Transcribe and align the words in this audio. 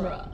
genre. 0.00 0.28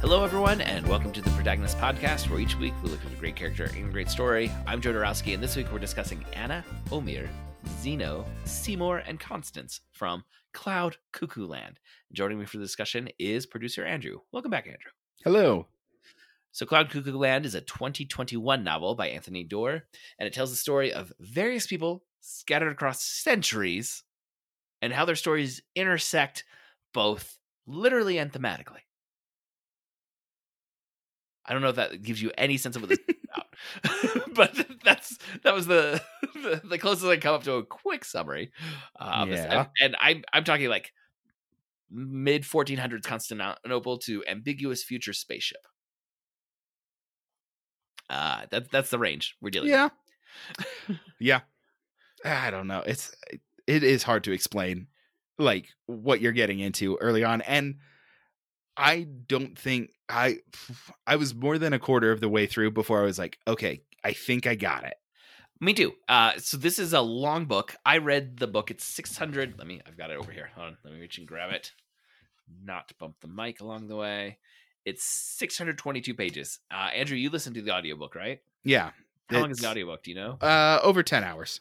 Hello, 0.00 0.24
everyone, 0.24 0.60
and 0.60 0.86
welcome 0.86 1.12
to 1.12 1.20
the 1.20 1.30
Protagonist 1.30 1.78
Podcast, 1.78 2.30
where 2.30 2.38
each 2.38 2.56
week 2.56 2.72
we 2.82 2.90
look 2.90 3.04
at 3.04 3.12
a 3.12 3.16
great 3.16 3.34
character 3.34 3.64
and 3.64 3.88
a 3.88 3.92
great 3.92 4.08
story. 4.08 4.52
I'm 4.66 4.80
Joe 4.80 4.92
Dorowski, 4.92 5.34
and 5.34 5.42
this 5.42 5.56
week 5.56 5.70
we're 5.72 5.78
discussing 5.78 6.24
Anna, 6.34 6.64
Omeir, 6.90 7.28
Zeno, 7.80 8.24
Seymour, 8.44 8.98
and 9.06 9.20
Konstance 9.20 9.80
from 9.92 10.24
Cloud 10.52 10.96
Cuckoo 11.12 11.46
Land. 11.46 11.78
Joining 12.12 12.38
me 12.38 12.44
for 12.46 12.58
the 12.58 12.64
discussion 12.64 13.08
is 13.18 13.46
producer 13.46 13.84
Andrew. 13.84 14.18
Welcome 14.32 14.50
back, 14.50 14.66
Andrew. 14.66 14.90
Hello. 15.24 15.66
So, 16.52 16.66
Cloud 16.66 16.90
Cuckoo 16.90 17.16
Land 17.16 17.46
is 17.46 17.54
a 17.54 17.60
2021 17.60 18.64
novel 18.64 18.94
by 18.94 19.08
Anthony 19.08 19.44
Doerr, 19.44 19.84
and 20.18 20.26
it 20.26 20.32
tells 20.32 20.50
the 20.50 20.56
story 20.56 20.92
of 20.92 21.12
various 21.20 21.66
people 21.66 22.04
scattered 22.20 22.72
across 22.72 23.02
centuries 23.02 24.02
and 24.82 24.92
how 24.92 25.04
their 25.04 25.14
stories 25.14 25.62
intersect 25.74 26.44
both 26.92 27.38
literally 27.66 28.18
and 28.18 28.32
thematically. 28.32 28.80
I 31.48 31.52
don't 31.52 31.62
know 31.62 31.70
if 31.70 31.76
that 31.76 32.02
gives 32.02 32.20
you 32.20 32.30
any 32.36 32.58
sense 32.58 32.76
of 32.76 32.82
what 32.82 32.90
this 32.90 32.98
is 33.08 33.14
about, 34.04 34.34
but 34.34 34.66
that's 34.84 35.18
that 35.44 35.54
was 35.54 35.66
the, 35.66 36.00
the, 36.34 36.60
the 36.64 36.78
closest 36.78 37.06
I 37.06 37.16
come 37.16 37.34
up 37.34 37.44
to 37.44 37.54
a 37.54 37.64
quick 37.64 38.04
summary. 38.04 38.52
Uh. 38.98 39.26
Yeah. 39.28 39.60
and, 39.60 39.68
and 39.80 39.96
I'm 39.98 40.24
I'm 40.32 40.44
talking 40.44 40.68
like 40.68 40.92
mid 41.90 42.42
1400s 42.42 43.02
Constantinople 43.04 43.98
to 43.98 44.24
ambiguous 44.28 44.82
future 44.82 45.14
spaceship. 45.14 45.66
Uh, 48.10 48.46
that 48.50 48.70
that's 48.70 48.90
the 48.90 48.98
range 48.98 49.36
we're 49.40 49.50
dealing. 49.50 49.70
Yeah. 49.70 49.88
yeah. 51.18 51.40
I 52.24 52.50
don't 52.50 52.66
know. 52.66 52.82
It's 52.86 53.14
it 53.66 53.82
is 53.82 54.02
hard 54.02 54.24
to 54.24 54.32
explain 54.32 54.88
like 55.38 55.68
what 55.86 56.20
you're 56.20 56.32
getting 56.32 56.58
into 56.58 56.96
early 56.96 57.24
on 57.24 57.42
and 57.42 57.76
I 58.76 59.06
don't 59.26 59.58
think 59.58 59.90
I 60.08 60.38
I 61.06 61.16
was 61.16 61.34
more 61.34 61.58
than 61.58 61.72
a 61.72 61.78
quarter 61.78 62.10
of 62.12 62.20
the 62.20 62.28
way 62.28 62.46
through 62.46 62.70
before 62.72 63.00
I 63.00 63.04
was 63.04 63.18
like, 63.18 63.38
okay, 63.46 63.82
I 64.04 64.12
think 64.12 64.46
I 64.46 64.54
got 64.54 64.84
it. 64.84 64.94
Me 65.60 65.74
too. 65.74 65.92
Uh, 66.08 66.32
so 66.38 66.56
this 66.56 66.78
is 66.78 66.92
a 66.92 67.00
long 67.00 67.46
book. 67.46 67.74
I 67.84 67.98
read 67.98 68.36
the 68.38 68.46
book. 68.46 68.70
It's 68.70 68.84
600. 68.84 69.58
Let 69.58 69.66
me, 69.66 69.80
I've 69.84 69.98
got 69.98 70.10
it 70.12 70.16
over 70.16 70.30
here. 70.30 70.50
Hold 70.54 70.68
on. 70.68 70.76
Let 70.84 70.94
me 70.94 71.00
reach 71.00 71.18
and 71.18 71.26
grab 71.26 71.50
it. 71.52 71.72
Not 72.64 72.92
bump 72.98 73.16
the 73.20 73.26
mic 73.26 73.60
along 73.60 73.88
the 73.88 73.96
way. 73.96 74.38
It's 74.84 75.04
622 75.04 76.14
pages. 76.14 76.60
Uh, 76.70 76.90
Andrew, 76.94 77.16
you 77.16 77.28
listened 77.28 77.56
to 77.56 77.62
the 77.62 77.72
audiobook, 77.74 78.14
right? 78.14 78.38
Yeah. 78.64 78.90
How 79.28 79.40
long 79.40 79.50
is 79.50 79.58
the 79.58 79.68
audiobook? 79.68 80.04
Do 80.04 80.10
you 80.12 80.16
know? 80.16 80.38
Uh 80.40 80.78
over 80.82 81.02
10 81.02 81.24
hours. 81.24 81.60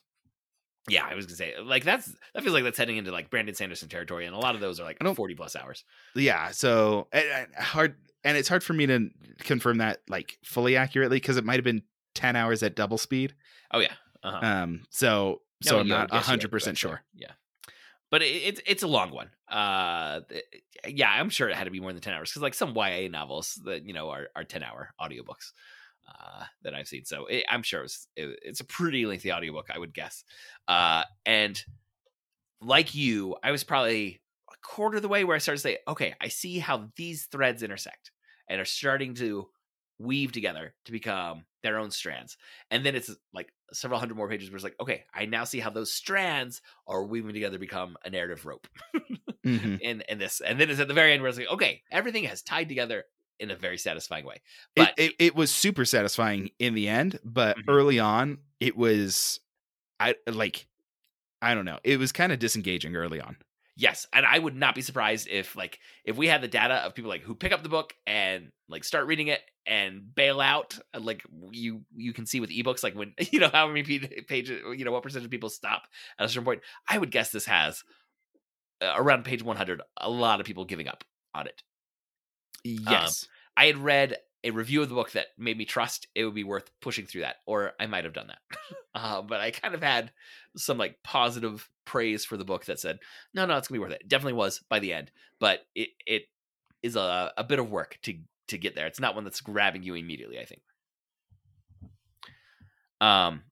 Yeah, 0.89 1.05
I 1.05 1.15
was 1.15 1.25
gonna 1.25 1.35
say 1.35 1.55
like 1.61 1.83
that's 1.83 2.05
that 2.33 2.43
feels 2.43 2.53
like 2.53 2.63
that's 2.63 2.77
heading 2.77 2.95
into 2.95 3.11
like 3.11 3.29
Brandon 3.29 3.53
Sanderson 3.53 3.89
territory, 3.89 4.25
and 4.25 4.33
a 4.33 4.37
lot 4.39 4.55
of 4.55 4.61
those 4.61 4.79
are 4.79 4.83
like 4.85 4.97
I 5.01 5.03
don't- 5.03 5.15
40 5.15 5.35
plus 5.35 5.55
hours. 5.57 5.83
Yeah, 6.15 6.51
so 6.51 7.07
and, 7.11 7.25
and 7.27 7.55
hard 7.55 7.95
and 8.27 8.37
it's 8.37 8.49
hard 8.49 8.63
for 8.63 8.73
me 8.73 8.85
to 8.85 9.09
confirm 9.39 9.77
that 9.79 10.01
like 10.07 10.37
fully 10.43 10.75
accurately 10.75 11.19
cuz 11.19 11.37
it 11.37 11.45
might 11.45 11.55
have 11.55 11.63
been 11.63 11.83
10 12.15 12.35
hours 12.35 12.63
at 12.63 12.75
double 12.75 12.97
speed. 12.97 13.35
Oh 13.71 13.79
yeah. 13.79 13.93
Uh-huh. 14.23 14.45
Um 14.45 14.85
so 14.89 15.41
so 15.63 15.75
No, 15.75 15.79
I'm 15.81 15.87
not 15.87 16.11
guess 16.11 16.27
100% 16.27 16.63
to 16.63 16.75
sure. 16.75 17.03
Yeah, 17.13 17.31
but 18.11 18.21
it, 18.21 18.25
it's 18.27 18.61
it's 18.65 18.83
a 18.83 18.87
long 18.87 19.11
one. 19.11 19.31
Uh, 19.49 20.21
th- 20.29 20.43
yeah, 20.87 21.09
I'm 21.09 21.29
sure 21.29 21.49
it 21.49 21.55
had 21.55 21.65
to 21.65 21.71
be 21.71 21.79
more 21.79 21.93
than 21.93 22.01
ten 22.01 22.13
hours 22.13 22.29
because 22.29 22.41
like 22.41 22.53
some 22.53 22.75
YA 22.75 23.09
novels 23.09 23.59
that 23.65 23.85
you 23.85 23.93
know 23.93 24.09
are 24.09 24.27
are 24.35 24.43
ten 24.43 24.63
hour 24.63 24.93
audiobooks 25.01 25.51
uh, 26.07 26.45
that 26.63 26.73
I've 26.73 26.87
seen. 26.87 27.05
So 27.05 27.25
it, 27.25 27.45
I'm 27.49 27.63
sure 27.63 27.81
it 27.81 27.83
was, 27.83 28.07
it, 28.15 28.39
it's 28.43 28.59
a 28.59 28.65
pretty 28.65 29.05
lengthy 29.05 29.31
audiobook, 29.31 29.67
I 29.73 29.77
would 29.77 29.93
guess. 29.93 30.23
Uh, 30.67 31.03
and 31.25 31.61
like 32.61 32.95
you, 32.95 33.35
I 33.43 33.51
was 33.51 33.63
probably 33.63 34.21
a 34.51 34.55
quarter 34.65 34.97
of 34.97 35.01
the 35.01 35.09
way 35.09 35.23
where 35.23 35.35
I 35.35 35.39
started 35.39 35.57
to 35.57 35.63
say, 35.63 35.77
okay, 35.87 36.15
I 36.21 36.27
see 36.29 36.59
how 36.59 36.89
these 36.95 37.25
threads 37.25 37.63
intersect 37.63 38.11
and 38.47 38.61
are 38.61 38.65
starting 38.65 39.13
to 39.15 39.49
weave 39.99 40.31
together 40.31 40.75
to 40.85 40.91
become 40.91 41.45
their 41.63 41.79
own 41.79 41.89
strands. 41.91 42.37
And 42.69 42.85
then 42.85 42.95
it's 42.95 43.09
like 43.33 43.51
several 43.73 43.99
hundred 43.99 44.15
more 44.15 44.29
pages 44.29 44.49
where 44.49 44.55
it's 44.57 44.63
like, 44.63 44.75
okay, 44.79 45.05
I 45.13 45.25
now 45.25 45.43
see 45.43 45.59
how 45.59 45.71
those 45.71 45.91
strands 45.91 46.61
are 46.87 47.03
weaving 47.03 47.33
together 47.33 47.55
to 47.55 47.59
become 47.59 47.97
a 48.05 48.09
narrative 48.09 48.45
rope 48.45 48.67
Mhm. 49.43 49.77
in, 49.79 50.01
in 50.01 50.17
this. 50.19 50.41
And 50.41 50.59
then 50.59 50.69
it's 50.69 50.79
at 50.79 50.87
the 50.87 50.93
very 50.93 51.13
end 51.13 51.21
where 51.21 51.29
it's 51.29 51.37
like, 51.37 51.49
okay, 51.49 51.83
everything 51.91 52.23
has 52.25 52.41
tied 52.43 52.69
together 52.69 53.05
in 53.39 53.51
a 53.51 53.55
very 53.55 53.77
satisfying 53.77 54.25
way. 54.25 54.41
It, 54.75 54.89
But 54.89 54.95
it 54.97 55.13
it 55.19 55.35
was 55.35 55.53
super 55.53 55.85
satisfying 55.85 56.51
in 56.59 56.73
the 56.73 56.87
end, 56.87 57.19
but 57.23 57.57
Mhm. 57.57 57.67
early 57.67 57.99
on 57.99 58.39
it 58.59 58.75
was 58.77 59.39
I 59.99 60.15
like 60.27 60.67
I 61.41 61.55
don't 61.55 61.65
know. 61.65 61.79
It 61.83 61.99
was 61.99 62.11
kind 62.11 62.31
of 62.33 62.39
disengaging 62.39 62.95
early 62.95 63.21
on. 63.21 63.37
Yes, 63.79 64.07
and 64.11 64.25
I 64.25 64.39
would 64.39 64.55
not 64.55 64.73
be 64.73 64.81
surprised 64.81 65.27
if 65.29 65.55
like 65.55 65.79
if 66.03 66.17
we 66.17 66.27
had 66.27 66.41
the 66.41 66.47
data 66.47 66.73
of 66.73 66.95
people 66.95 67.09
like 67.09 67.21
who 67.21 67.35
pick 67.35 67.51
up 67.51 67.61
the 67.61 67.69
book 67.69 67.93
and 68.07 68.51
like 68.67 68.83
start 68.83 69.05
reading 69.05 69.27
it 69.27 69.39
and 69.67 70.15
bail 70.15 70.41
out, 70.41 70.79
like 70.99 71.21
you 71.51 71.81
you 71.95 72.11
can 72.11 72.25
see 72.25 72.39
with 72.39 72.49
ebooks 72.49 72.81
like 72.83 72.95
when 72.95 73.13
you 73.31 73.39
know 73.39 73.51
how 73.53 73.67
many 73.67 73.83
pages 73.83 74.63
you 74.75 74.83
know 74.83 74.91
what 74.91 75.03
percentage 75.03 75.25
of 75.25 75.31
people 75.31 75.49
stop 75.49 75.83
at 76.17 76.25
a 76.25 76.27
certain 76.27 76.43
point. 76.43 76.61
I 76.89 76.97
would 76.97 77.11
guess 77.11 77.29
this 77.29 77.45
has 77.45 77.83
uh, 78.81 78.93
around 78.95 79.25
page 79.25 79.43
100 79.43 79.81
a 79.97 80.09
lot 80.09 80.39
of 80.39 80.47
people 80.47 80.65
giving 80.65 80.87
up 80.87 81.03
on 81.35 81.45
it. 81.45 81.61
Yes. 82.63 83.27
I 83.55 83.65
had 83.65 83.77
read 83.77 84.17
a 84.47 84.53
review 84.53 84.81
of 84.81 84.89
the 84.89 84.95
book 84.95 85.11
that 85.11 85.27
made 85.37 85.57
me 85.57 85.65
trust 85.65 86.07
it 86.15 86.23
would 86.23 86.33
be 86.33 86.45
worth 86.45 86.71
pushing 86.81 87.05
through 87.05 87.21
that, 87.21 87.37
or 87.45 87.73
I 87.79 87.85
might 87.85 88.05
have 88.05 88.13
done 88.13 88.27
that. 88.27 88.57
uh, 88.95 89.21
but 89.21 89.41
I 89.41 89.51
kind 89.51 89.75
of 89.75 89.83
had 89.83 90.11
some 90.55 90.77
like 90.77 91.03
positive 91.03 91.69
praise 91.85 92.23
for 92.23 92.37
the 92.37 92.45
book 92.45 92.65
that 92.65 92.79
said, 92.79 92.99
no, 93.33 93.45
no, 93.45 93.57
it's 93.57 93.67
gonna 93.67 93.79
be 93.79 93.83
worth 93.83 93.91
it. 93.91 94.01
It 94.01 94.07
definitely 94.07 94.33
was 94.33 94.61
by 94.69 94.79
the 94.79 94.93
end, 94.93 95.11
but 95.39 95.65
it 95.75 95.89
it 96.05 96.23
is 96.81 96.95
a, 96.95 97.33
a 97.37 97.43
bit 97.43 97.59
of 97.59 97.69
work 97.69 97.99
to 98.03 98.15
to 98.47 98.57
get 98.57 98.73
there. 98.73 98.87
It's 98.87 98.99
not 98.99 99.15
one 99.15 99.25
that's 99.25 99.41
grabbing 99.41 99.83
you 99.83 99.95
immediately. 99.95 100.39
I 100.39 100.45
think. 100.45 100.61
Um, 103.01 103.43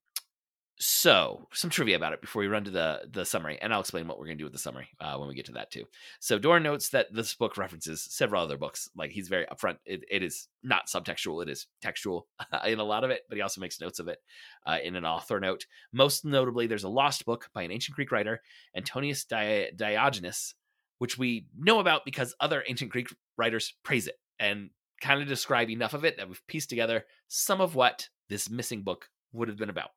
so 0.78 1.48
some 1.52 1.70
trivia 1.70 1.96
about 1.96 2.12
it 2.12 2.20
before 2.20 2.40
we 2.40 2.48
run 2.48 2.64
to 2.64 2.70
the 2.70 3.08
the 3.10 3.24
summary, 3.24 3.58
and 3.60 3.72
I'll 3.72 3.80
explain 3.80 4.06
what 4.06 4.18
we're 4.18 4.26
going 4.26 4.36
to 4.36 4.42
do 4.42 4.44
with 4.44 4.52
the 4.52 4.58
summary 4.58 4.88
uh, 5.00 5.16
when 5.16 5.28
we 5.28 5.34
get 5.34 5.46
to 5.46 5.52
that 5.52 5.70
too. 5.70 5.84
So 6.20 6.38
Doerr 6.38 6.60
notes 6.60 6.90
that 6.90 7.06
this 7.12 7.34
book 7.34 7.56
references 7.56 8.02
several 8.02 8.42
other 8.42 8.58
books. 8.58 8.90
Like 8.94 9.10
he's 9.10 9.28
very 9.28 9.46
upfront. 9.46 9.78
It, 9.86 10.04
it 10.10 10.22
is 10.22 10.48
not 10.62 10.88
subtextual; 10.88 11.42
it 11.42 11.48
is 11.48 11.66
textual 11.80 12.26
in 12.66 12.78
a 12.78 12.84
lot 12.84 13.04
of 13.04 13.10
it. 13.10 13.22
But 13.28 13.36
he 13.36 13.42
also 13.42 13.60
makes 13.60 13.80
notes 13.80 13.98
of 13.98 14.08
it 14.08 14.18
uh, 14.66 14.78
in 14.84 14.96
an 14.96 15.06
author 15.06 15.40
note. 15.40 15.66
Most 15.92 16.24
notably, 16.24 16.66
there's 16.66 16.84
a 16.84 16.88
lost 16.88 17.24
book 17.24 17.48
by 17.54 17.62
an 17.62 17.72
ancient 17.72 17.96
Greek 17.96 18.12
writer, 18.12 18.42
Antonius 18.76 19.24
Di- 19.24 19.70
Diogenes, 19.74 20.54
which 20.98 21.16
we 21.16 21.46
know 21.58 21.80
about 21.80 22.04
because 22.04 22.34
other 22.38 22.62
ancient 22.68 22.90
Greek 22.90 23.08
writers 23.38 23.74
praise 23.82 24.06
it 24.06 24.16
and 24.38 24.70
kind 25.00 25.22
of 25.22 25.28
describe 25.28 25.70
enough 25.70 25.94
of 25.94 26.04
it 26.04 26.16
that 26.16 26.28
we've 26.28 26.46
pieced 26.46 26.68
together 26.70 27.04
some 27.28 27.60
of 27.60 27.74
what 27.74 28.08
this 28.28 28.50
missing 28.50 28.82
book 28.82 29.08
would 29.32 29.48
have 29.48 29.58
been 29.58 29.70
about. 29.70 29.90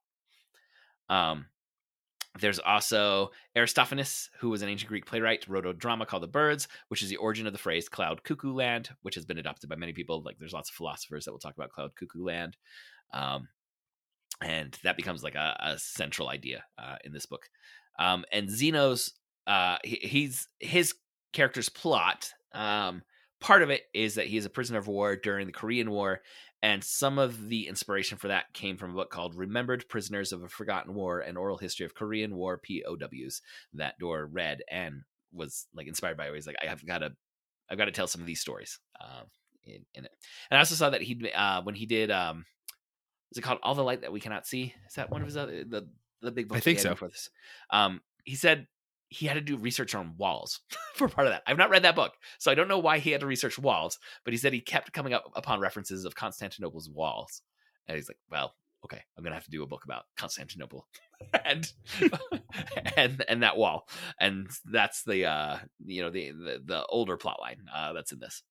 Um, 1.09 1.47
there's 2.39 2.59
also 2.59 3.31
Aristophanes, 3.55 4.29
who 4.39 4.49
was 4.49 4.61
an 4.61 4.69
ancient 4.69 4.89
Greek 4.89 5.05
playwright, 5.05 5.47
wrote 5.47 5.65
a 5.65 5.73
drama 5.73 6.05
called 6.05 6.23
The 6.23 6.27
Birds, 6.27 6.67
which 6.87 7.01
is 7.01 7.09
the 7.09 7.17
origin 7.17 7.47
of 7.47 7.53
the 7.53 7.59
phrase 7.59 7.89
cloud 7.89 8.23
cuckoo 8.23 8.53
land, 8.53 8.89
which 9.01 9.15
has 9.15 9.25
been 9.25 9.39
adopted 9.39 9.69
by 9.69 9.75
many 9.75 9.93
people. 9.93 10.21
Like 10.23 10.37
there's 10.37 10.53
lots 10.53 10.69
of 10.69 10.75
philosophers 10.75 11.25
that 11.25 11.31
will 11.31 11.39
talk 11.39 11.55
about 11.55 11.71
cloud 11.71 11.95
cuckoo 11.95 12.23
land. 12.23 12.55
Um, 13.13 13.49
and 14.41 14.77
that 14.83 14.95
becomes 14.95 15.23
like 15.23 15.35
a, 15.35 15.57
a 15.59 15.79
central 15.79 16.29
idea 16.29 16.63
uh, 16.77 16.95
in 17.03 17.11
this 17.11 17.25
book. 17.25 17.49
Um, 17.97 18.23
and 18.31 18.49
Zeno's, 18.49 19.13
uh, 19.47 19.77
he, 19.83 19.95
he's 19.95 20.47
his 20.59 20.93
character's 21.33 21.67
plot. 21.69 22.31
Um, 22.53 23.01
part 23.39 23.61
of 23.61 23.69
it 23.69 23.83
is 23.93 24.15
that 24.15 24.27
he 24.27 24.37
is 24.37 24.45
a 24.45 24.49
prisoner 24.49 24.79
of 24.79 24.87
war 24.87 25.15
during 25.15 25.47
the 25.47 25.53
Korean 25.53 25.91
War, 25.91 26.21
and 26.61 26.83
some 26.83 27.17
of 27.17 27.47
the 27.47 27.67
inspiration 27.67 28.17
for 28.17 28.27
that 28.27 28.53
came 28.53 28.77
from 28.77 28.91
a 28.91 28.95
book 28.95 29.09
called 29.09 29.35
Remembered 29.35 29.87
Prisoners 29.87 30.33
of 30.33 30.43
a 30.43 30.49
Forgotten 30.49 30.93
War 30.93 31.19
An 31.19 31.37
Oral 31.37 31.57
History 31.57 31.85
of 31.85 31.95
Korean 31.95 32.35
War 32.35 32.59
POWs 32.59 33.41
that 33.73 33.97
Doerr 33.99 34.25
read 34.25 34.61
and 34.69 35.03
was 35.31 35.67
like 35.73 35.87
inspired 35.87 36.17
by. 36.17 36.29
He's 36.33 36.47
like, 36.47 36.57
I 36.61 36.67
have 36.67 36.85
got 36.85 36.97
to, 36.97 37.11
I've 37.69 37.77
got 37.77 37.85
to 37.85 37.91
tell 37.91 38.07
some 38.07 38.21
of 38.21 38.27
these 38.27 38.41
stories 38.41 38.79
um, 38.99 39.27
in, 39.63 39.85
in 39.93 40.05
it. 40.05 40.11
And 40.51 40.57
I 40.57 40.59
also 40.59 40.75
saw 40.75 40.89
that 40.89 41.01
he, 41.01 41.31
uh, 41.33 41.61
when 41.61 41.75
he 41.75 41.85
did, 41.85 42.11
um, 42.11 42.45
is 43.31 43.37
it 43.37 43.41
called 43.41 43.59
All 43.63 43.75
the 43.75 43.83
Light 43.83 44.01
That 44.01 44.11
We 44.11 44.19
Cannot 44.19 44.47
See? 44.47 44.73
Is 44.87 44.95
that 44.95 45.11
one 45.11 45.21
of 45.21 45.27
his 45.27 45.37
other, 45.37 45.63
the, 45.63 45.87
the 46.21 46.31
big 46.31 46.49
book? 46.49 46.57
I 46.57 46.61
think 46.61 46.79
so. 46.79 46.89
Before 46.89 47.07
this? 47.07 47.29
Um, 47.69 48.01
he 48.23 48.35
said 48.35 48.67
he 49.09 49.25
had 49.25 49.33
to 49.33 49.41
do 49.41 49.57
research 49.57 49.95
on 49.95 50.15
walls 50.17 50.61
for 50.95 51.09
part 51.09 51.27
of 51.27 51.33
that. 51.33 51.43
I've 51.45 51.57
not 51.57 51.69
read 51.69 51.83
that 51.83 51.95
book, 51.95 52.13
so 52.37 52.51
I 52.51 52.55
don't 52.55 52.67
know 52.67 52.79
why 52.79 52.99
he 52.99 53.11
had 53.11 53.21
to 53.21 53.27
research 53.27 53.59
walls, 53.59 53.99
but 54.23 54.33
he 54.33 54.37
said 54.37 54.53
he 54.53 54.61
kept 54.61 54.93
coming 54.93 55.13
up 55.13 55.31
upon 55.35 55.59
references 55.59 56.05
of 56.05 56.15
Constantinople's 56.15 56.89
walls. 56.89 57.41
And 57.87 57.95
he's 57.95 58.07
like, 58.07 58.19
well, 58.29 58.53
okay, 58.85 59.01
I'm 59.17 59.23
gonna 59.23 59.35
have 59.35 59.45
to 59.45 59.51
do 59.51 59.63
a 59.63 59.67
book 59.67 59.83
about 59.83 60.05
Constantinople 60.15 60.87
and 61.45 61.71
and 62.97 63.23
and 63.27 63.43
that 63.43 63.57
wall, 63.57 63.87
and 64.19 64.49
that's 64.65 65.03
the 65.03 65.25
uh 65.25 65.57
you 65.85 66.01
know 66.01 66.09
the 66.09 66.31
the, 66.31 66.61
the 66.63 66.85
older 66.87 67.17
plot 67.17 67.39
line 67.41 67.63
uh, 67.73 67.93
that's 67.93 68.11
in 68.11 68.19
this. 68.19 68.43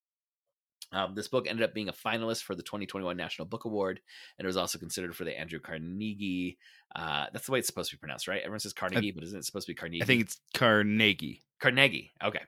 Um, 0.91 1.13
this 1.13 1.27
book 1.27 1.47
ended 1.47 1.63
up 1.63 1.73
being 1.73 1.89
a 1.89 1.93
finalist 1.93 2.43
for 2.43 2.55
the 2.55 2.63
2021 2.63 3.15
National 3.15 3.47
Book 3.47 3.65
Award, 3.65 4.01
and 4.37 4.45
it 4.45 4.47
was 4.47 4.57
also 4.57 4.79
considered 4.79 5.15
for 5.15 5.23
the 5.23 5.37
Andrew 5.39 5.59
Carnegie. 5.59 6.57
Uh, 6.95 7.27
that's 7.31 7.45
the 7.45 7.51
way 7.51 7.59
it's 7.59 7.67
supposed 7.67 7.91
to 7.91 7.95
be 7.95 7.99
pronounced, 7.99 8.27
right? 8.27 8.41
Everyone 8.41 8.59
says 8.59 8.73
Carnegie, 8.73 9.11
but 9.11 9.23
isn't 9.23 9.39
it 9.39 9.45
supposed 9.45 9.67
to 9.67 9.71
be 9.71 9.75
Carnegie? 9.75 10.01
I 10.01 10.05
think 10.05 10.21
it's 10.21 10.39
Carnegie. 10.53 11.41
Carnegie. 11.59 12.11
Okay, 12.23 12.41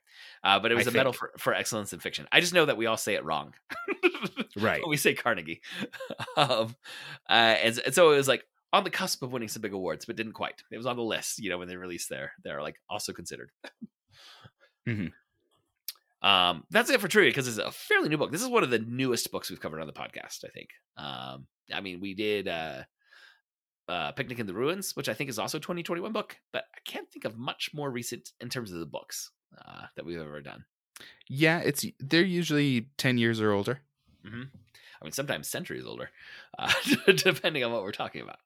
uh, 0.44 0.60
but 0.60 0.72
it 0.72 0.76
was 0.76 0.88
I 0.88 0.92
a 0.92 0.94
medal 0.94 1.14
for, 1.14 1.32
for 1.38 1.54
excellence 1.54 1.94
in 1.94 2.00
fiction. 2.00 2.28
I 2.32 2.40
just 2.40 2.54
know 2.54 2.66
that 2.66 2.78
we 2.78 2.86
all 2.88 2.98
say 2.98 3.16
it 3.16 3.26
wrong, 3.26 3.54
Right. 4.56 4.82
when 4.82 4.90
we 4.90 4.98
say 4.98 5.14
Carnegie. 5.14 5.62
um, 6.38 6.76
uh, 7.30 7.34
and, 7.34 7.80
and 7.86 7.94
so 7.94 8.12
it 8.12 8.18
was 8.18 8.28
like 8.28 8.44
on 8.74 8.84
the 8.84 8.90
cusp 8.90 9.22
of 9.22 9.34
winning 9.34 9.50
some 9.50 9.62
big 9.62 9.74
awards, 9.74 10.06
but 10.06 10.16
didn't 10.16 10.32
quite. 10.34 10.64
It 10.72 10.78
was 10.78 10.86
on 10.86 10.96
the 10.96 11.04
list, 11.04 11.40
you 11.40 11.50
know, 11.50 11.58
when 11.58 11.68
they 11.68 11.76
released 11.76 12.10
their 12.10 12.32
they're 12.44 12.62
like 12.62 12.80
also 12.90 13.14
considered. 13.14 13.52
Mhm. 14.88 15.12
Um, 16.22 16.64
that's 16.70 16.90
it 16.90 17.02
for 17.02 17.08
trivia 17.08 17.32
because 17.32 17.48
it's 17.48 17.58
a 17.58 17.72
fairly 17.72 18.10
new 18.10 18.18
book. 18.18 18.32
This 18.32 18.42
is 18.42 18.48
one 18.48 18.64
of 18.64 18.70
the 18.70 18.80
newest 18.80 19.32
books 19.32 19.50
we've 19.50 19.60
covered 19.60 19.82
on 19.82 19.88
the 19.88 19.94
podcast. 19.94 20.46
I 20.46 20.50
think. 20.50 20.70
Um, 20.98 21.48
I 21.74 21.82
mean, 21.82 22.00
we 22.00 22.14
did 22.14 22.48
uh, 22.48 22.84
uh, 23.88 24.12
Picnic 24.12 24.40
in 24.40 24.48
the 24.48 24.54
Ruins, 24.54 24.96
which 24.96 25.10
I 25.10 25.14
think 25.14 25.30
is 25.30 25.40
also 25.40 25.58
a 25.58 25.62
2021 25.62 26.12
book, 26.12 26.38
but 26.54 26.66
I 26.76 26.80
can't 26.86 27.10
think 27.10 27.26
of 27.26 27.38
much 27.38 27.72
more 27.74 27.90
recent 27.90 28.32
in 28.40 28.50
terms 28.50 28.72
of 28.72 28.80
the 28.80 28.86
books 28.86 29.32
uh, 29.58 29.86
that 29.96 30.06
we've 30.06 30.20
ever 30.20 30.42
done. 30.42 30.66
Yeah, 31.28 31.60
it's 31.60 31.86
they're 32.00 32.24
usually 32.24 32.88
ten 32.98 33.18
years 33.18 33.42
or 33.42 33.52
older. 33.52 33.80
hmm 34.26 34.44
I 35.02 35.06
mean, 35.06 35.14
sometimes 35.14 35.48
centuries 35.48 35.86
older, 35.86 36.12
uh, 36.60 36.72
depending 37.16 37.64
on 37.64 37.72
what 37.72 37.82
we're 37.82 37.92
talking 37.92 38.22
about. 38.22 38.38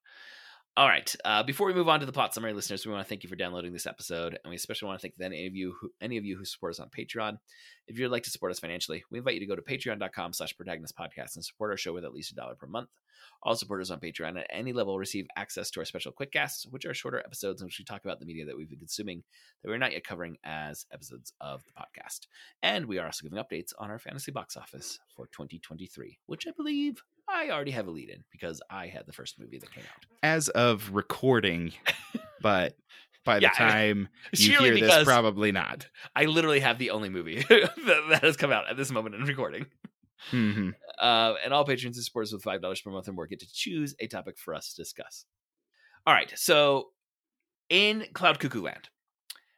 All 0.77 0.89
right. 0.89 1.15
Uh, 1.23 1.41
before 1.41 1.67
we 1.67 1.73
move 1.73 1.87
on 1.87 2.01
to 2.01 2.05
the 2.05 2.11
plot 2.11 2.33
summary, 2.33 2.51
listeners, 2.51 2.85
we 2.85 2.91
want 2.91 3.05
to 3.05 3.07
thank 3.07 3.23
you 3.23 3.29
for 3.29 3.37
downloading 3.37 3.71
this 3.71 3.87
episode, 3.87 4.37
and 4.43 4.49
we 4.49 4.57
especially 4.57 4.87
want 4.87 4.99
to 4.99 5.01
thank 5.01 5.13
any 5.21 5.47
of 5.47 5.55
you 5.55 5.73
who 5.79 5.89
any 6.01 6.17
of 6.17 6.25
you 6.25 6.37
who 6.37 6.43
support 6.43 6.73
us 6.73 6.81
on 6.81 6.89
Patreon. 6.89 7.37
If 7.87 7.97
you'd 7.97 8.11
like 8.11 8.23
to 8.23 8.29
support 8.29 8.51
us 8.51 8.59
financially, 8.59 9.01
we 9.09 9.19
invite 9.19 9.35
you 9.35 9.39
to 9.39 9.45
go 9.45 9.55
to 9.55 9.61
patreon.com 9.61 10.33
slash 10.33 10.53
protagonist 10.57 10.97
podcast 10.97 11.35
and 11.35 11.45
support 11.45 11.71
our 11.71 11.77
show 11.77 11.93
with 11.93 12.03
at 12.03 12.13
least 12.13 12.33
a 12.33 12.35
dollar 12.35 12.55
per 12.55 12.67
month. 12.67 12.89
All 13.41 13.55
supporters 13.55 13.89
on 13.89 14.01
Patreon 14.01 14.37
at 14.37 14.47
any 14.49 14.73
level 14.73 14.99
receive 14.99 15.27
access 15.37 15.71
to 15.71 15.79
our 15.79 15.85
special 15.85 16.11
quickcasts, 16.11 16.69
which 16.69 16.83
are 16.83 16.93
shorter 16.93 17.19
episodes 17.19 17.61
in 17.61 17.67
which 17.67 17.79
we 17.79 17.85
talk 17.85 18.03
about 18.03 18.19
the 18.19 18.25
media 18.25 18.45
that 18.45 18.57
we've 18.57 18.69
been 18.69 18.77
consuming 18.77 19.23
that 19.63 19.69
we're 19.69 19.77
not 19.77 19.93
yet 19.93 20.03
covering 20.03 20.35
as 20.43 20.85
episodes 20.91 21.31
of 21.39 21.63
the 21.63 21.71
podcast. 21.71 22.27
And 22.61 22.85
we 22.85 22.99
are 22.99 23.05
also 23.05 23.23
giving 23.23 23.41
updates 23.41 23.71
on 23.79 23.89
our 23.89 23.99
fantasy 23.99 24.33
box 24.33 24.57
office 24.57 24.99
for 25.15 25.27
2023, 25.27 26.19
which 26.25 26.45
I 26.47 26.51
believe 26.51 27.01
I 27.35 27.49
already 27.49 27.71
have 27.71 27.87
a 27.87 27.91
lead 27.91 28.09
in 28.09 28.23
because 28.31 28.61
I 28.69 28.87
had 28.87 29.05
the 29.05 29.13
first 29.13 29.39
movie 29.39 29.59
that 29.59 29.71
came 29.73 29.83
out. 29.83 30.05
As 30.23 30.47
of 30.49 30.91
recording, 30.93 31.73
but 32.41 32.75
by 33.25 33.35
the 33.35 33.41
Yeah, 33.41 33.51
time 33.51 34.07
you 34.33 34.57
hear 34.57 34.77
this, 34.77 35.03
probably 35.03 35.51
not. 35.51 35.87
I 36.15 36.25
literally 36.25 36.61
have 36.61 36.77
the 36.79 36.91
only 36.91 37.09
movie 37.09 37.41
that, 37.49 38.19
has 38.21 38.37
come 38.37 38.51
out 38.51 38.69
at 38.69 38.77
this 38.77 38.91
moment 38.91 39.15
in 39.15 39.23
recording. 39.25 39.65
hmm 40.31 40.69
Uh, 40.99 41.33
and 41.43 41.53
all 41.53 41.65
patrons 41.65 41.97
and 41.97 42.05
supporters 42.05 42.31
with 42.31 42.43
five 42.43 42.61
dollars 42.61 42.79
per 42.81 42.89
month 42.89 43.07
or 43.09 43.11
more 43.11 43.27
get 43.27 43.39
to 43.39 43.51
choose 43.51 43.95
a 43.99 44.07
topic 44.07 44.37
for 44.37 44.53
us 44.55 44.73
to 44.73 44.81
discuss. 44.81 45.25
All 46.07 46.13
right, 46.13 46.31
so 46.35 46.89
in 47.69 48.05
Cloud 48.13 48.39
Cuckoo 48.39 48.61
Land, 48.61 48.89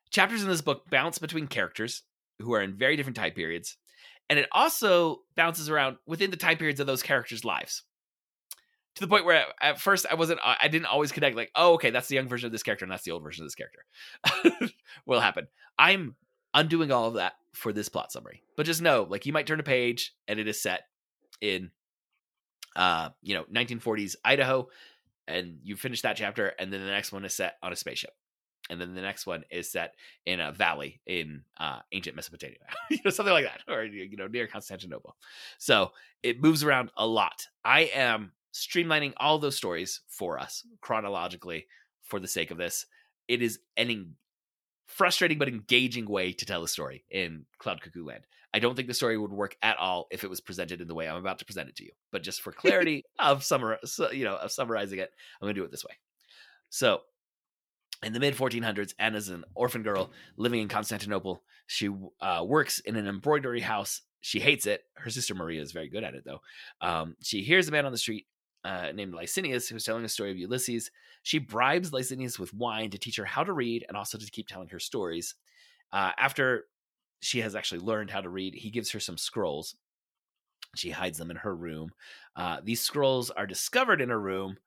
chapters 0.10 0.42
in 0.42 0.50
this 0.50 0.62
book 0.62 0.90
bounce 0.90 1.20
between 1.20 1.46
characters 1.48 2.04
who 2.40 2.54
are 2.54 2.62
in 2.62 2.76
very 2.76 2.96
different 2.96 3.18
time 3.18 3.34
periods, 3.34 3.78
and 4.30 4.40
it 4.40 4.48
also 4.52 5.22
bounces 5.36 5.70
around 5.70 5.98
within 6.06 6.32
the 6.32 6.38
time 6.38 6.58
periods 6.58 6.80
of 6.80 6.88
those 6.88 7.04
characters' 7.04 7.46
lives. 7.46 7.84
To 8.96 9.02
the 9.02 9.08
point 9.08 9.26
where 9.26 9.46
at 9.62 9.80
first 9.80 10.08
I 10.10 10.16
wasn't, 10.16 10.40
I 10.44 10.68
didn't 10.70 10.88
always 10.88 11.12
connect. 11.12 11.36
Like, 11.36 11.52
oh, 11.56 11.74
okay, 11.74 11.92
that's 11.92 12.08
the 12.08 12.16
young 12.16 12.28
version 12.28 12.48
of 12.48 12.52
this 12.52 12.64
character, 12.64 12.84
and 12.84 12.92
that's 12.92 13.04
the 13.04 13.12
old 13.12 13.24
version 13.24 13.44
of 13.44 13.48
this 13.48 13.56
character. 13.56 14.74
Will 15.06 15.20
happen. 15.20 15.48
I'm 15.78 16.16
undoing 16.54 16.92
all 16.92 17.08
of 17.08 17.14
that 17.16 17.34
for 17.54 17.72
this 17.72 17.90
plot 17.90 18.12
summary. 18.12 18.44
But 18.56 18.66
just 18.66 18.82
know, 18.82 19.06
like 19.08 19.26
you 19.26 19.34
might 19.34 19.46
turn 19.46 19.60
a 19.60 19.64
page 19.64 20.16
and 20.28 20.40
it 20.40 20.48
is 20.48 20.62
set 20.62 20.84
in 21.42 21.72
uh, 22.76 23.10
you 23.22 23.34
know, 23.34 23.44
1940s 23.54 24.16
Idaho 24.24 24.70
and 25.28 25.60
you 25.64 25.76
finish 25.76 26.02
that 26.02 26.16
chapter 26.16 26.48
and 26.60 26.72
then 26.72 26.80
the 26.80 26.92
next 26.92 27.12
one 27.12 27.26
is 27.26 27.34
set 27.34 27.56
on 27.62 27.74
a 27.74 27.76
spaceship. 27.76 28.12
And 28.70 28.80
then 28.80 28.96
the 28.96 29.02
next 29.02 29.26
one 29.26 29.44
is 29.50 29.72
set 29.72 29.96
in 30.26 30.40
a 30.40 30.52
valley 30.52 31.02
in 31.06 31.44
uh, 31.58 31.80
ancient 31.92 32.16
Mesopotamia, 32.16 32.58
you 32.90 33.00
know, 33.04 33.12
something 33.12 33.34
like 33.34 33.46
that, 33.46 33.62
or 33.68 33.84
you 33.84 34.18
know, 34.18 34.28
near 34.28 34.48
Constantinople. 34.48 35.16
So 35.58 35.92
it 36.24 36.42
moves 36.42 36.64
around 36.64 36.92
a 36.98 37.08
lot. 37.08 37.48
I 37.64 37.92
am 37.94 38.32
streamlining 38.54 39.14
all 39.18 39.40
those 39.40 39.56
stories 39.56 40.02
for 40.08 40.40
us 40.40 40.66
chronologically 40.82 41.68
for 42.02 42.20
the 42.20 42.28
sake 42.28 42.52
of 42.52 42.58
this. 42.58 42.86
It 43.28 43.42
is 43.42 43.60
an 43.76 43.90
en- 43.90 44.16
frustrating 44.88 45.38
but 45.38 45.48
engaging 45.48 46.06
way 46.06 46.34
to 46.34 46.46
tell 46.46 46.64
a 46.64 46.68
story 46.68 47.04
in 47.10 47.46
Cloud 47.60 47.82
Cuckoo 47.82 48.06
Land. 48.06 48.26
I 48.54 48.60
don't 48.60 48.76
think 48.76 48.88
the 48.88 48.94
story 48.94 49.18
would 49.18 49.32
work 49.32 49.56
at 49.62 49.78
all 49.78 50.08
if 50.10 50.24
it 50.24 50.30
was 50.30 50.42
presented 50.42 50.82
in 50.82 50.88
the 50.88 50.96
way 50.96 51.08
I'm 51.08 51.18
about 51.18 51.40
to 51.40 51.46
present 51.46 51.70
it 51.70 51.76
to 51.78 51.84
you. 51.84 51.92
But 52.12 52.24
just 52.24 52.42
for 52.42 52.52
clarity 52.52 53.04
of 53.20 53.42
summar, 53.42 53.78
you 54.14 54.24
know, 54.24 54.36
of 54.38 54.52
summarizing 54.52 55.00
it, 55.00 55.12
I'm 55.40 55.46
going 55.46 55.54
to 55.54 55.62
do 55.62 55.66
it 55.66 55.72
this 55.72 55.86
way. 55.86 55.94
So, 56.70 57.02
in 58.08 58.14
the 58.14 58.20
mid 58.20 58.36
1400s, 58.36 58.94
Anna's 58.98 59.30
an 59.30 59.44
orphan 59.54 59.84
girl 59.84 60.12
living 60.38 60.62
in 60.62 60.68
Constantinople. 60.68 61.44
She 61.68 61.90
uh, 62.22 62.44
works 62.48 62.80
in 62.80 62.96
an 62.96 63.06
embroidery 63.06 63.60
house. 63.60 64.02
She 64.22 64.40
hates 64.40 64.66
it. 64.66 64.84
Her 64.96 65.10
sister 65.10 65.36
Maria 65.36 65.62
is 65.62 65.74
very 65.74 65.90
good 65.90 66.04
at 66.04 66.16
it, 66.16 66.24
though. 66.26 66.40
Um, 66.82 67.16
she 67.22 67.42
hears 67.42 67.68
a 67.68 67.72
man 67.72 67.86
on 67.86 67.92
the 67.92 67.98
street 67.98 68.26
uh, 68.64 68.92
named 68.94 69.14
Licinius 69.14 69.68
who's 69.68 69.84
telling 69.84 70.06
a 70.06 70.10
story 70.10 70.32
of 70.32 70.38
Ulysses. 70.38 70.90
She 71.24 71.38
bribes 71.38 71.92
Licinius 71.92 72.40
with 72.40 72.54
wine 72.54 72.90
to 72.92 72.98
teach 72.98 73.18
her 73.18 73.26
how 73.26 73.44
to 73.44 73.54
read 73.54 73.86
and 73.88 73.98
also 73.98 74.18
to 74.18 74.32
keep 74.32 74.48
telling 74.48 74.70
her 74.70 74.80
stories. 74.80 75.36
Uh, 75.92 76.12
after 76.18 76.66
she 77.20 77.40
has 77.42 77.56
actually 77.56 77.82
learned 77.82 78.10
how 78.10 78.22
to 78.22 78.30
read, 78.30 78.56
he 78.56 78.70
gives 78.70 78.92
her 78.92 79.00
some 79.00 79.18
scrolls. 79.18 79.76
She 80.76 80.92
hides 80.92 81.18
them 81.18 81.32
in 81.32 81.38
her 81.38 81.56
room. 81.56 81.92
Uh, 82.36 82.60
these 82.64 82.82
scrolls 82.82 83.32
are 83.32 83.48
discovered 83.48 84.00
in 84.00 84.10
her 84.10 84.20
room, 84.20 84.58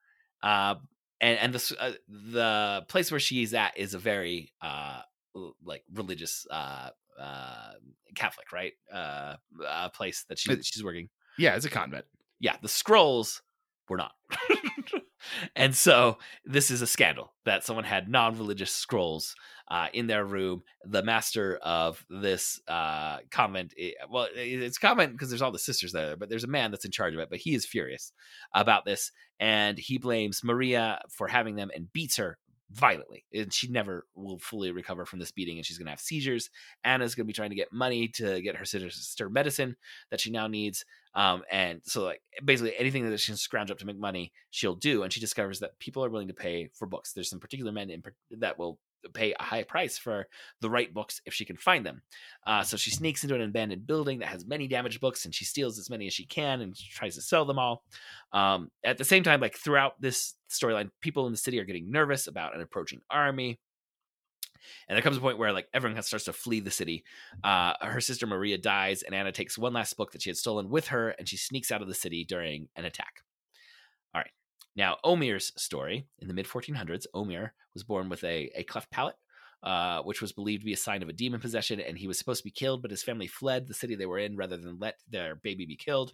uh, 0.43 0.77
and 1.21 1.39
and 1.39 1.55
the 1.55 1.77
uh, 1.79 1.93
the 2.09 2.85
place 2.89 3.11
where 3.11 3.21
she's 3.21 3.55
at 3.55 3.77
is 3.77 3.95
a 3.95 3.99
very 3.99 4.53
uh, 4.63 5.01
like 5.65 5.85
religious 5.93 6.47
uh, 6.51 6.91
uh, 7.21 7.73
Catholic, 8.15 8.53
right? 8.53 8.73
Uh, 8.93 9.37
uh, 9.67 9.89
place 9.91 10.25
that 10.29 10.39
she, 10.39 10.55
she's 10.63 10.83
working 10.83 11.09
Yeah, 11.39 11.55
it's 11.57 11.67
a 11.67 11.71
convent. 11.71 12.07
yeah, 12.41 12.57
the 12.63 12.69
scrolls 12.69 13.43
were 13.89 13.97
not. 13.99 14.13
and 15.57 15.75
so 15.75 16.19
this 16.45 16.71
is 16.71 16.83
a 16.83 16.87
scandal 16.87 17.33
that 17.45 17.65
someone 17.65 17.85
had 17.85 18.09
non-religious 18.09 18.71
scrolls 18.71 19.35
uh, 19.71 19.87
in 19.93 20.07
their 20.07 20.25
room. 20.25 20.63
The 20.85 21.03
master 21.03 21.59
of 21.63 22.05
this 22.11 22.61
uh, 22.67 23.19
convent, 23.31 23.75
well, 24.11 24.29
it's 24.35 24.79
convent 24.79 25.13
because 25.13 25.31
there's 25.31 25.43
all 25.43 25.53
the 25.53 25.59
sisters 25.59 25.93
there, 25.93 26.17
but 26.17 26.29
there's 26.29 26.45
a 26.45 26.49
man 26.49 26.71
that's 26.71 26.85
in 26.85 26.91
charge 26.91 27.15
of 27.15 27.21
it. 27.21 27.31
But 27.31 27.39
he 27.39 27.55
is 27.55 27.67
furious 27.67 28.13
about 28.55 28.85
this, 28.85 29.13
and 29.39 29.79
he 29.79 29.99
blames 29.99 30.43
Maria 30.43 31.01
for 31.11 31.29
having 31.29 31.57
them 31.57 31.71
and 31.75 31.93
beats 31.93 32.17
her 32.17 32.39
violently. 32.73 33.25
And 33.33 33.53
she 33.53 33.69
never 33.69 34.07
will 34.15 34.39
fully 34.39 34.71
recover 34.71 35.05
from 35.05 35.19
this 35.19 35.33
beating, 35.33 35.57
and 35.57 35.67
she's 35.67 35.79
going 35.79 35.87
to 35.87 35.93
have 35.93 36.01
seizures. 36.01 36.51
Anna's 36.85 37.15
going 37.15 37.25
to 37.25 37.29
be 37.29 37.33
trying 37.33 37.51
to 37.51 37.57
get 37.57 37.73
money 37.73 38.09
to 38.09 38.41
get 38.41 38.57
her 38.57 38.65
sister 38.65 39.29
medicine 39.29 39.77
that 40.11 40.21
she 40.21 40.31
now 40.31 40.47
needs. 40.47 40.85
Um, 41.15 41.43
and 41.51 41.81
so 41.85 42.05
like 42.05 42.23
basically 42.45 42.77
anything 42.79 43.09
that 43.09 43.19
she 43.19 43.33
can 43.33 43.37
scrounge 43.37 43.71
up 43.71 43.79
to 43.79 43.87
make 43.87 43.99
money, 43.99 44.33
she'll 44.51 44.77
do. 44.77 45.03
And 45.03 45.13
she 45.13 45.21
discovers 45.21 45.61
that 45.61 45.79
people 45.79 46.05
are 46.05 46.11
willing 46.11 46.29
to 46.29 46.35
pay 46.35 46.71
for 46.75 46.87
books. 46.87 47.13
There's 47.13 47.29
some 47.29 47.41
particular 47.41 47.73
men 47.73 47.91
in, 47.91 48.03
that 48.39 48.59
will 48.59 48.79
pay 49.09 49.33
a 49.39 49.43
high 49.43 49.63
price 49.63 49.99
for 49.99 50.27
the 50.61 50.71
right 50.71 50.93
books 50.93 51.21
if 51.25 51.35
she 51.35 51.45
can 51.45 51.57
find 51.57 51.85
them. 51.85 52.03
Uh, 52.47 52.63
so 52.63 52.77
she 52.77 52.91
sneaks 52.91 53.23
into 53.23 53.35
an 53.35 53.43
abandoned 53.43 53.87
building 53.87 54.19
that 54.19 54.29
has 54.29 54.47
many 54.47 54.69
damaged 54.69 55.01
books, 55.01 55.25
and 55.25 55.35
she 55.35 55.45
steals 55.45 55.79
as 55.79 55.91
many 55.91 56.07
as 56.07 56.13
she 56.13 56.27
can 56.27 56.61
and 56.61 56.77
she 56.77 56.91
tries 56.91 57.15
to 57.15 57.23
sell 57.23 57.45
them 57.45 57.59
all. 57.59 57.85
Um, 58.33 58.71
at 58.85 58.99
the 58.99 59.05
same 59.05 59.23
time, 59.23 59.41
like 59.41 59.57
throughout 59.57 60.01
this 60.01 60.35
storyline, 60.51 60.91
people 61.01 61.27
in 61.27 61.33
the 61.33 61.39
city 61.39 61.59
are 61.59 61.65
getting 61.65 61.91
nervous 61.91 62.27
about 62.27 62.55
an 62.55 62.61
approaching 62.61 63.01
army. 63.11 63.59
And 64.89 64.97
there 64.97 65.03
comes 65.03 65.17
a 65.17 65.21
point 65.21 65.39
where 65.39 65.53
like 65.53 65.69
everyone 65.73 66.01
starts 66.03 66.27
to 66.27 66.33
flee 66.33 66.61
the 66.61 66.71
city. 66.71 67.05
Uh, 67.43 67.75
her 67.81 68.01
sister 68.01 68.27
Maria 68.27 68.59
dies, 68.59 69.03
and 69.03 69.15
Anna 69.15 69.33
takes 69.33 69.57
one 69.57 69.73
last 69.73 69.97
book 69.97 70.13
that 70.13 70.23
she 70.23 70.31
had 70.31 70.37
stolen 70.37 70.69
with 70.69 70.89
her, 70.89 71.11
and 71.11 71.29
she 71.29 71.37
sneaks 71.37 71.73
out 71.73 71.83
of 71.83 71.89
the 71.89 71.95
city 71.95 72.25
during 72.25 72.69
an 72.77 72.85
attack. 72.85 73.23
Now, 74.77 74.97
Omeir's 75.05 75.53
story 75.61 76.07
in 76.19 76.29
the 76.29 76.35
mid 76.35 76.47
1400s, 76.47 77.07
Omeir 77.15 77.51
was 77.75 77.85
born 77.85 78.09
with 78.09 78.23
a, 78.25 78.51
a 78.55 78.65
cleft 78.65 78.91
palate, 78.91 79.17
uh, 79.63 80.03
which 80.03 80.23
was 80.23 80.33
believed 80.33 80.63
to 80.63 80.67
be 80.67 80.73
a 80.73 80.79
sign 80.79 81.03
of 81.03 81.09
a 81.09 81.13
demon 81.13 81.41
possession, 81.41 81.81
and 81.81 81.99
he 81.99 82.07
was 82.07 82.19
supposed 82.19 82.41
to 82.41 82.45
be 82.45 82.51
killed, 82.51 82.83
but 82.83 82.91
his 82.91 83.03
family 83.03 83.27
fled 83.27 83.67
the 83.67 83.75
city 83.75 83.95
they 83.95 84.07
were 84.07 84.19
in 84.19 84.37
rather 84.37 84.57
than 84.57 84.79
let 84.79 84.97
their 85.09 85.35
baby 85.35 85.67
be 85.67 85.77
killed. 85.77 86.13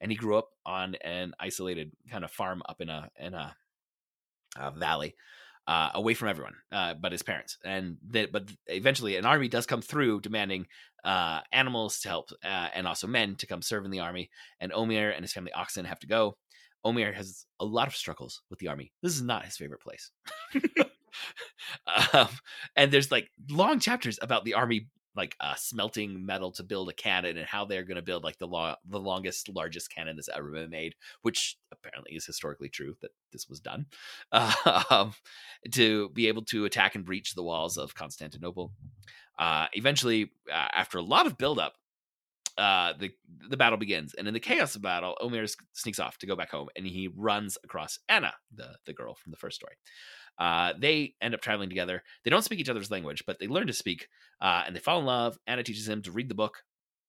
And 0.00 0.10
he 0.10 0.16
grew 0.16 0.36
up 0.36 0.50
on 0.64 0.94
an 0.96 1.32
isolated 1.40 1.92
kind 2.10 2.24
of 2.24 2.30
farm 2.30 2.62
up 2.68 2.80
in 2.80 2.88
a 2.88 3.10
in 3.18 3.34
a, 3.34 3.56
a 4.56 4.70
valley 4.70 5.14
uh, 5.66 5.90
away 5.94 6.14
from 6.14 6.28
everyone 6.28 6.54
uh, 6.72 6.94
but 6.94 7.12
his 7.12 7.22
parents. 7.22 7.58
And 7.64 7.96
that, 8.10 8.32
but 8.32 8.50
eventually, 8.66 9.16
an 9.16 9.24
army 9.24 9.48
does 9.48 9.66
come 9.66 9.82
through 9.82 10.20
demanding 10.20 10.66
uh, 11.04 11.40
animals 11.52 12.00
to 12.00 12.08
help 12.08 12.30
uh, 12.44 12.68
and 12.74 12.86
also 12.86 13.06
men 13.06 13.36
to 13.36 13.46
come 13.46 13.62
serve 13.62 13.84
in 13.84 13.90
the 13.90 14.00
army. 14.00 14.30
And 14.60 14.72
Omeir 14.72 15.12
and 15.12 15.22
his 15.22 15.32
family 15.32 15.52
oxen 15.52 15.84
have 15.86 16.00
to 16.00 16.06
go. 16.06 16.36
Omeir 16.84 17.14
has 17.14 17.46
a 17.60 17.64
lot 17.64 17.88
of 17.88 17.96
struggles 17.96 18.42
with 18.50 18.58
the 18.58 18.68
army. 18.68 18.92
This 19.02 19.14
is 19.14 19.22
not 19.22 19.44
his 19.44 19.56
favorite 19.56 19.80
place. 19.80 20.10
um, 22.12 22.28
and 22.76 22.92
there's 22.92 23.10
like 23.10 23.30
long 23.50 23.78
chapters 23.78 24.18
about 24.22 24.44
the 24.44 24.54
army 24.54 24.88
like 25.16 25.36
uh, 25.40 25.54
smelting 25.54 26.26
metal 26.26 26.50
to 26.50 26.64
build 26.64 26.88
a 26.88 26.92
cannon 26.92 27.36
and 27.36 27.46
how 27.46 27.64
they're 27.64 27.84
going 27.84 27.96
to 27.96 28.02
build 28.02 28.24
like 28.24 28.38
the 28.38 28.46
lo- 28.46 28.74
the 28.88 28.98
longest 28.98 29.48
largest 29.48 29.92
cannon 29.94 30.16
that's 30.16 30.28
ever 30.34 30.50
been 30.50 30.70
made 30.70 30.94
which 31.22 31.56
apparently 31.72 32.12
is 32.16 32.26
historically 32.26 32.68
true 32.68 32.96
that 33.00 33.12
this 33.32 33.48
was 33.48 33.60
done 33.60 33.86
um, 34.90 35.14
to 35.70 36.08
be 36.10 36.26
able 36.28 36.42
to 36.42 36.64
attack 36.64 36.94
and 36.94 37.04
breach 37.04 37.34
the 37.34 37.42
walls 37.42 37.76
of 37.76 37.94
Constantinople 37.94 38.72
uh, 39.38 39.66
eventually 39.72 40.32
uh, 40.52 40.68
after 40.72 40.98
a 40.98 41.02
lot 41.02 41.26
of 41.26 41.38
buildup 41.38 41.74
uh, 42.56 42.92
the 42.98 43.10
the 43.48 43.56
battle 43.56 43.78
begins, 43.78 44.14
and 44.14 44.28
in 44.28 44.34
the 44.34 44.40
chaos 44.40 44.76
of 44.76 44.82
battle, 44.82 45.16
Omeir 45.20 45.52
sneaks 45.72 45.98
off 45.98 46.18
to 46.18 46.26
go 46.26 46.36
back 46.36 46.50
home, 46.50 46.68
and 46.76 46.86
he 46.86 47.08
runs 47.14 47.58
across 47.64 47.98
Anna, 48.08 48.32
the 48.54 48.76
the 48.86 48.92
girl 48.92 49.14
from 49.14 49.30
the 49.30 49.36
first 49.36 49.56
story. 49.56 49.74
Uh, 50.38 50.72
they 50.78 51.14
end 51.20 51.34
up 51.34 51.40
traveling 51.40 51.68
together. 51.68 52.02
They 52.24 52.30
don't 52.30 52.42
speak 52.42 52.58
each 52.58 52.68
other's 52.68 52.90
language, 52.90 53.24
but 53.26 53.38
they 53.38 53.46
learn 53.46 53.66
to 53.66 53.72
speak, 53.72 54.08
uh, 54.40 54.62
and 54.66 54.74
they 54.74 54.80
fall 54.80 55.00
in 55.00 55.06
love. 55.06 55.38
Anna 55.46 55.62
teaches 55.62 55.88
him 55.88 56.02
to 56.02 56.12
read 56.12 56.28
the 56.28 56.34
book 56.34 56.64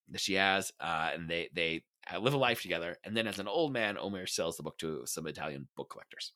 that 0.10 0.22
she 0.22 0.34
has, 0.34 0.72
uh, 0.80 1.12
and 1.14 1.30
they 1.30 1.50
they 1.54 1.84
live 2.20 2.34
a 2.34 2.38
life 2.38 2.62
together. 2.62 2.98
And 3.04 3.16
then, 3.16 3.28
as 3.28 3.40
an 3.40 3.48
old 3.48 3.74
man, 3.74 3.98
Omeir 3.98 4.28
sells 4.28 4.58
the 4.58 4.64
book 4.64 4.78
to 4.80 5.04
some 5.06 5.28
Italian 5.28 5.68
book 5.76 5.90
collectors. 5.92 6.34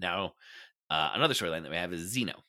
Now, 0.00 0.34
uh, 0.88 1.10
another 1.14 1.34
storyline 1.34 1.62
that 1.62 1.70
we 1.70 1.76
have 1.76 1.92
is 1.92 2.10
Zeno 2.10 2.44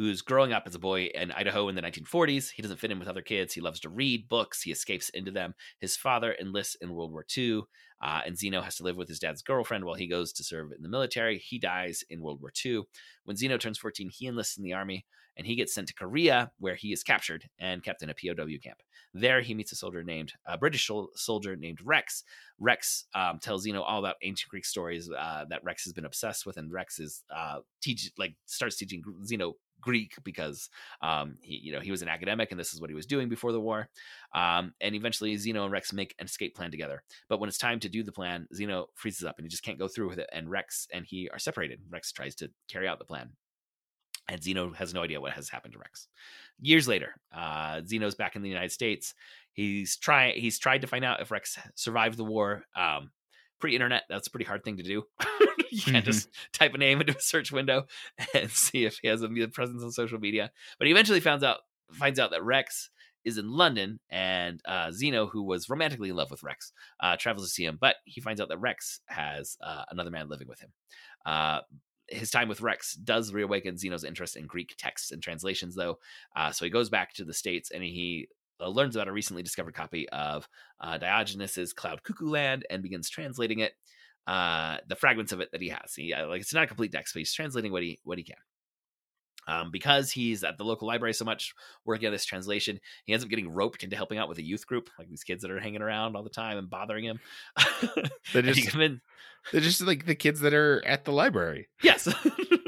who's 0.00 0.22
growing 0.22 0.50
up 0.50 0.62
as 0.64 0.74
a 0.74 0.78
boy 0.78 1.10
in 1.14 1.30
Idaho 1.30 1.68
in 1.68 1.74
the 1.74 1.82
1940s. 1.82 2.52
He 2.52 2.62
doesn't 2.62 2.80
fit 2.80 2.90
in 2.90 2.98
with 2.98 3.06
other 3.06 3.20
kids. 3.20 3.52
He 3.52 3.60
loves 3.60 3.80
to 3.80 3.90
read 3.90 4.30
books. 4.30 4.62
He 4.62 4.72
escapes 4.72 5.10
into 5.10 5.30
them. 5.30 5.52
His 5.78 5.94
father 5.94 6.34
enlists 6.40 6.74
in 6.76 6.94
World 6.94 7.12
War 7.12 7.26
II, 7.36 7.64
uh, 8.00 8.22
and 8.24 8.38
Zeno 8.38 8.62
has 8.62 8.76
to 8.76 8.82
live 8.82 8.96
with 8.96 9.08
his 9.08 9.18
dad's 9.18 9.42
girlfriend 9.42 9.84
while 9.84 9.96
he 9.96 10.06
goes 10.06 10.32
to 10.32 10.42
serve 10.42 10.72
in 10.74 10.82
the 10.82 10.88
military. 10.88 11.36
He 11.36 11.58
dies 11.58 12.02
in 12.08 12.22
World 12.22 12.40
War 12.40 12.50
II. 12.64 12.84
When 13.24 13.36
Zeno 13.36 13.58
turns 13.58 13.76
14, 13.76 14.08
he 14.10 14.26
enlists 14.26 14.56
in 14.56 14.64
the 14.64 14.72
army 14.72 15.04
and 15.36 15.46
he 15.46 15.54
gets 15.54 15.74
sent 15.74 15.88
to 15.88 15.94
Korea, 15.94 16.50
where 16.58 16.76
he 16.76 16.94
is 16.94 17.02
captured 17.02 17.44
and 17.58 17.84
kept 17.84 18.02
in 18.02 18.08
a 18.08 18.14
POW 18.14 18.46
camp. 18.62 18.78
There, 19.12 19.42
he 19.42 19.54
meets 19.54 19.72
a 19.72 19.76
soldier 19.76 20.02
named 20.02 20.32
a 20.46 20.56
British 20.56 20.90
soldier 21.14 21.56
named 21.56 21.78
Rex. 21.84 22.24
Rex 22.58 23.04
um, 23.14 23.38
tells 23.38 23.64
Zeno 23.64 23.82
all 23.82 23.98
about 23.98 24.16
ancient 24.22 24.48
Greek 24.48 24.64
stories 24.64 25.10
uh, 25.10 25.44
that 25.50 25.62
Rex 25.62 25.84
has 25.84 25.92
been 25.92 26.04
obsessed 26.04 26.46
with, 26.46 26.56
and 26.56 26.72
Rex 26.72 26.98
is 26.98 27.22
uh, 27.34 27.58
teach 27.82 28.10
like 28.18 28.34
starts 28.46 28.76
teaching 28.76 29.02
Zeno 29.24 29.54
Greek 29.80 30.14
because 30.24 30.68
um, 31.02 31.36
he, 31.40 31.56
you 31.56 31.72
know, 31.72 31.80
he 31.80 31.90
was 31.90 32.02
an 32.02 32.08
academic 32.08 32.50
and 32.50 32.60
this 32.60 32.74
is 32.74 32.80
what 32.80 32.90
he 32.90 32.94
was 32.94 33.06
doing 33.06 33.28
before 33.28 33.52
the 33.52 33.60
war. 33.60 33.88
Um, 34.34 34.74
and 34.80 34.94
eventually, 34.94 35.36
Zeno 35.36 35.64
and 35.64 35.72
Rex 35.72 35.92
make 35.92 36.14
an 36.18 36.26
escape 36.26 36.54
plan 36.54 36.70
together. 36.70 37.02
But 37.28 37.40
when 37.40 37.48
it's 37.48 37.58
time 37.58 37.80
to 37.80 37.88
do 37.88 38.02
the 38.02 38.12
plan, 38.12 38.46
Zeno 38.54 38.86
freezes 38.94 39.24
up 39.24 39.38
and 39.38 39.44
he 39.44 39.50
just 39.50 39.64
can't 39.64 39.78
go 39.78 39.88
through 39.88 40.08
with 40.08 40.18
it. 40.18 40.28
And 40.32 40.50
Rex 40.50 40.86
and 40.92 41.04
he 41.06 41.28
are 41.30 41.38
separated. 41.38 41.80
Rex 41.90 42.12
tries 42.12 42.34
to 42.36 42.50
carry 42.68 42.88
out 42.88 42.98
the 42.98 43.04
plan. 43.04 43.30
And 44.28 44.42
Zeno 44.42 44.72
has 44.72 44.94
no 44.94 45.02
idea 45.02 45.20
what 45.20 45.32
has 45.32 45.48
happened 45.48 45.72
to 45.72 45.80
Rex. 45.80 46.06
Years 46.60 46.86
later, 46.86 47.16
uh, 47.34 47.80
Zeno's 47.84 48.14
back 48.14 48.36
in 48.36 48.42
the 48.42 48.48
United 48.48 48.70
States. 48.70 49.14
He's 49.52 49.96
trying. 49.96 50.40
He's 50.40 50.58
tried 50.58 50.82
to 50.82 50.86
find 50.86 51.04
out 51.04 51.20
if 51.20 51.32
Rex 51.32 51.58
survived 51.74 52.16
the 52.16 52.24
war. 52.24 52.64
Um, 52.76 53.10
pre-internet, 53.60 54.04
that's 54.08 54.26
a 54.26 54.30
pretty 54.30 54.46
hard 54.46 54.64
thing 54.64 54.76
to 54.78 54.82
do. 54.82 55.04
you 55.70 55.82
can't 55.82 55.98
mm-hmm. 55.98 56.04
just 56.04 56.28
type 56.52 56.74
a 56.74 56.78
name 56.78 57.00
into 57.00 57.16
a 57.16 57.20
search 57.20 57.52
window 57.52 57.86
and 58.34 58.50
see 58.50 58.84
if 58.84 58.98
he 59.00 59.08
has 59.08 59.22
a 59.22 59.28
presence 59.48 59.82
on 59.82 59.92
social 59.92 60.18
media. 60.18 60.50
But 60.78 60.86
he 60.86 60.92
eventually 60.92 61.20
finds 61.20 61.44
out 61.44 61.58
finds 61.92 62.18
out 62.18 62.30
that 62.30 62.44
Rex 62.44 62.90
is 63.24 63.36
in 63.36 63.50
London, 63.50 64.00
and 64.08 64.60
uh, 64.64 64.90
Zeno, 64.92 65.26
who 65.26 65.42
was 65.42 65.68
romantically 65.68 66.08
in 66.08 66.16
love 66.16 66.30
with 66.30 66.42
Rex, 66.42 66.72
uh, 67.00 67.16
travels 67.16 67.46
to 67.46 67.52
see 67.52 67.64
him. 67.64 67.78
But 67.80 67.96
he 68.04 68.20
finds 68.20 68.40
out 68.40 68.48
that 68.48 68.58
Rex 68.58 69.00
has 69.06 69.56
uh, 69.62 69.84
another 69.90 70.10
man 70.10 70.28
living 70.28 70.48
with 70.48 70.60
him. 70.60 70.72
Uh, 71.26 71.60
his 72.08 72.30
time 72.30 72.48
with 72.48 72.60
Rex 72.60 72.94
does 72.94 73.32
reawaken 73.32 73.76
Zeno's 73.76 74.04
interest 74.04 74.36
in 74.36 74.46
Greek 74.46 74.74
texts 74.78 75.12
and 75.12 75.22
translations, 75.22 75.74
though. 75.74 75.98
Uh, 76.34 76.50
so 76.50 76.64
he 76.64 76.70
goes 76.70 76.88
back 76.88 77.14
to 77.14 77.24
the 77.24 77.34
States 77.34 77.70
and 77.70 77.82
he 77.82 78.28
learns 78.68 78.96
about 78.96 79.08
a 79.08 79.12
recently 79.12 79.42
discovered 79.42 79.74
copy 79.74 80.08
of 80.10 80.48
uh, 80.80 80.98
Diogenes's 80.98 81.72
Cloud 81.72 82.02
Cuckoo 82.02 82.28
Land 82.28 82.66
and 82.70 82.82
begins 82.82 83.08
translating 83.08 83.60
it, 83.60 83.72
uh, 84.26 84.78
the 84.88 84.96
fragments 84.96 85.32
of 85.32 85.40
it 85.40 85.50
that 85.52 85.62
he 85.62 85.68
has. 85.68 85.94
He, 85.94 86.12
uh, 86.12 86.26
like 86.28 86.40
it's 86.40 86.54
not 86.54 86.64
a 86.64 86.68
complete 86.68 86.92
text, 86.92 87.14
but 87.14 87.20
he's 87.20 87.32
translating 87.32 87.72
what 87.72 87.82
he 87.82 87.98
what 88.04 88.18
he 88.18 88.24
can. 88.24 88.36
Um, 89.48 89.70
because 89.70 90.12
he's 90.12 90.44
at 90.44 90.58
the 90.58 90.64
local 90.64 90.86
library 90.86 91.14
so 91.14 91.24
much 91.24 91.54
working 91.84 92.06
on 92.06 92.12
this 92.12 92.24
translation, 92.24 92.78
he 93.04 93.12
ends 93.12 93.24
up 93.24 93.30
getting 93.30 93.50
roped 93.50 93.82
into 93.82 93.96
helping 93.96 94.18
out 94.18 94.28
with 94.28 94.38
a 94.38 94.44
youth 94.44 94.66
group, 94.66 94.90
like 94.98 95.08
these 95.08 95.24
kids 95.24 95.42
that 95.42 95.50
are 95.50 95.58
hanging 95.58 95.82
around 95.82 96.14
all 96.14 96.22
the 96.22 96.30
time 96.30 96.58
and 96.58 96.70
bothering 96.70 97.04
him. 97.04 97.20
they're, 98.32 98.42
just, 98.42 98.76
they're 99.50 99.60
just 99.60 99.80
like 99.80 100.06
the 100.06 100.14
kids 100.14 100.40
that 100.40 100.54
are 100.54 100.82
at 100.86 101.04
the 101.04 101.12
library. 101.12 101.68
Yes. 101.82 102.06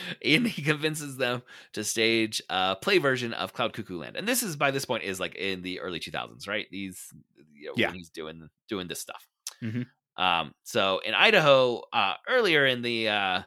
and 0.24 0.46
he 0.46 0.62
convinces 0.62 1.16
them 1.16 1.42
to 1.72 1.84
stage 1.84 2.42
a 2.50 2.76
play 2.76 2.98
version 2.98 3.32
of 3.32 3.52
Cloud 3.52 3.72
Cuckoo 3.72 3.98
Land. 3.98 4.16
And 4.16 4.26
this 4.26 4.42
is 4.42 4.56
by 4.56 4.70
this 4.70 4.84
point 4.84 5.04
is 5.04 5.20
like 5.20 5.34
in 5.34 5.62
the 5.62 5.80
early 5.80 6.00
2000s, 6.00 6.48
right? 6.48 6.66
These, 6.70 7.12
you 7.54 7.68
know, 7.68 7.74
yeah, 7.76 7.92
he's 7.92 8.10
doing 8.10 8.48
doing 8.68 8.88
this 8.88 9.00
stuff. 9.00 9.26
Mm-hmm. 9.62 10.22
Um, 10.22 10.54
so 10.64 11.00
in 11.04 11.14
Idaho, 11.14 11.82
uh, 11.92 12.14
earlier 12.28 12.66
in 12.66 12.82
the 12.82 13.08
uh, 13.08 13.42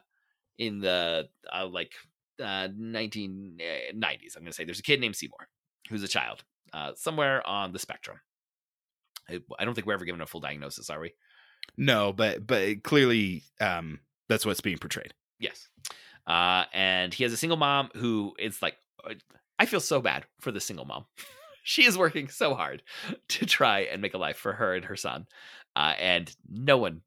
in 0.58 0.80
the 0.80 1.28
uh, 1.52 1.66
like 1.66 1.92
uh, 2.40 2.68
1990s, 2.68 4.36
I'm 4.36 4.42
gonna 4.42 4.52
say 4.52 4.64
there's 4.64 4.80
a 4.80 4.84
kid 4.84 5.00
named 5.00 5.16
Seymour 5.16 5.48
who's 5.90 6.02
a 6.02 6.08
child 6.08 6.44
uh, 6.72 6.92
somewhere 6.96 7.46
on 7.46 7.72
the 7.72 7.78
spectrum. 7.78 8.18
I, 9.28 9.40
I 9.58 9.64
don't 9.64 9.74
think 9.74 9.86
we're 9.86 9.94
ever 9.94 10.04
given 10.04 10.20
a 10.20 10.26
full 10.26 10.40
diagnosis, 10.40 10.90
are 10.90 11.00
we? 11.00 11.14
No, 11.76 12.12
but 12.12 12.46
but 12.46 12.82
clearly 12.82 13.44
um, 13.60 14.00
that's 14.28 14.46
what's 14.46 14.60
being 14.60 14.78
portrayed. 14.78 15.14
Yes. 15.38 15.68
Uh, 16.26 16.64
and 16.72 17.12
he 17.12 17.24
has 17.24 17.32
a 17.32 17.36
single 17.36 17.56
mom 17.56 17.90
who 17.94 18.34
is 18.38 18.62
like, 18.62 18.76
uh, 19.08 19.14
I 19.58 19.66
feel 19.66 19.80
so 19.80 20.00
bad 20.00 20.24
for 20.40 20.52
the 20.52 20.60
single 20.60 20.84
mom. 20.84 21.04
she 21.64 21.84
is 21.84 21.98
working 21.98 22.28
so 22.28 22.54
hard 22.54 22.82
to 23.28 23.46
try 23.46 23.80
and 23.80 24.02
make 24.02 24.14
a 24.14 24.18
life 24.18 24.36
for 24.36 24.52
her 24.52 24.74
and 24.74 24.84
her 24.84 24.96
son. 24.96 25.26
Uh, 25.74 25.94
and 25.98 26.34
no 26.48 26.76
one 26.76 27.00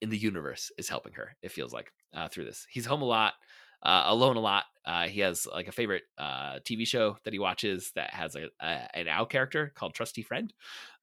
in 0.00 0.10
the 0.10 0.18
universe 0.18 0.70
is 0.76 0.88
helping 0.88 1.14
her, 1.14 1.36
it 1.42 1.52
feels 1.52 1.72
like, 1.72 1.92
uh, 2.12 2.28
through 2.28 2.44
this. 2.44 2.66
He's 2.68 2.86
home 2.86 3.02
a 3.02 3.06
lot, 3.06 3.34
uh, 3.84 4.04
alone 4.06 4.36
a 4.36 4.40
lot. 4.40 4.64
Uh, 4.86 5.08
he 5.08 5.20
has 5.20 5.46
like 5.46 5.66
a 5.66 5.72
favorite 5.72 6.02
uh, 6.18 6.58
TV 6.64 6.86
show 6.86 7.16
that 7.24 7.32
he 7.32 7.38
watches 7.38 7.90
that 7.94 8.10
has 8.10 8.36
a, 8.36 8.48
a 8.60 8.98
an 8.98 9.08
owl 9.08 9.24
character 9.24 9.72
called 9.74 9.94
Trusty 9.94 10.22
Friend, 10.22 10.52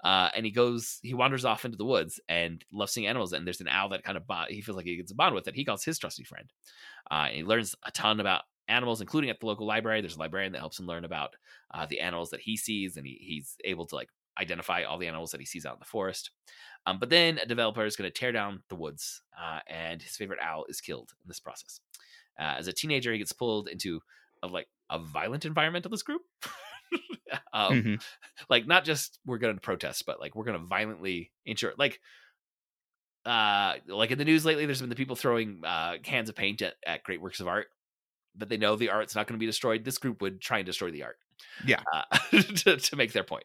uh, 0.03 0.29
and 0.35 0.45
he 0.45 0.51
goes 0.51 0.99
he 1.01 1.13
wanders 1.13 1.45
off 1.45 1.65
into 1.65 1.77
the 1.77 1.85
woods 1.85 2.19
and 2.29 2.63
loves 2.71 2.91
seeing 2.91 3.07
animals. 3.07 3.33
And 3.33 3.45
there's 3.45 3.61
an 3.61 3.67
owl 3.67 3.89
that 3.89 4.03
kind 4.03 4.17
of 4.17 4.27
bond, 4.27 4.51
he 4.51 4.61
feels 4.61 4.77
like 4.77 4.85
he 4.85 4.97
gets 4.97 5.11
a 5.11 5.15
bond 5.15 5.33
with 5.33 5.45
that 5.45 5.55
he 5.55 5.65
calls 5.65 5.83
his 5.83 5.97
trusty 5.97 6.23
friend. 6.23 6.51
Uh, 7.09 7.25
and 7.27 7.35
he 7.35 7.43
learns 7.43 7.75
a 7.83 7.91
ton 7.91 8.19
about 8.19 8.43
animals, 8.67 9.01
including 9.01 9.29
at 9.29 9.39
the 9.39 9.45
local 9.45 9.67
library. 9.67 10.01
There's 10.01 10.15
a 10.15 10.19
librarian 10.19 10.53
that 10.53 10.59
helps 10.59 10.79
him 10.79 10.87
learn 10.87 11.05
about 11.05 11.35
uh, 11.73 11.85
the 11.85 11.99
animals 11.99 12.29
that 12.31 12.39
he 12.41 12.57
sees, 12.57 12.97
and 12.97 13.05
he, 13.05 13.17
he's 13.21 13.55
able 13.63 13.85
to 13.87 13.95
like 13.95 14.09
identify 14.39 14.83
all 14.83 14.97
the 14.97 15.07
animals 15.07 15.31
that 15.31 15.41
he 15.41 15.45
sees 15.45 15.65
out 15.65 15.73
in 15.73 15.79
the 15.79 15.85
forest. 15.85 16.31
Um, 16.85 16.97
but 16.99 17.09
then 17.09 17.37
a 17.37 17.45
developer 17.45 17.85
is 17.85 17.95
going 17.95 18.09
to 18.09 18.17
tear 18.17 18.31
down 18.31 18.63
the 18.69 18.75
woods, 18.75 19.21
uh, 19.39 19.59
and 19.67 20.01
his 20.01 20.15
favorite 20.15 20.39
owl 20.41 20.65
is 20.69 20.81
killed 20.81 21.11
in 21.23 21.27
this 21.27 21.39
process. 21.39 21.79
Uh, 22.39 22.55
as 22.57 22.67
a 22.67 22.73
teenager, 22.73 23.11
he 23.11 23.19
gets 23.19 23.33
pulled 23.33 23.67
into 23.67 23.99
a, 24.43 24.47
like 24.47 24.67
a 24.89 24.99
violent 24.99 25.43
environmentalist 25.43 26.05
group. 26.05 26.21
um, 27.53 27.73
mm-hmm. 27.73 27.95
Like 28.49 28.67
not 28.67 28.83
just 28.83 29.19
we're 29.25 29.37
going 29.37 29.55
to 29.55 29.61
protest, 29.61 30.05
but 30.05 30.19
like 30.19 30.35
we're 30.35 30.45
going 30.45 30.59
to 30.59 30.65
violently 30.65 31.31
ensure 31.45 31.73
like 31.77 31.99
uh 33.25 33.75
like 33.87 34.11
in 34.11 34.17
the 34.17 34.25
news 34.25 34.45
lately 34.45 34.65
there's 34.65 34.81
been 34.81 34.89
the 34.89 34.95
people 34.95 35.15
throwing 35.15 35.61
uh 35.63 35.93
cans 36.01 36.29
of 36.29 36.35
paint 36.35 36.61
at, 36.61 36.73
at 36.85 37.03
great 37.03 37.21
works 37.21 37.39
of 37.39 37.47
art 37.47 37.67
but 38.35 38.49
they 38.49 38.57
know 38.57 38.75
the 38.75 38.89
art's 38.89 39.15
not 39.15 39.27
going 39.27 39.37
to 39.37 39.39
be 39.39 39.45
destroyed 39.45 39.85
this 39.85 39.99
group 39.99 40.21
would 40.21 40.41
try 40.41 40.57
and 40.57 40.65
destroy 40.65 40.89
the 40.89 41.03
art 41.03 41.17
yeah 41.65 41.81
uh, 41.93 42.17
to, 42.31 42.77
to 42.77 42.95
make 42.95 43.13
their 43.13 43.23
point 43.23 43.43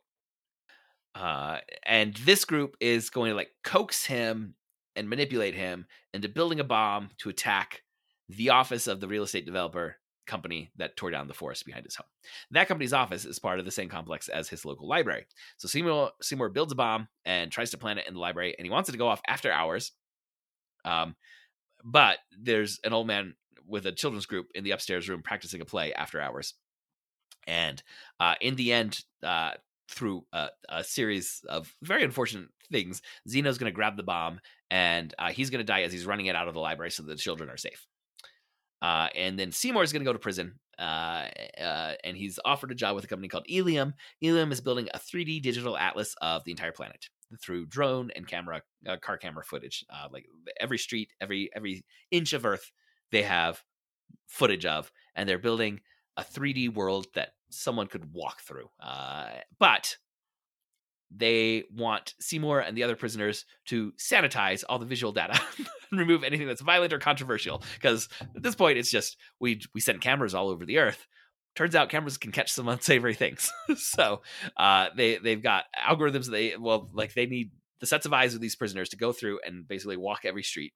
uh 1.14 1.58
and 1.84 2.14
this 2.24 2.46
group 2.46 2.74
is 2.80 3.10
going 3.10 3.30
to 3.30 3.36
like 3.36 3.50
coax 3.64 4.06
him 4.06 4.54
and 4.94 5.10
manipulate 5.10 5.54
him 5.54 5.86
into 6.14 6.28
building 6.28 6.58
a 6.58 6.64
bomb 6.64 7.10
to 7.18 7.28
attack 7.28 7.82
the 8.28 8.50
office 8.50 8.86
of 8.86 9.00
the 9.00 9.08
real 9.08 9.22
estate 9.22 9.46
developer 9.46 9.96
company 10.26 10.70
that 10.76 10.96
tore 10.96 11.10
down 11.10 11.28
the 11.28 11.34
forest 11.34 11.64
behind 11.64 11.84
his 11.84 11.94
home. 11.94 12.06
That 12.50 12.68
company's 12.68 12.92
office 12.92 13.24
is 13.24 13.38
part 13.38 13.58
of 13.58 13.64
the 13.64 13.70
same 13.70 13.88
complex 13.88 14.28
as 14.28 14.48
his 14.48 14.64
local 14.64 14.88
library. 14.88 15.26
So 15.56 15.68
Seymour 15.68 16.10
Seymour 16.20 16.50
builds 16.50 16.72
a 16.72 16.76
bomb 16.76 17.08
and 17.24 17.50
tries 17.50 17.70
to 17.70 17.78
plant 17.78 18.00
it 18.00 18.08
in 18.08 18.14
the 18.14 18.20
library, 18.20 18.54
and 18.58 18.66
he 18.66 18.70
wants 18.70 18.88
it 18.88 18.92
to 18.92 18.98
go 18.98 19.08
off 19.08 19.20
after 19.26 19.50
hours. 19.50 19.92
Um, 20.84 21.16
but 21.84 22.18
there's 22.36 22.80
an 22.84 22.92
old 22.92 23.06
man 23.06 23.34
with 23.66 23.86
a 23.86 23.92
children's 23.92 24.26
group 24.26 24.48
in 24.54 24.64
the 24.64 24.70
upstairs 24.72 25.08
room 25.08 25.22
practicing 25.22 25.60
a 25.60 25.64
play 25.64 25.92
after 25.92 26.20
hours. 26.20 26.54
And 27.46 27.82
uh, 28.20 28.34
in 28.40 28.56
the 28.56 28.72
end, 28.72 29.00
uh, 29.22 29.52
through 29.88 30.24
a, 30.32 30.48
a, 30.68 30.82
series 30.82 31.42
of 31.48 31.72
very 31.82 32.02
unfortunate 32.02 32.48
things, 32.72 33.02
Zeno's 33.28 33.58
going 33.58 33.70
to 33.70 33.74
grab 33.74 33.96
the 33.96 34.02
bomb 34.02 34.40
and 34.68 35.14
uh, 35.18 35.30
he's 35.30 35.50
going 35.50 35.60
to 35.60 35.64
die 35.64 35.82
as 35.82 35.92
he's 35.92 36.06
running 36.06 36.26
it 36.26 36.34
out 36.34 36.48
of 36.48 36.54
the 36.54 36.60
library 36.60 36.90
so 36.90 37.04
the 37.04 37.14
children 37.14 37.48
are 37.48 37.56
safe. 37.56 37.86
Uh, 38.86 39.08
and 39.16 39.36
then 39.36 39.50
Seymour 39.50 39.82
is 39.82 39.92
going 39.92 40.02
to 40.02 40.08
go 40.08 40.12
to 40.12 40.18
prison, 40.20 40.60
uh, 40.78 41.26
uh, 41.60 41.94
and 42.04 42.16
he's 42.16 42.38
offered 42.44 42.70
a 42.70 42.74
job 42.76 42.94
with 42.94 43.02
a 43.02 43.08
company 43.08 43.26
called 43.26 43.46
Ilium. 43.48 43.94
Ilium 44.20 44.52
is 44.52 44.60
building 44.60 44.88
a 44.94 44.98
3D 45.00 45.42
digital 45.42 45.76
atlas 45.76 46.14
of 46.22 46.44
the 46.44 46.52
entire 46.52 46.70
planet. 46.70 47.08
through 47.42 47.66
drone 47.66 48.12
and 48.14 48.28
camera, 48.28 48.62
uh, 48.88 48.96
car 48.98 49.18
camera 49.18 49.42
footage. 49.42 49.84
Uh, 49.90 50.06
like 50.12 50.24
every 50.60 50.78
street, 50.78 51.10
every 51.20 51.50
every 51.56 51.84
inch 52.12 52.32
of 52.32 52.46
Earth, 52.46 52.70
they 53.10 53.22
have 53.22 53.64
footage 54.28 54.64
of, 54.64 54.92
and 55.16 55.28
they're 55.28 55.36
building 55.36 55.80
a 56.16 56.22
3D 56.22 56.72
world 56.72 57.08
that 57.16 57.30
someone 57.50 57.88
could 57.88 58.12
walk 58.12 58.40
through. 58.40 58.68
Uh, 58.78 59.30
but 59.58 59.96
they 61.14 61.64
want 61.74 62.14
Seymour 62.20 62.60
and 62.60 62.76
the 62.76 62.82
other 62.82 62.96
prisoners 62.96 63.44
to 63.66 63.92
sanitize 63.92 64.64
all 64.68 64.78
the 64.78 64.86
visual 64.86 65.12
data 65.12 65.40
and 65.90 66.00
remove 66.00 66.24
anything 66.24 66.46
that's 66.46 66.60
violent 66.60 66.92
or 66.92 66.98
controversial. 66.98 67.62
Because 67.74 68.08
at 68.20 68.42
this 68.42 68.54
point, 68.54 68.78
it's 68.78 68.90
just 68.90 69.16
we 69.40 69.60
we 69.74 69.80
send 69.80 70.00
cameras 70.00 70.34
all 70.34 70.48
over 70.48 70.66
the 70.66 70.78
earth. 70.78 71.06
Turns 71.54 71.74
out 71.74 71.88
cameras 71.88 72.18
can 72.18 72.32
catch 72.32 72.52
some 72.52 72.68
unsavory 72.68 73.14
things. 73.14 73.52
so 73.76 74.22
uh, 74.56 74.88
they 74.96 75.16
they've 75.18 75.42
got 75.42 75.64
algorithms. 75.78 76.30
They 76.30 76.56
well, 76.56 76.90
like 76.92 77.14
they 77.14 77.26
need 77.26 77.50
the 77.80 77.86
sets 77.86 78.06
of 78.06 78.12
eyes 78.12 78.34
of 78.34 78.40
these 78.40 78.56
prisoners 78.56 78.88
to 78.90 78.96
go 78.96 79.12
through 79.12 79.40
and 79.46 79.68
basically 79.68 79.96
walk 79.96 80.24
every 80.24 80.42
street 80.42 80.72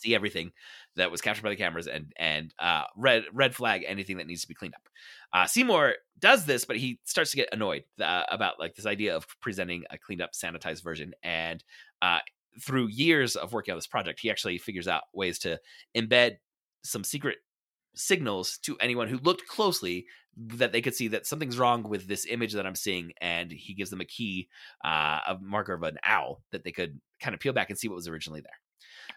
see 0.00 0.14
everything 0.14 0.52
that 0.96 1.10
was 1.10 1.20
captured 1.20 1.42
by 1.42 1.50
the 1.50 1.56
cameras 1.56 1.86
and 1.86 2.12
and 2.16 2.54
uh, 2.58 2.84
red 2.96 3.24
red 3.32 3.54
flag 3.54 3.84
anything 3.86 4.16
that 4.18 4.26
needs 4.26 4.42
to 4.42 4.48
be 4.48 4.54
cleaned 4.54 4.74
up. 4.74 4.88
Uh, 5.32 5.46
Seymour 5.46 5.94
does 6.18 6.44
this, 6.46 6.64
but 6.64 6.76
he 6.76 7.00
starts 7.04 7.30
to 7.30 7.36
get 7.36 7.48
annoyed 7.52 7.84
uh, 8.00 8.24
about 8.30 8.58
like 8.58 8.74
this 8.74 8.86
idea 8.86 9.16
of 9.16 9.26
presenting 9.40 9.84
a 9.90 9.98
cleaned 9.98 10.22
up, 10.22 10.32
sanitized 10.32 10.82
version. 10.82 11.12
And 11.22 11.62
uh, 12.02 12.18
through 12.60 12.88
years 12.88 13.36
of 13.36 13.52
working 13.52 13.72
on 13.72 13.78
this 13.78 13.86
project, 13.86 14.20
he 14.20 14.30
actually 14.30 14.58
figures 14.58 14.88
out 14.88 15.02
ways 15.14 15.38
to 15.40 15.58
embed 15.96 16.38
some 16.82 17.04
secret 17.04 17.38
signals 17.94 18.58
to 18.58 18.76
anyone 18.80 19.08
who 19.08 19.18
looked 19.18 19.46
closely 19.46 20.06
that 20.36 20.72
they 20.72 20.80
could 20.80 20.94
see 20.94 21.08
that 21.08 21.26
something's 21.26 21.58
wrong 21.58 21.82
with 21.82 22.06
this 22.06 22.26
image 22.26 22.52
that 22.54 22.66
I'm 22.66 22.74
seeing, 22.74 23.12
and 23.20 23.50
he 23.50 23.74
gives 23.74 23.90
them 23.90 24.00
a 24.00 24.04
key, 24.04 24.48
uh, 24.84 25.20
a 25.26 25.38
marker 25.40 25.74
of 25.74 25.82
an 25.82 25.98
owl 26.04 26.42
that 26.52 26.64
they 26.64 26.72
could 26.72 27.00
kind 27.20 27.34
of 27.34 27.40
peel 27.40 27.52
back 27.52 27.68
and 27.68 27.78
see 27.78 27.88
what 27.88 27.96
was 27.96 28.08
originally 28.08 28.40
there. 28.40 28.52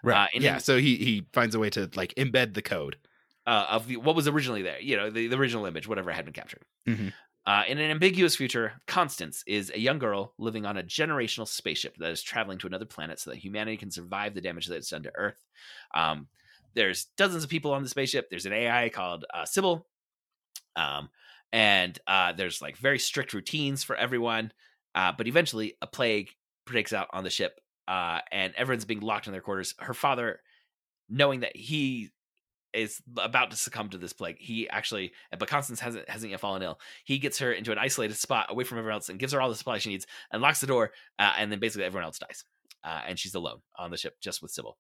Right. 0.03 0.25
Uh, 0.25 0.27
yeah. 0.33 0.51
then- 0.53 0.59
so 0.61 0.77
he 0.77 0.95
he 0.97 1.25
finds 1.33 1.55
a 1.55 1.59
way 1.59 1.69
to 1.71 1.89
like 1.95 2.13
embed 2.15 2.53
the 2.53 2.61
code. 2.61 2.97
uh, 3.45 3.65
of 3.69 3.87
the, 3.87 3.97
what 3.97 4.15
was 4.15 4.27
originally 4.27 4.61
there, 4.61 4.79
you 4.79 4.95
know, 4.95 5.09
the, 5.09 5.27
the 5.27 5.35
original 5.37 5.65
image, 5.65 5.85
whatever 5.87 6.11
had 6.11 6.23
been 6.25 6.33
captured. 6.33 6.61
Mhm. 6.87 7.11
Uh, 7.45 7.63
in 7.67 7.77
an 7.77 7.91
ambiguous 7.91 8.37
future, 8.37 8.71
Konstance 8.87 9.43
is 9.45 9.69
a 9.75 9.77
young 9.79 9.99
girl 9.99 10.33
living 10.37 10.65
on 10.65 10.77
a 10.77 10.83
generational 10.83 11.45
spaceship 11.45 11.97
that 11.97 12.09
is 12.09 12.23
traveling 12.23 12.57
to 12.59 12.67
another 12.67 12.85
planet 12.85 13.19
so 13.19 13.31
that 13.31 13.35
humanity 13.37 13.75
can 13.75 13.91
survive 13.91 14.33
the 14.33 14.39
damage 14.39 14.67
that 14.67 14.77
it's 14.77 14.89
done 14.91 15.03
to 15.03 15.11
Earth. 15.15 15.43
Um, 15.93 16.27
there's 16.73 17.07
dozens 17.17 17.43
of 17.43 17.49
people 17.49 17.73
on 17.73 17.83
the 17.83 17.89
spaceship. 17.89 18.29
There's 18.29 18.45
an 18.45 18.53
AI 18.53 18.87
called 18.87 19.25
uh, 19.33 19.43
Sybil. 19.43 19.85
Um, 20.77 21.09
and 21.51 21.99
uh, 22.07 22.31
there's 22.31 22.61
like 22.61 22.77
very 22.77 22.97
strict 22.97 23.33
routines 23.33 23.83
for 23.83 23.95
everyone. 23.97 24.53
Uh, 24.95 25.11
but 25.11 25.27
eventually, 25.27 25.75
a 25.81 25.87
plague 25.87 26.29
breaks 26.65 26.93
out 26.93 27.09
on 27.11 27.25
the 27.25 27.29
ship, 27.29 27.59
uh, 27.87 28.19
and 28.31 28.53
everyone's 28.55 28.85
being 28.85 29.01
locked 29.01 29.27
in 29.27 29.33
their 29.33 29.41
quarters. 29.41 29.75
Her 29.79 29.93
father, 29.93 30.39
knowing 31.09 31.41
that 31.41 31.55
he 31.55 32.11
is 32.73 33.01
about 33.17 33.51
to 33.51 33.57
succumb 33.57 33.89
to 33.89 33.97
this 33.97 34.13
plague. 34.13 34.37
He 34.39 34.67
actually, 34.69 35.13
but 35.37 35.47
Konstance 35.47 35.79
hasn't 35.79 36.09
hasn't 36.09 36.31
yet 36.31 36.39
fallen 36.39 36.63
ill. 36.63 36.79
He 37.05 37.19
gets 37.19 37.39
her 37.39 37.51
into 37.51 37.71
an 37.71 37.77
isolated 37.77 38.17
spot 38.17 38.47
away 38.49 38.63
from 38.63 38.79
everyone 38.79 38.95
else 38.95 39.09
and 39.09 39.19
gives 39.19 39.33
her 39.33 39.41
all 39.41 39.49
the 39.49 39.55
supplies 39.55 39.83
she 39.83 39.89
needs 39.89 40.07
and 40.31 40.41
locks 40.41 40.59
the 40.59 40.67
door. 40.67 40.91
Uh, 41.19 41.33
and 41.37 41.51
then 41.51 41.59
basically 41.59 41.85
everyone 41.85 42.05
else 42.05 42.19
dies, 42.19 42.43
uh, 42.83 43.01
and 43.07 43.19
she's 43.19 43.35
alone 43.35 43.59
on 43.77 43.91
the 43.91 43.97
ship 43.97 44.15
just 44.21 44.41
with 44.41 44.51
Sybil. 44.51 44.77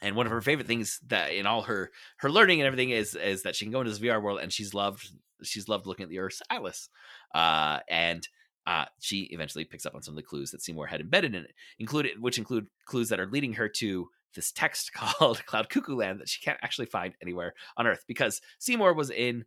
And 0.00 0.16
one 0.16 0.26
of 0.26 0.32
her 0.32 0.40
favorite 0.40 0.66
things 0.66 0.98
that 1.08 1.32
in 1.32 1.46
all 1.46 1.62
her 1.62 1.90
her 2.18 2.30
learning 2.30 2.60
and 2.60 2.66
everything 2.66 2.90
is 2.90 3.14
is 3.14 3.42
that 3.42 3.56
she 3.56 3.64
can 3.64 3.72
go 3.72 3.80
into 3.80 3.90
this 3.90 4.00
VR 4.00 4.22
world 4.22 4.40
and 4.40 4.52
she's 4.52 4.74
loved 4.74 5.12
she's 5.42 5.68
loved 5.68 5.86
looking 5.86 6.04
at 6.04 6.08
the 6.08 6.18
Earth's 6.18 6.42
atlas. 6.50 6.88
Uh, 7.34 7.80
and 7.88 8.26
uh, 8.66 8.84
she 9.00 9.22
eventually 9.30 9.64
picks 9.64 9.86
up 9.86 9.94
on 9.94 10.02
some 10.02 10.12
of 10.12 10.16
the 10.16 10.22
clues 10.22 10.50
that 10.50 10.62
Seymour 10.62 10.86
had 10.86 11.00
embedded 11.00 11.34
in 11.34 11.44
it, 11.44 11.52
included 11.78 12.20
which 12.20 12.38
include 12.38 12.66
clues 12.84 13.08
that 13.08 13.20
are 13.20 13.26
leading 13.26 13.54
her 13.54 13.68
to 13.68 14.08
this 14.34 14.52
text 14.52 14.92
called 14.94 15.44
Cloud 15.46 15.68
Cuckoo 15.68 15.96
Land 15.96 16.20
that 16.20 16.28
she 16.28 16.40
can't 16.40 16.58
actually 16.62 16.86
find 16.86 17.14
anywhere 17.22 17.54
on 17.76 17.86
Earth 17.86 18.04
because 18.06 18.40
Seymour 18.58 18.94
was 18.94 19.10
in 19.10 19.44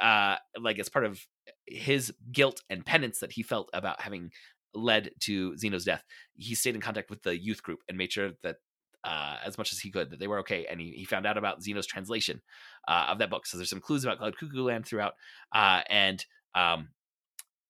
uh 0.00 0.36
like 0.60 0.78
as 0.78 0.88
part 0.88 1.04
of 1.04 1.20
his 1.66 2.12
guilt 2.30 2.62
and 2.70 2.86
penance 2.86 3.18
that 3.18 3.32
he 3.32 3.42
felt 3.42 3.68
about 3.72 4.00
having 4.00 4.30
led 4.72 5.10
to 5.20 5.56
Zeno's 5.56 5.84
death. 5.84 6.04
He 6.36 6.54
stayed 6.54 6.74
in 6.74 6.80
contact 6.80 7.10
with 7.10 7.22
the 7.22 7.36
youth 7.36 7.62
group 7.62 7.80
and 7.88 7.98
made 7.98 8.12
sure 8.12 8.32
that 8.42 8.56
uh, 9.04 9.36
as 9.44 9.58
much 9.58 9.72
as 9.72 9.78
he 9.78 9.90
could 9.90 10.10
that 10.10 10.18
they 10.18 10.26
were 10.26 10.38
okay. 10.38 10.66
And 10.68 10.80
he, 10.80 10.92
he 10.92 11.04
found 11.04 11.26
out 11.26 11.36
about 11.36 11.62
Zeno's 11.62 11.86
translation 11.86 12.40
uh, 12.88 13.06
of 13.08 13.18
that 13.18 13.30
book. 13.30 13.46
So 13.46 13.56
there's 13.56 13.70
some 13.70 13.80
clues 13.80 14.04
about 14.04 14.18
Cloud 14.18 14.36
Cuckoo 14.38 14.64
Land 14.64 14.86
throughout. 14.86 15.14
Uh, 15.54 15.82
and 15.88 16.24
um, 16.54 16.88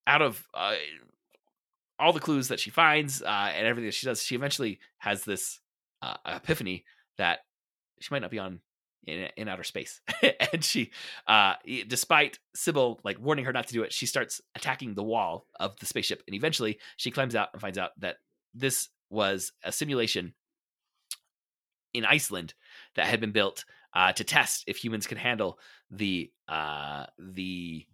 out 0.06 0.22
of 0.22 0.46
uh, 0.54 0.74
all 1.98 2.12
the 2.12 2.20
clues 2.20 2.48
that 2.48 2.60
she 2.60 2.70
finds 2.70 3.22
uh, 3.22 3.50
and 3.54 3.66
everything 3.66 3.86
that 3.86 3.94
she 3.94 4.06
does, 4.06 4.22
she 4.22 4.34
eventually 4.34 4.78
has 4.98 5.24
this 5.24 5.60
uh, 6.02 6.16
epiphany 6.26 6.84
that 7.18 7.40
she 8.00 8.12
might 8.12 8.22
not 8.22 8.30
be 8.30 8.38
on 8.38 8.60
in, 9.06 9.28
in 9.36 9.48
outer 9.48 9.64
space. 9.64 10.00
and 10.52 10.64
she, 10.64 10.90
uh, 11.26 11.54
despite 11.86 12.38
Sybil 12.54 13.00
like 13.04 13.18
warning 13.18 13.44
her 13.44 13.52
not 13.52 13.66
to 13.68 13.74
do 13.74 13.82
it, 13.82 13.92
she 13.92 14.06
starts 14.06 14.40
attacking 14.54 14.94
the 14.94 15.02
wall 15.02 15.46
of 15.60 15.76
the 15.78 15.86
spaceship. 15.86 16.22
And 16.26 16.34
eventually 16.34 16.78
she 16.96 17.10
climbs 17.10 17.34
out 17.34 17.48
and 17.52 17.60
finds 17.60 17.78
out 17.78 17.90
that 18.00 18.16
this 18.54 18.88
was 19.10 19.52
a 19.62 19.72
simulation 19.72 20.34
in 21.92 22.04
Iceland 22.04 22.54
that 22.96 23.06
had 23.06 23.20
been 23.20 23.32
built 23.32 23.64
uh, 23.94 24.12
to 24.12 24.24
test 24.24 24.64
if 24.66 24.76
humans 24.76 25.06
can 25.06 25.18
handle 25.18 25.58
the 25.90 26.30
uh, 26.48 27.06
the 27.18 27.86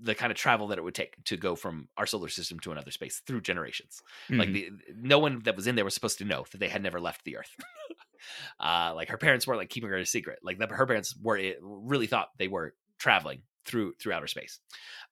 the 0.00 0.14
kind 0.14 0.30
of 0.30 0.36
travel 0.38 0.68
that 0.68 0.78
it 0.78 0.84
would 0.84 0.94
take 0.94 1.22
to 1.24 1.36
go 1.36 1.56
from 1.56 1.88
our 1.96 2.06
solar 2.06 2.28
system 2.28 2.60
to 2.60 2.70
another 2.72 2.90
space 2.90 3.20
through 3.26 3.40
generations. 3.40 4.00
Like 4.30 4.48
Mhm. 4.50 4.52
the 4.52 4.70
no 4.94 5.18
one 5.18 5.42
that 5.44 5.56
was 5.56 5.66
in 5.66 5.74
there 5.74 5.84
was 5.84 5.94
supposed 5.94 6.18
to 6.18 6.24
know 6.24 6.44
that 6.52 6.58
they 6.58 6.68
had 6.68 6.82
never 6.82 7.00
left 7.00 7.24
the 7.24 7.36
Earth. 7.38 7.50
uh, 8.60 8.92
like 8.94 9.08
her 9.08 9.18
parents 9.18 9.46
weren't 9.46 9.58
like 9.58 9.70
keeping 9.70 9.90
her 9.90 9.96
a 9.96 10.06
secret. 10.06 10.38
Like 10.42 10.58
the, 10.58 10.66
her 10.66 10.86
parents 10.86 11.14
were 11.20 11.40
really 11.60 12.06
thought 12.06 12.28
they 12.38 12.48
were 12.48 12.74
traveling 12.98 13.42
through 13.64 13.94
through 14.00 14.12
outer 14.12 14.26
space. 14.26 14.60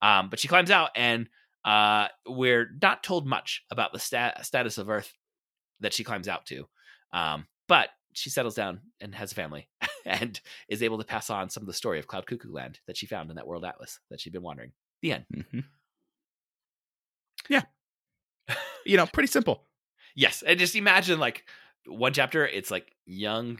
Um, 0.03 0.29
but 0.31 0.39
she 0.39 0.49
climbs 0.49 0.71
out, 0.71 0.91
and 0.97 1.29
uh, 1.65 2.09
we're 2.27 2.71
not 2.81 3.03
told 3.03 3.27
much 3.27 3.65
about 3.71 3.93
the 3.93 3.99
stat- 3.99 4.45
status 4.47 4.79
of 4.79 4.89
Earth 4.89 5.13
that 5.81 5.93
she 5.93 6.05
climbs 6.05 6.29
out 6.29 6.47
to. 6.47 6.69
Um, 7.13 7.47
but 7.69 7.89
she 8.17 8.31
settles 8.31 8.55
down 8.55 8.81
and 9.01 9.15
has 9.15 9.33
a 9.33 9.35
family 9.35 9.69
and 10.07 10.41
is 10.69 10.83
able 10.83 10.99
to 10.99 11.05
pass 11.05 11.29
on 11.31 11.51
some 11.51 11.63
of 11.63 11.67
the 11.67 11.73
story 11.75 11.99
of 11.99 12.07
Cloud 12.07 12.27
Cuckoo 12.27 12.53
Land 12.53 12.81
that 12.87 12.97
she 12.97 13.07
found 13.07 13.29
in 13.31 13.37
that 13.37 13.47
world 13.47 13.65
atlas 13.65 14.01
that 14.11 14.21
she'd 14.21 14.33
been 14.33 14.43
wandering. 14.43 14.73
The 15.03 15.13
end. 15.13 15.27
Mhm. 15.35 15.65
Yeah. 17.49 17.63
you 18.87 18.97
know, 18.97 19.07
pretty 19.07 19.27
simple. 19.29 19.65
Yes, 20.15 20.43
and 20.43 20.59
just 20.59 20.75
imagine 20.75 21.19
like 21.19 21.45
one 21.87 22.13
chapter, 22.15 22.47
it's 22.47 22.71
like 22.71 22.95
young 23.05 23.59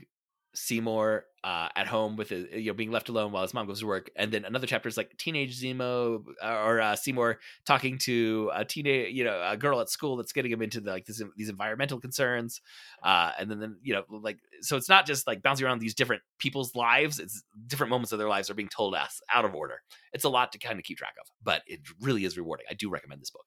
Seymour 0.57 1.27
uh, 1.45 1.69
at 1.77 1.87
home 1.87 2.17
with 2.17 2.31
his, 2.31 2.47
you 2.53 2.67
know 2.67 2.75
being 2.75 2.91
left 2.91 3.09
alone 3.09 3.31
while 3.31 3.43
his 3.43 3.55
mom 3.55 3.67
goes 3.67 3.81
to 3.81 3.87
work, 3.87 4.11
and 4.17 4.33
then 4.33 4.45
another 4.45 4.67
chapter 4.67 4.89
is 4.89 4.97
like 4.97 5.17
teenage 5.19 5.61
Zemo 5.61 6.25
or 6.43 6.81
uh, 6.81 6.97
Seymour 6.97 7.39
talking 7.67 7.99
to 7.99 8.51
a 8.55 8.65
teenage 8.65 9.13
you 9.15 9.23
know 9.25 9.41
a 9.49 9.57
girl 9.57 9.81
at 9.81 9.89
school 9.91 10.17
that's 10.17 10.33
getting 10.33 10.51
him 10.51 10.63
into 10.63 10.81
the, 10.81 10.91
like 10.91 11.05
this, 11.07 11.23
these 11.37 11.49
environmental 11.49 12.01
concerns, 12.01 12.61
uh, 13.03 13.33
and 13.39 13.51
then 13.51 13.61
then 13.61 13.77
you 13.83 13.95
know 13.95 14.05
like 14.09 14.39
so 14.63 14.77
it's 14.77 14.89
not 14.89 15.07
just 15.07 15.27
like 15.27 15.43
bouncing 15.43 15.67
around 15.67 15.79
these 15.79 15.95
different 15.95 16.23
people's 16.39 16.75
lives; 16.75 17.21
it's 17.21 17.43
different 17.67 17.91
moments 17.91 18.13
of 18.13 18.19
their 18.19 18.29
lives 18.29 18.51
are 18.51 18.55
being 18.55 18.69
told 18.69 18.95
us 18.95 19.21
out 19.33 19.45
of 19.45 19.55
order. 19.55 19.81
It's 20.13 20.25
a 20.25 20.29
lot 20.29 20.53
to 20.53 20.59
kind 20.59 20.79
of 20.79 20.85
keep 20.85 20.99
track 20.99 21.15
of, 21.21 21.31
but 21.43 21.63
it 21.67 21.81
really 22.01 22.25
is 22.25 22.37
rewarding. 22.39 22.67
I 22.71 22.75
do 22.75 22.91
recommend 22.91 23.21
this 23.21 23.31
book. 23.31 23.47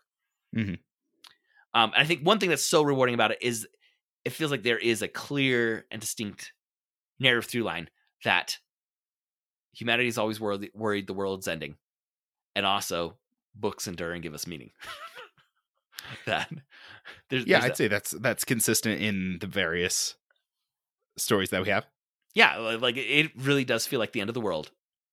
Mhm. 0.56 0.80
Um, 1.74 1.92
and 1.94 2.02
I 2.02 2.06
think 2.06 2.26
one 2.26 2.40
thing 2.40 2.50
that's 2.50 2.66
so 2.66 2.82
rewarding 2.84 3.16
about 3.16 3.32
it 3.32 3.40
is 3.42 3.68
it 4.26 4.32
feels 4.32 4.52
like 4.52 4.64
there 4.64 4.78
is 4.78 5.02
a 5.02 5.08
clear 5.08 5.86
and 5.92 6.02
distinct 6.02 6.54
narrative 7.20 7.50
through 7.50 7.64
line 7.64 7.90
that 8.24 8.58
humanity 9.74 10.08
is 10.08 10.18
always 10.18 10.40
worried, 10.40 10.72
worried 10.74 11.08
the 11.08 11.14
world's 11.14 11.48
ending, 11.48 11.76
and 12.56 12.66
also 12.66 13.18
books 13.56 13.88
endure 13.88 14.12
and 14.14 14.24
give 14.24 14.34
us 14.34 14.48
meaning. 14.48 14.72
that 16.26 16.50
there's, 17.30 17.46
Yeah, 17.46 17.60
there's 17.60 17.72
I'd 17.72 17.78
say 17.78 17.88
that's 17.88 18.12
that's 18.12 18.44
consistent 18.46 19.02
in 19.02 19.38
the 19.40 19.48
various 19.48 20.16
stories 21.18 21.50
that 21.50 21.62
we 21.64 21.70
have. 21.70 21.86
yeah, 22.34 22.58
like 22.80 22.98
it- 22.98 23.02
it 23.26 23.32
really 23.38 23.66
does 23.66 23.86
feel 23.86 24.00
like 24.00 24.12
the 24.14 24.22
end 24.22 24.30
of 24.30 24.34
the 24.34 24.42
world 24.42 24.72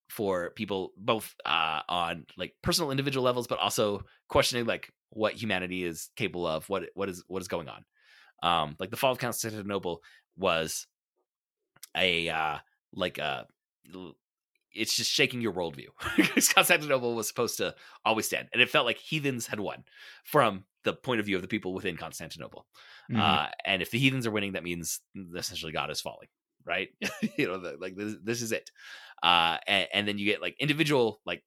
for 0.09 0.51
people, 0.51 0.93
both 0.97 1.35
uh, 1.45 1.81
on 1.89 2.27
like 2.37 2.55
personal 2.63 2.91
individual 2.93 3.25
levels, 3.25 3.47
but 3.49 3.59
also 3.59 4.05
questioning 4.29 4.65
like 4.65 4.91
what 5.11 5.35
humanity 5.35 5.83
is 5.85 6.11
capable 6.17 6.47
of, 6.47 6.69
what 6.69 6.85
what 6.95 7.09
is 7.09 7.25
what 7.27 7.43
is 7.43 7.49
going 7.49 7.69
on. 7.69 7.85
Um, 8.43 8.77
like 8.79 8.91
the 8.91 8.97
fall 8.97 9.13
of 9.13 9.19
Constantinople 9.19 10.03
was 10.37 10.87
a 11.97 12.29
uh, 12.29 12.59
like 12.93 13.19
a 13.19 13.47
it's 14.73 14.95
just 14.95 15.11
shaking 15.11 15.41
your 15.41 15.53
worldview 15.53 15.89
because 16.17 16.49
Constantinople 16.53 17.15
was 17.15 17.29
supposed 17.29 17.57
to 17.59 17.75
always 18.05 18.27
stand, 18.27 18.49
and 18.53 18.63
it 18.63 18.71
felt 18.71 18.87
like 18.87 18.99
heathens 18.99 19.47
had 19.47 19.61
won 19.61 19.85
from 20.25 20.65
the 20.85 20.93
point 20.93 21.21
of 21.21 21.27
view 21.27 21.37
of 21.37 21.43
the 21.43 21.49
people 21.49 21.75
within 21.75 21.97
Constantinople. 21.97 22.67
Mhm. 23.11 23.21
Uh, 23.21 23.49
and 23.65 23.83
if 23.83 23.91
the 23.91 23.99
heathens 23.99 24.27
are 24.27 24.31
winning, 24.31 24.53
that 24.53 24.63
means 24.63 25.01
essentially 25.37 25.73
God 25.73 25.91
is 25.91 26.01
falling, 26.01 26.29
right? 26.65 26.89
you 27.37 27.49
know, 27.49 27.59
the, 27.59 27.77
like 27.81 27.97
this, 27.97 28.15
this 28.23 28.43
is 28.43 28.53
it. 28.53 28.71
Uh, 29.23 29.59
and, 29.67 29.89
and 29.93 30.09
then 30.09 30.19
you 30.19 30.27
get 30.27 30.41
like 30.41 30.57
individual, 30.61 31.21
like 31.27 31.43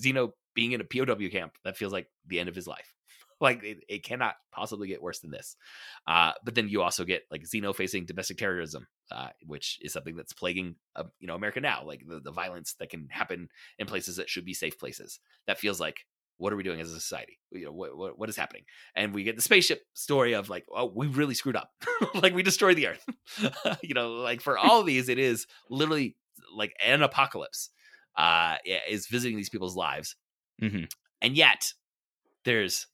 Zeno 0.00 0.32
being 0.54 0.72
in 0.72 0.80
a 0.80 0.84
POW 0.84 1.28
camp. 1.30 1.52
That 1.64 1.76
feels 1.76 1.92
like 1.92 2.08
the 2.26 2.40
end 2.40 2.48
of 2.48 2.54
his 2.54 2.66
life. 2.66 2.94
Like 3.42 3.64
it, 3.64 3.84
it 3.88 4.04
cannot 4.04 4.36
possibly 4.52 4.88
get 4.88 5.02
worse 5.02 5.18
than 5.18 5.32
this. 5.32 5.56
Uh, 6.06 6.32
but 6.44 6.54
then 6.54 6.68
you 6.68 6.80
also 6.80 7.04
get 7.04 7.24
like 7.30 7.44
Zeno 7.44 7.72
facing 7.72 8.06
domestic 8.06 8.38
terrorism, 8.38 8.86
uh, 9.10 9.28
which 9.44 9.78
is 9.82 9.92
something 9.92 10.16
that's 10.16 10.32
plaguing 10.32 10.76
uh, 10.94 11.04
you 11.18 11.26
know 11.26 11.34
America 11.34 11.60
now. 11.60 11.82
Like 11.84 12.04
the, 12.06 12.20
the 12.20 12.30
violence 12.30 12.74
that 12.78 12.90
can 12.90 13.08
happen 13.10 13.48
in 13.78 13.86
places 13.86 14.16
that 14.16 14.30
should 14.30 14.44
be 14.44 14.54
safe 14.54 14.78
places. 14.78 15.18
That 15.46 15.58
feels 15.58 15.80
like 15.80 16.06
what 16.38 16.52
are 16.52 16.56
we 16.56 16.62
doing 16.62 16.80
as 16.80 16.90
a 16.90 16.94
society? 16.94 17.38
You 17.50 17.66
know, 17.66 17.72
what, 17.72 17.96
what, 17.96 18.18
what 18.18 18.28
is 18.28 18.36
happening? 18.36 18.62
And 18.96 19.14
we 19.14 19.22
get 19.22 19.36
the 19.36 19.42
spaceship 19.42 19.82
story 19.94 20.32
of 20.32 20.48
like, 20.48 20.64
oh, 20.74 20.90
we 20.92 21.06
really 21.06 21.34
screwed 21.34 21.56
up. 21.56 21.70
like 22.14 22.34
we 22.34 22.42
destroyed 22.42 22.76
the 22.76 22.88
earth. 22.88 23.04
you 23.82 23.94
know, 23.94 24.14
like 24.14 24.40
for 24.40 24.58
all 24.58 24.82
these, 24.82 25.08
it 25.08 25.18
is 25.18 25.46
literally 25.70 26.16
like 26.56 26.74
an 26.84 27.02
apocalypse 27.02 27.70
uh, 28.16 28.56
is 28.88 29.06
visiting 29.06 29.36
these 29.36 29.50
people's 29.50 29.76
lives. 29.76 30.16
Mm-hmm. 30.60 30.84
And 31.20 31.36
yet 31.36 31.72
there's 32.44 32.86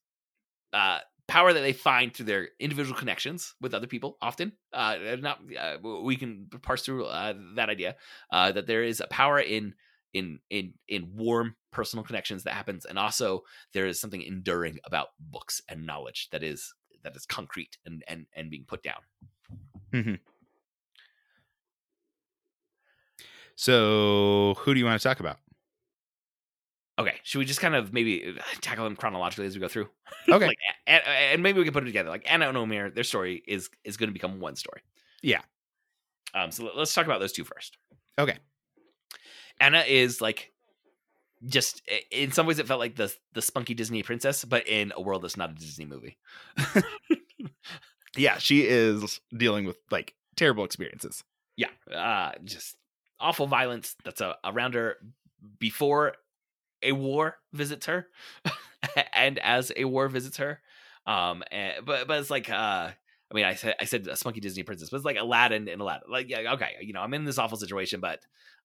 uh, 0.72 0.98
power 1.26 1.52
that 1.52 1.60
they 1.60 1.72
find 1.72 2.14
through 2.14 2.26
their 2.26 2.48
individual 2.58 2.96
connections 2.96 3.54
with 3.60 3.74
other 3.74 3.86
people 3.86 4.16
often 4.22 4.52
uh, 4.72 4.96
not 5.18 5.40
uh, 5.58 5.76
we 5.82 6.16
can 6.16 6.48
parse 6.62 6.82
through 6.82 7.04
uh, 7.04 7.34
that 7.56 7.68
idea 7.68 7.96
uh, 8.32 8.52
that 8.52 8.66
there 8.66 8.82
is 8.82 9.00
a 9.00 9.06
power 9.08 9.38
in 9.38 9.74
in 10.14 10.38
in 10.48 10.72
in 10.88 11.10
warm 11.14 11.54
personal 11.70 12.04
connections 12.04 12.44
that 12.44 12.54
happens 12.54 12.86
and 12.86 12.98
also 12.98 13.42
there 13.74 13.86
is 13.86 14.00
something 14.00 14.22
enduring 14.22 14.78
about 14.84 15.08
books 15.20 15.60
and 15.68 15.84
knowledge 15.84 16.28
that 16.32 16.42
is 16.42 16.74
that 17.02 17.14
is 17.14 17.26
concrete 17.26 17.76
and 17.84 18.02
and 18.08 18.26
and 18.34 18.50
being 18.50 18.64
put 18.66 18.82
down 18.82 19.00
Mm-hmm. 19.92 20.14
So, 23.56 24.54
who 24.58 24.74
do 24.74 24.80
you 24.80 24.86
want 24.86 25.00
to 25.00 25.08
talk 25.08 25.20
about? 25.20 25.38
Okay 26.98 27.14
should 27.22 27.38
we 27.38 27.44
just 27.44 27.60
kind 27.60 27.74
of 27.74 27.92
maybe 27.92 28.34
uh, 28.38 28.42
tackle 28.60 28.84
them 28.84 28.96
chronologically 28.96 29.46
as 29.46 29.54
we 29.54 29.60
go 29.60 29.68
through 29.68 29.88
Okay. 30.28 30.46
like 30.46 30.58
and, 30.86 31.02
and 31.06 31.42
maybe 31.42 31.58
we 31.58 31.64
can 31.64 31.72
put 31.72 31.82
it 31.84 31.86
together 31.86 32.08
like 32.10 32.30
anna 32.30 32.48
and 32.48 32.56
omeir 32.56 32.92
their 32.94 33.04
story 33.04 33.42
is 33.46 33.70
is 33.84 33.96
going 33.96 34.08
to 34.08 34.12
become 34.12 34.40
one 34.40 34.56
story 34.56 34.80
Yeah. 35.22 35.40
um 36.34 36.50
so 36.50 36.64
let- 36.64 36.76
let's 36.76 36.92
talk 36.92 37.06
about 37.06 37.20
those 37.20 37.32
two 37.32 37.44
first 37.44 37.76
Okay. 38.18 38.36
Anna 39.60 39.80
is 39.86 40.20
like 40.20 40.52
just 41.46 41.82
in 42.10 42.32
some 42.32 42.46
ways 42.46 42.58
it 42.58 42.66
felt 42.66 42.80
like 42.80 42.96
the 42.96 43.14
the 43.32 43.42
spunky 43.42 43.74
Disney 43.74 44.02
princess, 44.02 44.44
but 44.44 44.66
in 44.66 44.92
a 44.96 45.00
world 45.00 45.22
that's 45.22 45.36
not 45.36 45.50
a 45.50 45.54
Disney 45.54 45.84
movie. 45.84 46.18
Yeah, 48.16 48.38
she 48.38 48.66
is 48.66 49.20
dealing 49.36 49.64
with 49.64 49.76
like 49.90 50.14
terrible 50.34 50.64
experiences. 50.64 51.22
Yeah, 51.56 51.68
uh, 51.94 52.32
just 52.42 52.76
awful 53.20 53.46
violence 53.46 53.94
that's 54.04 54.20
uh, 54.20 54.34
around 54.44 54.74
her 54.74 54.96
before 55.58 56.14
a 56.82 56.92
war 56.92 57.36
visits 57.52 57.86
her, 57.86 58.06
and 59.12 59.38
as 59.38 59.72
a 59.76 59.84
war 59.84 60.08
visits 60.08 60.36
her. 60.38 60.60
Um, 61.06 61.42
and, 61.50 61.84
but 61.84 62.06
but 62.08 62.20
it's 62.20 62.30
like 62.30 62.50
uh. 62.50 62.90
I 63.30 63.34
mean, 63.34 63.44
I 63.44 63.56
said 63.56 63.74
I 63.78 63.84
said 63.84 64.06
a 64.08 64.16
spunky 64.16 64.40
Disney 64.40 64.62
princess, 64.62 64.88
but 64.88 64.96
it's 64.96 65.04
like 65.04 65.18
Aladdin 65.18 65.68
and 65.68 65.82
Aladdin. 65.82 66.10
Like, 66.10 66.30
yeah, 66.30 66.54
okay, 66.54 66.76
you 66.80 66.94
know, 66.94 67.02
I'm 67.02 67.12
in 67.12 67.24
this 67.26 67.36
awful 67.36 67.58
situation, 67.58 68.00
but 68.00 68.20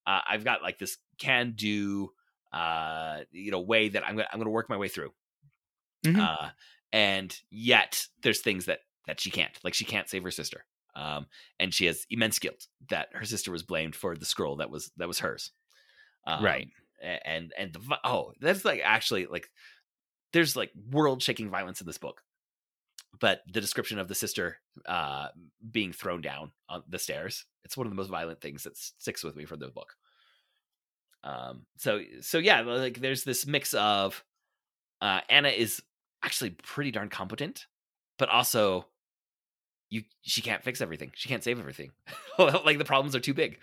uh, 0.08 0.22
I've 0.26 0.46
got 0.46 0.62
like 0.64 0.80
this 0.80 1.00
can 1.18 1.52
do, 1.58 2.12
uh, 2.54 3.20
you 3.34 3.52
know, 3.52 3.60
way 3.60 3.90
that 3.90 4.08
I'm 4.08 4.16
gonna 4.16 4.30
I'm 4.32 4.40
gonna 4.40 4.52
work 4.52 4.70
my 4.70 4.78
way 4.78 4.88
through. 4.88 5.12
Mhm. 6.06 6.18
Uh, 6.18 6.50
and 6.94 7.38
yet 7.50 8.08
there's 8.22 8.40
things 8.40 8.66
that 8.68 8.80
that 9.06 9.20
she 9.20 9.32
can't. 9.32 9.52
Like 9.66 9.74
she 9.74 9.84
can't 9.84 10.08
save 10.08 10.24
her 10.24 10.32
sister. 10.32 10.64
Um, 10.96 11.26
and 11.60 11.74
she 11.74 11.88
has 11.88 12.06
immense 12.10 12.40
guilt 12.40 12.68
that 12.90 13.10
her 13.14 13.26
sister 13.26 13.52
was 13.52 13.64
blamed 13.64 13.98
for 13.98 14.16
the 14.16 14.26
scroll 14.26 14.56
that 14.58 14.70
was 14.70 14.92
that 14.96 15.10
was 15.10 15.20
hers. 15.20 15.52
Um, 16.26 16.42
Right. 16.42 16.70
And 17.04 17.54
and 17.58 17.74
the 17.74 17.98
oh, 18.04 18.34
that's 18.40 18.64
like 18.64 18.82
actually 18.84 19.26
like 19.26 19.50
there's 20.32 20.56
like 20.56 20.72
world 20.92 21.22
shaking 21.22 21.50
violence 21.50 21.82
in 21.82 21.88
this 21.88 21.98
book. 21.98 22.22
But 23.20 23.42
the 23.52 23.62
description 23.62 24.00
of 24.00 24.08
the 24.08 24.16
sister 24.16 24.58
uh, 24.88 25.28
being 25.72 25.94
thrown 25.94 26.22
down 26.22 26.52
on 26.68 26.84
the 26.90 26.98
stairs, 26.98 27.46
it's 27.64 27.78
one 27.78 27.86
of 27.86 27.92
the 27.92 27.96
most 27.96 28.10
violent 28.10 28.42
things 28.42 28.64
that 28.64 28.76
sticks 28.76 29.24
with 29.24 29.36
me 29.36 29.46
from 29.46 29.60
the 29.60 29.68
book. 29.68 29.94
Um, 31.24 31.66
so 31.78 32.02
so 32.22 32.38
yeah, 32.38 32.62
like 32.62 33.00
there's 33.00 33.24
this 33.24 33.46
mix 33.46 33.74
of 33.74 34.24
uh, 35.02 35.22
Anna 35.30 35.50
is 35.50 35.82
actually 36.24 36.52
pretty 36.52 36.92
darn 36.92 37.10
competent, 37.10 37.68
but 38.18 38.30
also 38.30 38.88
you 39.90 40.04
she 40.22 40.42
can't 40.42 40.64
fix 40.64 40.82
everything. 40.82 41.12
She 41.16 41.30
can't 41.30 41.44
save 41.44 41.60
everything. 41.60 41.92
like 42.40 42.78
the 42.78 42.86
problems 42.86 43.16
are 43.16 43.20
too 43.20 43.34
big. 43.34 43.60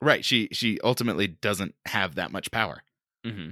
Right. 0.00 0.24
She 0.24 0.48
she 0.52 0.78
ultimately 0.82 1.26
doesn't 1.26 1.74
have 1.86 2.16
that 2.16 2.32
much 2.32 2.50
power. 2.50 2.82
Mm-hmm. 3.24 3.50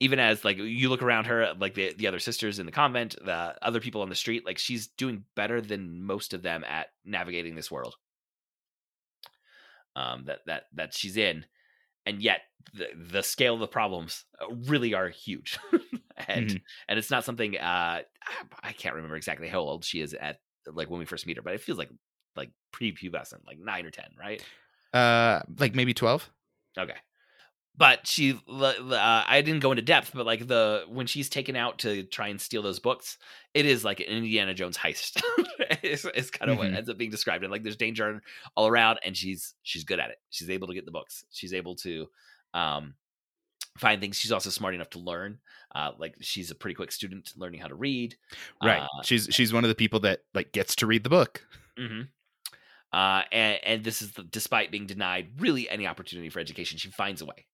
Even 0.00 0.18
as 0.18 0.44
like 0.44 0.58
you 0.58 0.88
look 0.88 1.02
around 1.02 1.26
her, 1.26 1.54
like 1.58 1.74
the 1.74 1.92
the 1.94 2.06
other 2.06 2.18
sisters 2.18 2.58
in 2.58 2.66
the 2.66 2.72
convent, 2.72 3.16
the 3.24 3.56
other 3.62 3.80
people 3.80 4.02
on 4.02 4.08
the 4.08 4.14
street, 4.14 4.44
like 4.44 4.58
she's 4.58 4.88
doing 4.88 5.24
better 5.34 5.60
than 5.60 6.02
most 6.02 6.34
of 6.34 6.42
them 6.42 6.64
at 6.64 6.88
navigating 7.04 7.54
this 7.54 7.70
world. 7.70 7.94
Um, 9.96 10.24
that 10.24 10.40
that 10.46 10.64
that 10.74 10.92
she's 10.92 11.16
in, 11.16 11.44
and 12.04 12.20
yet 12.20 12.40
the 12.72 12.88
the 12.96 13.22
scale 13.22 13.54
of 13.54 13.60
the 13.60 13.68
problems 13.68 14.24
uh, 14.40 14.52
really 14.52 14.92
are 14.92 15.08
huge, 15.08 15.56
and 16.28 16.48
Mhm. 16.50 16.62
and 16.88 16.98
it's 16.98 17.10
not 17.10 17.24
something. 17.24 17.56
Uh, 17.56 18.02
I 18.62 18.72
can't 18.72 18.96
remember 18.96 19.14
exactly 19.16 19.46
how 19.46 19.60
old 19.60 19.84
she 19.84 20.00
is 20.00 20.12
at 20.14 20.40
like 20.66 20.90
when 20.90 20.98
we 20.98 21.04
first 21.06 21.26
meet 21.26 21.36
her, 21.36 21.42
but 21.42 21.54
it 21.54 21.60
feels 21.60 21.78
like 21.78 21.90
like 22.34 22.50
pre-pubescent, 22.72 23.46
like 23.46 23.58
nine 23.60 23.86
or 23.86 23.92
ten, 23.92 24.10
right? 24.18 24.44
Uh, 24.94 25.40
like 25.58 25.74
maybe 25.74 25.92
twelve. 25.92 26.30
Okay. 26.78 26.94
But 27.76 28.06
she, 28.06 28.38
uh, 28.48 29.24
I 29.26 29.42
didn't 29.44 29.58
go 29.58 29.72
into 29.72 29.82
depth, 29.82 30.12
but 30.14 30.24
like 30.24 30.46
the 30.46 30.84
when 30.88 31.08
she's 31.08 31.28
taken 31.28 31.56
out 31.56 31.80
to 31.80 32.04
try 32.04 32.28
and 32.28 32.40
steal 32.40 32.62
those 32.62 32.78
books, 32.78 33.18
it 33.52 33.66
is 33.66 33.84
like 33.84 33.98
an 33.98 34.06
Indiana 34.06 34.54
Jones 34.54 34.78
heist. 34.78 35.20
it's, 35.82 36.04
it's 36.04 36.30
kind 36.30 36.52
of 36.52 36.56
what 36.58 36.70
Mhm. 36.70 36.76
ends 36.76 36.88
up 36.88 36.96
being 36.98 37.10
described, 37.10 37.42
and 37.42 37.50
like 37.50 37.64
there's 37.64 37.76
danger 37.76 38.22
all 38.54 38.68
around, 38.68 39.00
and 39.04 39.16
she's 39.16 39.54
she's 39.64 39.82
good 39.82 39.98
at 39.98 40.10
it. 40.10 40.18
She's 40.30 40.50
able 40.50 40.68
to 40.68 40.74
get 40.74 40.84
the 40.84 40.92
books. 40.92 41.24
She's 41.32 41.52
able 41.52 41.74
to 41.78 42.06
um, 42.54 42.94
find 43.76 44.00
things. 44.00 44.16
She's 44.16 44.30
also 44.30 44.50
smart 44.50 44.76
enough 44.76 44.90
to 44.90 45.00
learn. 45.00 45.38
Uh, 45.74 45.90
like 45.98 46.14
she's 46.20 46.52
a 46.52 46.54
pretty 46.54 46.76
quick 46.76 46.92
student 46.92 47.32
learning 47.36 47.58
how 47.58 47.66
to 47.66 47.74
read. 47.74 48.14
Right. 48.62 48.82
Uh, 48.82 49.02
she's 49.02 49.26
she's 49.32 49.52
one 49.52 49.64
of 49.64 49.68
the 49.68 49.74
people 49.74 49.98
that 50.00 50.20
like 50.32 50.52
gets 50.52 50.76
to 50.76 50.86
read 50.86 51.02
the 51.02 51.10
book. 51.10 51.44
hmm 51.76 52.02
Uh, 52.94 53.22
and, 53.32 53.58
and 53.64 53.84
this 53.84 54.00
is 54.00 54.12
the, 54.12 54.22
despite 54.22 54.70
being 54.70 54.86
denied 54.86 55.26
really 55.40 55.68
any 55.68 55.84
opportunity 55.84 56.28
for 56.28 56.38
education, 56.38 56.78
she 56.78 56.90
finds 56.90 57.20
a 57.20 57.24
way. 57.24 57.44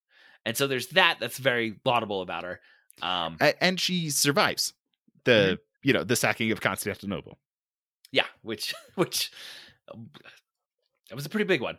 And 0.44 0.55
so 0.55 0.66
there's 0.66 0.88
that 0.88 1.16
that's 1.18 1.38
very 1.38 1.81
laudable 1.83 2.20
about 2.20 2.44
her. 2.44 2.61
Um, 3.00 3.38
and 3.59 3.81
she 3.81 4.11
survives 4.11 4.74
the 5.24 5.59
you 5.83 5.94
know 5.94 6.05
the 6.05 6.14
sacking 6.14 6.53
of 6.53 6.61
Constantinople. 6.61 7.38
yeah, 8.12 8.26
which 8.42 8.74
which 8.96 9.31
um, 9.90 10.11
that 11.09 11.16
was 11.16 11.24
a 11.24 11.31
pretty 11.31 11.44
big 11.44 11.62
one. 11.62 11.79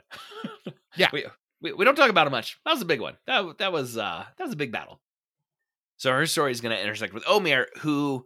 Yeah. 0.95 1.09
we, 1.13 1.25
we 1.61 1.73
we 1.73 1.85
don't 1.85 1.95
talk 1.95 2.09
about 2.09 2.25
it 2.25 2.31
much. 2.31 2.57
That 2.65 2.71
was 2.71 2.81
a 2.81 2.85
big 2.85 2.99
one. 2.99 3.15
That 3.27 3.59
that 3.59 3.71
was 3.71 3.95
uh 3.95 4.25
that 4.37 4.43
was 4.43 4.53
a 4.53 4.57
big 4.57 4.71
battle. 4.71 4.99
So 5.97 6.11
her 6.11 6.25
story 6.25 6.51
is 6.51 6.61
going 6.61 6.75
to 6.75 6.81
intersect 6.81 7.13
with 7.13 7.23
Omeir, 7.25 7.67
who, 7.77 8.25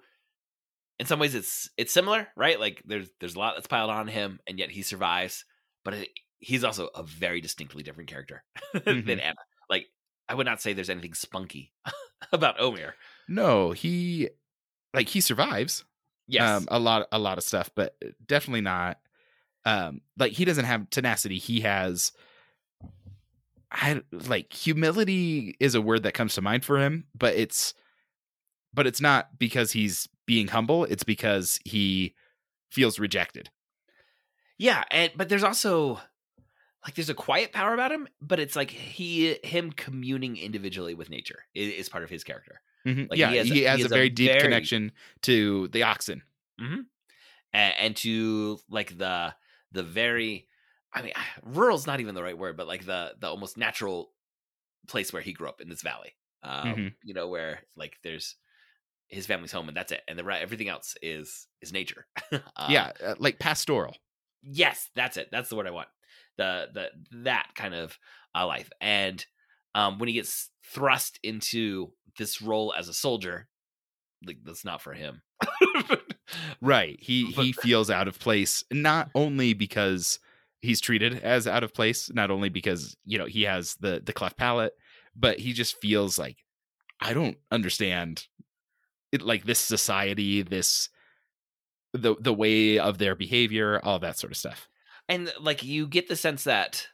in 1.00 1.06
some 1.06 1.20
ways, 1.20 1.36
it's 1.36 1.70
it's 1.78 1.92
similar, 1.94 2.28
right? 2.36 2.60
Like 2.60 2.82
there's 2.86 3.10
there's 3.20 3.36
a 3.36 3.40
lot 3.40 3.56
that's 3.56 3.68
piled 3.68 3.90
on 3.92 4.08
him, 4.08 4.40
and 4.48 4.58
yet 4.60 4.70
he 4.72 4.82
survives. 4.82 5.46
But 5.84 5.94
it, 5.96 6.10
he's 6.40 6.64
also 6.64 6.90
a 6.96 7.04
very 7.04 7.42
distinctly 7.42 7.84
different 7.84 8.10
character 8.10 8.44
than 8.74 9.04
Mhm. 9.06 9.22
Anna. 9.22 9.36
Like 9.70 9.88
I 10.30 10.36
would 10.36 10.46
not 10.46 10.62
say 10.62 10.74
there's 10.74 10.90
anything 10.90 11.14
spunky 11.14 11.74
about 12.32 12.58
Omeir. 12.60 12.94
No, 13.28 13.72
he 13.72 14.30
like 14.94 15.10
he 15.10 15.22
survives. 15.22 15.84
Yes, 16.28 16.50
Um, 16.50 16.68
a 16.70 16.80
lot 16.80 17.08
a 17.12 17.20
lot 17.20 17.38
of 17.38 17.44
stuff, 17.44 17.70
but 17.76 17.96
definitely 18.26 18.62
not. 18.62 19.00
Um, 19.66 20.02
like 20.18 20.32
he 20.32 20.46
doesn't 20.46 20.66
have 20.66 20.90
tenacity. 20.90 21.38
He 21.38 21.62
has. 21.62 22.12
I 23.72 24.02
like 24.12 24.54
humility 24.54 25.56
is 25.60 25.76
a 25.76 25.82
word 25.82 26.04
that 26.04 26.14
comes 26.14 26.36
to 26.36 26.42
mind 26.42 26.64
for 26.64 26.80
him, 26.80 27.06
but 27.18 27.36
it's, 27.36 27.74
but 28.74 28.88
it's 28.88 29.02
not 29.02 29.38
because 29.38 29.72
he's 29.72 30.08
being 30.26 30.48
humble. 30.48 30.86
It's 30.86 31.04
because 31.04 31.60
he 31.66 32.16
feels 32.72 33.00
rejected. 33.00 33.50
Yeah, 34.58 34.84
and 34.92 35.12
but 35.16 35.30
there's 35.30 35.44
also 35.44 36.00
like 36.86 36.96
there's 36.96 37.10
a 37.10 37.14
quiet 37.16 37.52
power 37.52 37.74
about 37.74 37.92
him, 37.92 38.08
but 38.22 38.40
it's 38.40 38.56
like 38.56 38.72
he 38.72 39.38
him 39.44 39.72
communing 39.72 40.38
individually 40.38 40.94
with 40.94 41.10
nature 41.10 41.40
is, 41.54 41.74
is 41.74 41.90
part 41.90 42.04
of 42.04 42.10
his 42.10 42.24
character, 42.24 42.62
Mhm. 42.86 43.10
Like, 43.10 43.20
yeah, 43.20 43.32
he 43.32 43.38
has 43.38 43.48
he 43.50 43.66
a- 43.66 43.70
has, 43.70 43.78
he 43.78 43.82
a 43.82 43.86
has 43.86 43.92
a 43.92 43.96
very 43.96 44.10
deep 44.10 44.30
very- 44.32 44.42
connection 44.42 44.92
to 45.24 45.68
the 45.70 45.84
oxen. 45.84 46.22
and, 46.60 46.86
and 47.54 47.96
to 47.98 48.60
like 48.70 48.98
the 48.98 49.34
the 49.72 49.84
very, 49.84 50.48
I 50.94 51.02
mean, 51.02 51.14
rural's 51.44 51.88
not 51.88 52.00
even 52.00 52.16
the 52.16 52.24
right 52.24 52.38
word, 52.38 52.56
but 52.58 52.68
like 52.68 52.86
the 52.86 53.14
the 53.20 53.28
almost 53.28 53.58
natural 53.58 54.12
place 54.88 55.12
where 55.12 55.22
he 55.22 55.34
grew 55.34 55.50
up 55.50 55.62
in 55.62 55.70
this 55.70 55.82
valley, 55.82 56.14
um, 56.44 56.68
Mhm. 56.68 56.94
you 57.04 57.14
know, 57.14 57.28
where 57.28 57.60
like 57.76 57.98
there's 58.04 58.36
his 59.08 59.26
family's 59.28 59.52
home 59.52 59.68
and 59.68 59.78
that's 59.78 59.92
it, 59.92 60.02
and 60.08 60.18
the 60.18 60.24
right 60.24 60.42
everything 60.42 60.68
else 60.70 60.96
is 61.02 61.48
is 61.62 61.72
nature. 61.74 62.06
Um, 62.32 62.72
yeah, 62.72 62.92
uh, 63.06 63.16
like 63.20 63.40
pastoral. 63.40 63.96
yes 64.44 64.90
that's 64.96 65.18
it 65.18 65.30
that's 65.32 65.50
the 65.50 65.56
word 65.56 65.68
i 65.68 65.72
want 65.72 65.88
the 66.38 66.68
the 66.74 66.88
that 67.24 67.48
kind 67.56 67.74
of 67.74 67.98
uh, 68.36 68.46
life 68.46 68.70
and 68.82 69.26
um 69.74 69.98
when 70.00 70.08
he 70.08 70.14
gets 70.14 70.50
thrust 70.64 71.20
into 71.24 71.92
this 72.18 72.42
role 72.42 72.74
as 72.78 72.88
a 72.90 72.94
soldier 72.94 73.48
like 74.26 74.38
that's 74.44 74.66
not 74.66 74.82
for 74.82 74.94
him. 74.94 75.22
Right. 76.62 76.98
He 77.02 77.32
But- 77.36 77.46
he 77.46 77.52
feels 77.54 77.90
out 77.90 78.08
of 78.08 78.20
place 78.20 78.64
not 78.72 79.10
only 79.16 79.54
because 79.54 80.20
he's 80.62 80.82
treated 80.82 81.20
as 81.24 81.48
out 81.48 81.64
of 81.64 81.74
place, 81.74 82.12
not 82.14 82.32
only 82.32 82.50
because, 82.50 82.96
you 83.06 83.18
know, 83.18 83.26
he 83.26 83.44
has 83.44 83.76
the 83.76 84.02
the 84.04 84.14
cleft 84.14 84.38
palate, 84.38 84.74
but 85.16 85.40
he 85.40 85.54
just 85.54 85.80
feels 85.82 86.18
like 86.18 86.38
I 87.00 87.14
don't 87.14 87.38
understand 87.52 88.26
it 89.16 89.22
like 89.24 89.46
this 89.46 89.60
society, 89.60 90.42
this 90.44 90.90
the 91.94 92.16
the 92.20 92.34
way 92.34 92.78
of 92.78 92.98
their 92.98 93.16
behavior, 93.16 93.80
all 93.84 94.00
that 94.00 94.20
sort 94.20 94.32
of 94.32 94.38
stuff. 94.38 94.68
and 95.10 95.32
like 95.40 95.64
you 95.64 95.88
get 95.88 96.08
the 96.08 96.16
sense 96.16 96.44
that 96.44 96.88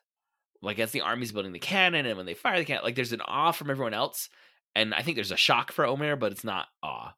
like 0.62 0.78
as 0.80 0.92
the 0.92 1.02
army's 1.02 1.32
building 1.32 1.54
the 1.54 1.60
cannon 1.60 2.06
and 2.06 2.18
when 2.18 2.26
they 2.26 2.34
fire 2.36 2.60
the 2.60 2.66
cannon 2.66 2.84
like 2.84 2.96
there's 2.96 3.14
an 3.14 3.22
awe 3.22 3.52
from 3.52 3.72
everyone 3.72 3.94
else 3.96 4.30
and 4.76 4.94
i 4.94 5.02
think 5.02 5.16
there's 5.16 5.32
a 5.32 5.38
shock 5.38 5.72
for 5.72 5.86
omeir 5.86 6.20
but 6.20 6.32
it's 6.32 6.44
not 6.44 6.68
awe 6.84 7.14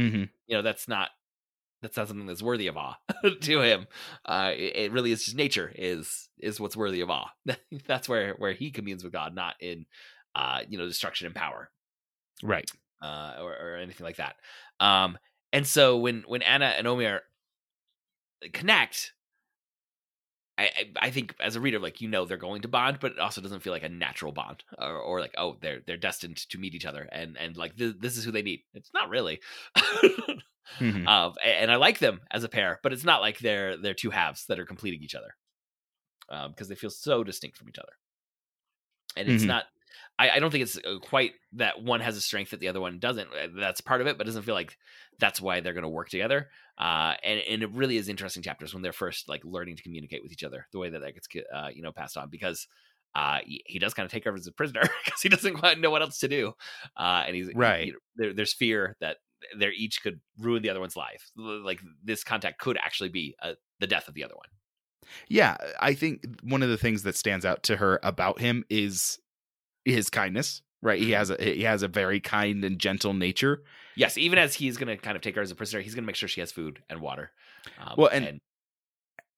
Mhm. 0.00 0.30
you 0.46 0.56
know 0.56 0.62
that's 0.62 0.88
not 0.88 1.10
that's 1.82 1.96
not 1.98 2.08
something 2.08 2.26
that's 2.26 2.42
worthy 2.42 2.68
of 2.68 2.76
awe 2.78 2.96
to 3.42 3.60
him 3.60 3.86
uh 4.24 4.52
it, 4.56 4.76
it 4.76 4.92
really 4.92 5.12
is 5.12 5.24
just 5.24 5.36
nature 5.36 5.70
is 5.74 6.30
is 6.38 6.58
what's 6.58 6.76
worthy 6.76 7.02
of 7.02 7.10
awe 7.10 7.28
that's 7.86 8.08
where 8.08 8.32
where 8.38 8.52
he 8.54 8.70
communes 8.70 9.04
with 9.04 9.12
god 9.12 9.34
not 9.34 9.56
in 9.60 9.84
uh 10.34 10.60
you 10.68 10.78
know 10.78 10.86
destruction 10.86 11.26
and 11.26 11.34
power 11.36 11.70
Right. 12.42 12.70
Uh, 13.04 13.36
or, 13.40 13.52
or 13.52 13.76
anything 13.76 14.04
like 14.04 14.16
that. 14.16 14.36
Um, 14.80 15.18
and 15.52 15.66
so 15.66 15.98
when 15.98 16.22
when 16.26 16.40
Anna 16.42 16.66
and 16.78 16.86
Omeir 16.86 17.20
connect, 18.52 19.12
I, 20.56 20.64
I 20.64 21.06
I 21.06 21.10
think 21.10 21.34
as 21.40 21.56
a 21.56 21.60
reader, 21.60 21.78
like 21.80 22.00
you 22.00 22.08
know 22.08 22.24
they're 22.24 22.36
going 22.36 22.62
to 22.62 22.68
bond, 22.68 22.98
but 23.00 23.12
it 23.12 23.18
also 23.18 23.40
doesn't 23.40 23.60
feel 23.60 23.72
like 23.72 23.82
a 23.82 23.88
natural 23.88 24.32
bond, 24.32 24.62
or, 24.78 24.96
or 24.96 25.20
like 25.20 25.34
oh 25.36 25.56
they're 25.60 25.80
they're 25.86 25.96
destined 25.96 26.36
to 26.50 26.58
meet 26.58 26.74
each 26.74 26.86
other, 26.86 27.08
and 27.10 27.36
and 27.36 27.56
like 27.56 27.76
th- 27.76 27.96
this 27.98 28.16
is 28.16 28.24
who 28.24 28.30
they 28.32 28.42
need. 28.42 28.60
It's 28.74 28.90
not 28.94 29.08
really. 29.10 29.40
Mhm. 30.80 31.06
um, 31.06 31.34
a- 31.44 31.60
and 31.60 31.70
I 31.70 31.76
like 31.76 31.98
them 31.98 32.22
as 32.30 32.42
a 32.42 32.48
pair, 32.48 32.80
but 32.82 32.92
it's 32.92 33.04
not 33.04 33.20
like 33.20 33.38
they're 33.38 33.76
they're 33.76 33.94
two 33.94 34.10
halves 34.10 34.46
that 34.46 34.58
are 34.58 34.64
completing 34.64 35.02
each 35.02 35.14
other, 35.14 35.36
um, 36.30 36.52
because 36.52 36.68
they 36.68 36.74
feel 36.74 36.90
so 36.90 37.22
distinct 37.24 37.58
from 37.58 37.68
each 37.68 37.78
other. 37.78 37.92
And 39.16 39.28
it's 39.28 39.44
Mhm. 39.44 39.48
not. 39.48 39.64
I, 40.18 40.30
I 40.30 40.38
don't 40.38 40.50
think 40.50 40.62
it's 40.62 40.78
uh, 40.78 40.98
quite 41.00 41.32
that 41.54 41.82
one 41.82 42.00
has 42.00 42.16
a 42.16 42.20
strength 42.20 42.50
that 42.50 42.60
the 42.60 42.68
other 42.68 42.80
one 42.80 42.98
doesn't. 42.98 43.28
Uh, 43.28 43.48
That's 43.54 43.80
part 43.80 44.00
of 44.00 44.06
it, 44.06 44.16
but 44.16 44.26
it 44.26 44.30
doesn't 44.30 44.44
feel 44.44 44.54
like 44.54 44.76
that's 45.18 45.40
why 45.40 45.60
they're 45.60 45.72
going 45.72 45.82
to 45.82 45.88
work 45.88 46.08
together. 46.08 46.48
Uh, 46.78 47.14
and 47.22 47.40
and 47.40 47.62
it 47.62 47.70
really 47.72 47.96
is 47.96 48.08
interesting 48.08 48.42
chapters 48.42 48.72
when 48.74 48.82
they're 48.82 48.92
first 48.92 49.28
like 49.28 49.44
learning 49.44 49.76
to 49.76 49.82
communicate 49.82 50.22
with 50.22 50.32
each 50.32 50.44
other, 50.44 50.66
the 50.72 50.78
way 50.78 50.90
that 50.90 51.00
that 51.00 51.14
gets 51.14 51.28
uh, 51.54 51.68
you 51.74 51.82
know 51.82 51.92
passed 51.92 52.16
on 52.16 52.28
because. 52.30 52.66
Uh, 53.16 53.38
he, 53.46 53.62
he 53.66 53.78
does 53.78 53.94
kind 53.94 54.04
of 54.04 54.10
take 54.10 54.26
over 54.26 54.36
as 54.36 54.48
a 54.48 54.50
prisoner 54.50 54.80
because 55.04 55.22
he 55.22 55.28
doesn't 55.28 55.54
quite 55.54 55.78
know 55.78 55.88
what 55.88 56.02
else 56.02 56.18
to 56.18 56.26
do, 56.26 56.52
uh, 56.96 57.22
and 57.24 57.36
he's 57.36 57.48
Right. 57.54 57.92
know, 57.92 57.98
there, 58.16 58.32
there's 58.32 58.52
fear 58.52 58.96
that 59.00 59.18
they're 59.56 59.72
each 59.72 60.02
could 60.02 60.20
ruin 60.40 60.62
the 60.62 60.70
other 60.70 60.80
one's 60.80 60.96
life. 60.96 61.30
Like 61.36 61.80
this 62.02 62.24
contact 62.24 62.58
could 62.58 62.76
actually 62.76 63.10
be 63.10 63.36
uh, 63.40 63.52
the 63.78 63.86
death 63.86 64.08
of 64.08 64.14
the 64.14 64.24
other 64.24 64.34
one. 64.34 64.48
Yeah, 65.28 65.56
I 65.80 65.94
think 65.94 66.24
one 66.42 66.62
of 66.62 66.70
the 66.70 66.76
things 66.76 67.02
that 67.04 67.14
stands 67.14 67.44
out 67.44 67.62
to 67.64 67.76
her 67.76 68.00
about 68.02 68.40
him 68.40 68.64
is 68.68 69.18
his 69.84 70.10
kindness. 70.10 70.62
Right, 70.82 71.00
he 71.00 71.10
Mhm. 71.10 71.16
has 71.16 71.30
a 71.30 71.36
he 71.54 71.62
has 71.62 71.82
a 71.82 71.88
very 71.88 72.20
kind 72.20 72.62
and 72.62 72.78
gentle 72.78 73.14
nature. 73.14 73.64
Yes, 73.96 74.18
even 74.18 74.38
as 74.38 74.54
he's 74.54 74.76
going 74.76 74.88
to 74.94 75.02
kind 75.02 75.16
of 75.16 75.22
take 75.22 75.34
her 75.36 75.40
as 75.40 75.50
a 75.50 75.54
prisoner, 75.54 75.80
he's 75.80 75.94
going 75.94 76.02
to 76.04 76.06
make 76.06 76.16
sure 76.16 76.28
she 76.28 76.40
has 76.40 76.52
food 76.52 76.82
and 76.90 77.00
water. 77.00 77.32
Um, 77.78 77.94
Well, 77.96 78.10
and- 78.12 78.40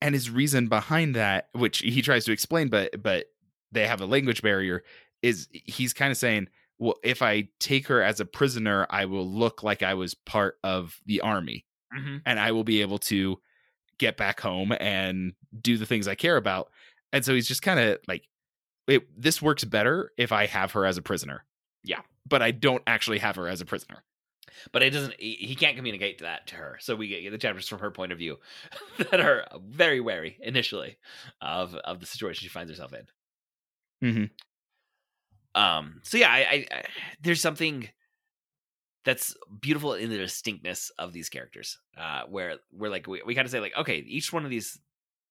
and 0.02 0.14
his 0.14 0.28
reason 0.28 0.66
behind 0.68 1.14
that 1.14 1.48
which 1.52 1.78
he 1.78 2.02
tries 2.02 2.24
to 2.26 2.32
explain 2.32 2.68
but 2.68 3.02
but 3.02 3.26
they 3.72 3.86
have 3.86 4.00
a 4.00 4.06
language 4.06 4.42
barrier 4.42 4.84
is 5.22 5.48
he's 5.52 5.92
kind 5.94 6.10
of 6.10 6.16
saying 6.18 6.48
well 6.78 6.96
if 7.02 7.22
i 7.22 7.48
take 7.60 7.86
her 7.86 8.02
as 8.02 8.20
a 8.20 8.26
prisoner 8.26 8.86
i 8.90 9.06
will 9.06 9.26
look 9.26 9.62
like 9.62 9.82
i 9.82 9.94
was 9.94 10.12
part 10.14 10.58
of 10.62 11.00
the 11.06 11.20
army 11.22 11.64
Mhm. 11.96 12.20
and 12.26 12.38
i 12.38 12.52
will 12.52 12.62
be 12.64 12.82
able 12.82 12.98
to 12.98 13.40
get 13.98 14.16
back 14.18 14.40
home 14.40 14.72
and 14.78 15.32
do 15.62 15.78
the 15.78 15.86
things 15.86 16.06
i 16.06 16.14
care 16.14 16.36
about 16.36 16.70
and 17.12 17.24
so 17.24 17.34
he's 17.34 17.48
just 17.48 17.62
kind 17.62 17.80
of 17.80 17.98
like 18.06 18.28
it, 18.86 19.06
this 19.20 19.40
works 19.42 19.64
better 19.64 20.12
if 20.16 20.32
i 20.32 20.46
have 20.46 20.72
her 20.72 20.84
as 20.86 20.96
a 20.96 21.02
prisoner 21.02 21.44
Yeah. 21.84 22.00
but 22.28 22.42
i 22.42 22.50
don't 22.50 22.82
actually 22.86 23.18
have 23.18 23.36
her 23.36 23.48
as 23.48 23.60
a 23.60 23.66
prisoner 23.66 24.02
but 24.72 24.82
it 24.82 24.90
doesn't. 24.90 25.14
He, 25.20 25.54
can't 25.54 25.76
communicate 25.76 26.20
that 26.20 26.46
to 26.48 26.54
her, 26.54 26.78
so 26.80 26.96
we 26.96 27.08
get 27.08 27.30
the 27.30 27.36
chapters 27.36 27.68
from 27.68 27.80
her 27.80 27.90
point 27.90 28.10
of 28.10 28.16
view 28.18 28.38
that 29.10 29.20
are 29.20 29.44
very 29.62 30.00
wary 30.00 30.38
initially 30.40 30.96
of 31.42 31.74
of 31.74 32.00
the 32.00 32.06
situation 32.06 32.42
she 32.42 32.48
finds 32.48 32.70
herself 32.70 32.94
in. 32.94 33.06
Mhm. 34.02 34.30
Um. 35.54 36.00
So 36.04 36.16
yeah, 36.16 36.30
I, 36.30 36.38
I, 36.38 36.66
I 36.70 36.82
there's 37.20 37.40
something 37.40 37.88
that's 39.04 39.36
beautiful 39.60 39.92
in 39.94 40.10
the 40.10 40.16
distinctness 40.18 40.90
of 40.98 41.12
these 41.12 41.28
characters. 41.28 41.78
Uh, 41.96 42.22
where 42.28 42.56
we're 42.72 42.90
like 42.90 43.06
we, 43.06 43.22
we 43.26 43.34
kind 43.34 43.44
of 43.46 43.50
say 43.52 43.60
like 43.60 43.76
okay, 43.76 43.98
each 43.98 44.32
one 44.32 44.44
of 44.44 44.50
these 44.50 44.78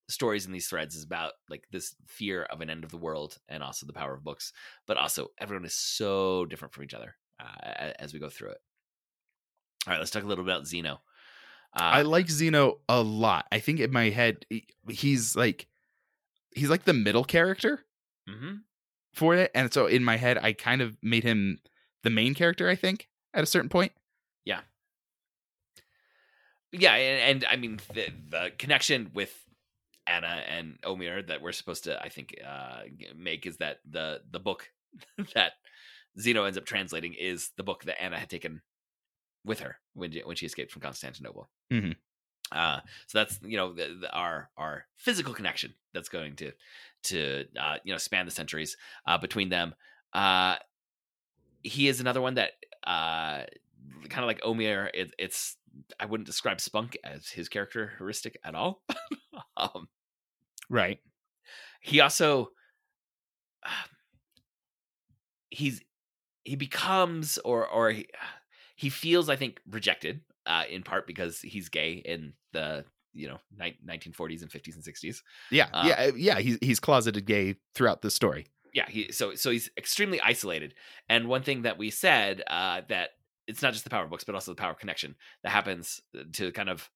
stories 0.10 0.46
in 0.46 0.52
these 0.52 0.68
threads 0.68 0.96
is 0.96 1.04
about 1.04 1.34
like 1.50 1.64
this 1.72 1.96
fear 2.08 2.44
of 2.44 2.62
an 2.62 2.70
end 2.70 2.84
of 2.84 2.92
the 2.92 2.98
world 2.98 3.38
and 3.50 3.64
also 3.64 3.86
the 3.86 3.94
power 3.94 4.14
of 4.14 4.24
books, 4.24 4.54
but 4.88 4.98
also 4.98 5.30
everyone 5.40 5.66
is 5.66 5.76
so 5.76 6.46
different 6.46 6.74
from 6.74 6.84
each 6.84 6.94
other 6.94 7.16
uh, 7.40 7.92
as 8.00 8.14
we 8.14 8.20
go 8.20 8.30
through 8.30 8.52
it. 8.52 8.58
All 9.88 9.94
right, 9.94 10.00
let's 10.00 10.12
talk 10.12 10.24
a 10.24 10.28
little 10.28 10.44
bit 10.44 10.52
about 10.52 10.68
Zeno. 10.68 11.02
Uh, 11.76 11.82
I 11.82 12.02
like 12.04 12.30
Zeno 12.30 12.80
a 12.88 13.02
lot. 13.02 13.46
I 13.52 13.60
think 13.60 13.80
in 13.80 13.92
my 13.92 14.10
head 14.10 14.46
he's 14.90 15.36
like 15.36 15.68
he's 16.52 16.70
like 16.70 16.86
the 16.86 16.94
middle 16.94 17.26
character 17.26 17.86
mhm. 18.30 18.62
for 19.14 19.36
it, 19.36 19.52
and 19.54 19.74
so 19.74 19.88
in 19.88 20.04
my 20.04 20.18
head 20.18 20.38
I 20.38 20.54
kind 20.54 20.82
of 20.82 20.98
made 21.04 21.24
him 21.24 21.60
the 22.04 22.10
main 22.10 22.34
character. 22.34 22.70
I 22.70 22.76
think 22.76 23.10
at 23.34 23.44
a 23.44 23.48
certain 23.48 23.70
point. 23.70 23.92
Yeah, 26.72 26.96
and, 26.96 27.44
and 27.44 27.46
I 27.52 27.56
mean 27.58 27.80
the, 27.94 28.08
the 28.30 28.52
connection 28.58 29.12
with 29.14 29.34
Anna 30.08 30.44
and 30.48 30.78
Omeir 30.84 31.26
that 31.28 31.42
we're 31.42 31.52
supposed 31.52 31.84
to, 31.86 32.02
I 32.02 32.10
think, 32.10 32.36
uh, 32.48 32.82
make 33.16 33.46
is 33.46 33.58
that 33.58 33.80
the 33.90 34.22
the 34.32 34.40
book 34.40 34.70
that 35.36 35.54
Zeno 36.20 36.46
ends 36.46 36.58
up 36.58 36.66
translating 36.66 37.14
is 37.14 37.50
the 37.58 37.64
book 37.64 37.84
that 37.86 38.02
Anna 38.02 38.18
had 38.20 38.30
taken 38.30 38.62
with 39.44 39.60
her 39.60 39.78
when 39.94 40.12
she- 40.12 40.24
when 40.24 40.36
she 40.36 40.46
escaped 40.46 40.72
from 40.72 40.82
Constantinople. 40.82 41.50
Mhm. 41.72 41.96
Uh, 42.52 42.80
so 43.08 43.18
that's 43.18 43.40
you 43.44 43.58
know 43.58 43.74
the, 43.74 43.98
the, 44.02 44.12
our 44.14 44.50
our 44.58 44.86
physical 44.98 45.34
connection 45.34 45.74
that's 45.94 46.10
going 46.10 46.36
to 46.36 46.52
to 47.04 47.46
uh, 47.60 47.78
you 47.84 47.92
know 47.92 47.98
span 47.98 48.26
the 48.26 48.32
centuries 48.32 48.78
uh, 49.08 49.18
between 49.18 49.50
them. 49.50 49.74
Uh, 50.14 50.56
he 51.64 51.88
is 51.88 52.00
another 52.00 52.22
one 52.22 52.36
that 52.36 52.52
uh, 52.86 53.44
kind 54.10 54.24
of 54.24 54.28
like 54.28 54.42
Omeir. 54.42 54.90
It, 54.94 55.14
it's 55.18 55.58
I 56.00 56.06
wouldn't 56.06 56.28
describe 56.28 56.62
Spunk 56.62 56.98
as 57.04 57.28
his 57.28 57.50
characteristic 57.50 58.38
at 58.44 58.54
all. 58.56 58.84
um, 59.58 59.88
Right. 60.70 61.00
he 61.82 62.00
also 62.02 62.50
he's 65.50 65.82
he 66.44 66.56
becomes 66.56 67.38
or 67.40 67.68
or 67.68 67.92
he, 67.92 68.08
he 68.76 68.90
feels 68.90 69.30
I 69.30 69.36
think 69.36 69.60
rejected 69.70 70.22
uh, 70.46 70.64
in 70.70 70.84
part 70.84 71.08
because 71.08 71.40
he's 71.40 71.70
gay 71.70 71.94
in 72.06 72.34
the 72.54 72.86
you 73.14 73.28
know 73.28 73.40
ni- 73.58 73.78
1940s 73.88 74.42
and 74.42 74.52
50s 74.52 74.76
and 74.76 74.84
60s. 74.84 75.22
Yeah. 75.52 75.68
Uh, 75.74 75.86
yeah. 75.88 76.12
Yeah. 76.16 76.40
He's 76.40 76.58
he's 76.62 76.80
closeted 76.80 77.26
gay 77.26 77.56
throughout 77.74 78.02
the 78.02 78.12
story. 78.12 78.48
yeah 78.74 78.86
he 78.90 79.12
so 79.12 79.36
so 79.36 79.52
he's 79.52 79.70
extremely 79.78 80.20
isolated 80.22 80.74
and 81.10 81.28
one 81.28 81.42
thing 81.44 81.62
that 81.64 81.78
we 81.78 81.90
said 81.90 82.44
uh 82.48 82.82
that 82.90 83.12
it's 83.48 83.62
not 83.62 83.72
just 83.74 83.84
the 83.86 83.90
power 83.90 84.08
books 84.08 84.24
but 84.26 84.36
also 84.36 84.52
the 84.52 84.62
power 84.62 84.74
connection 84.74 85.16
that 85.44 85.52
happens 85.52 86.02
uh, 86.20 86.24
to 86.34 86.52
kind 86.52 86.70
of 86.70 86.90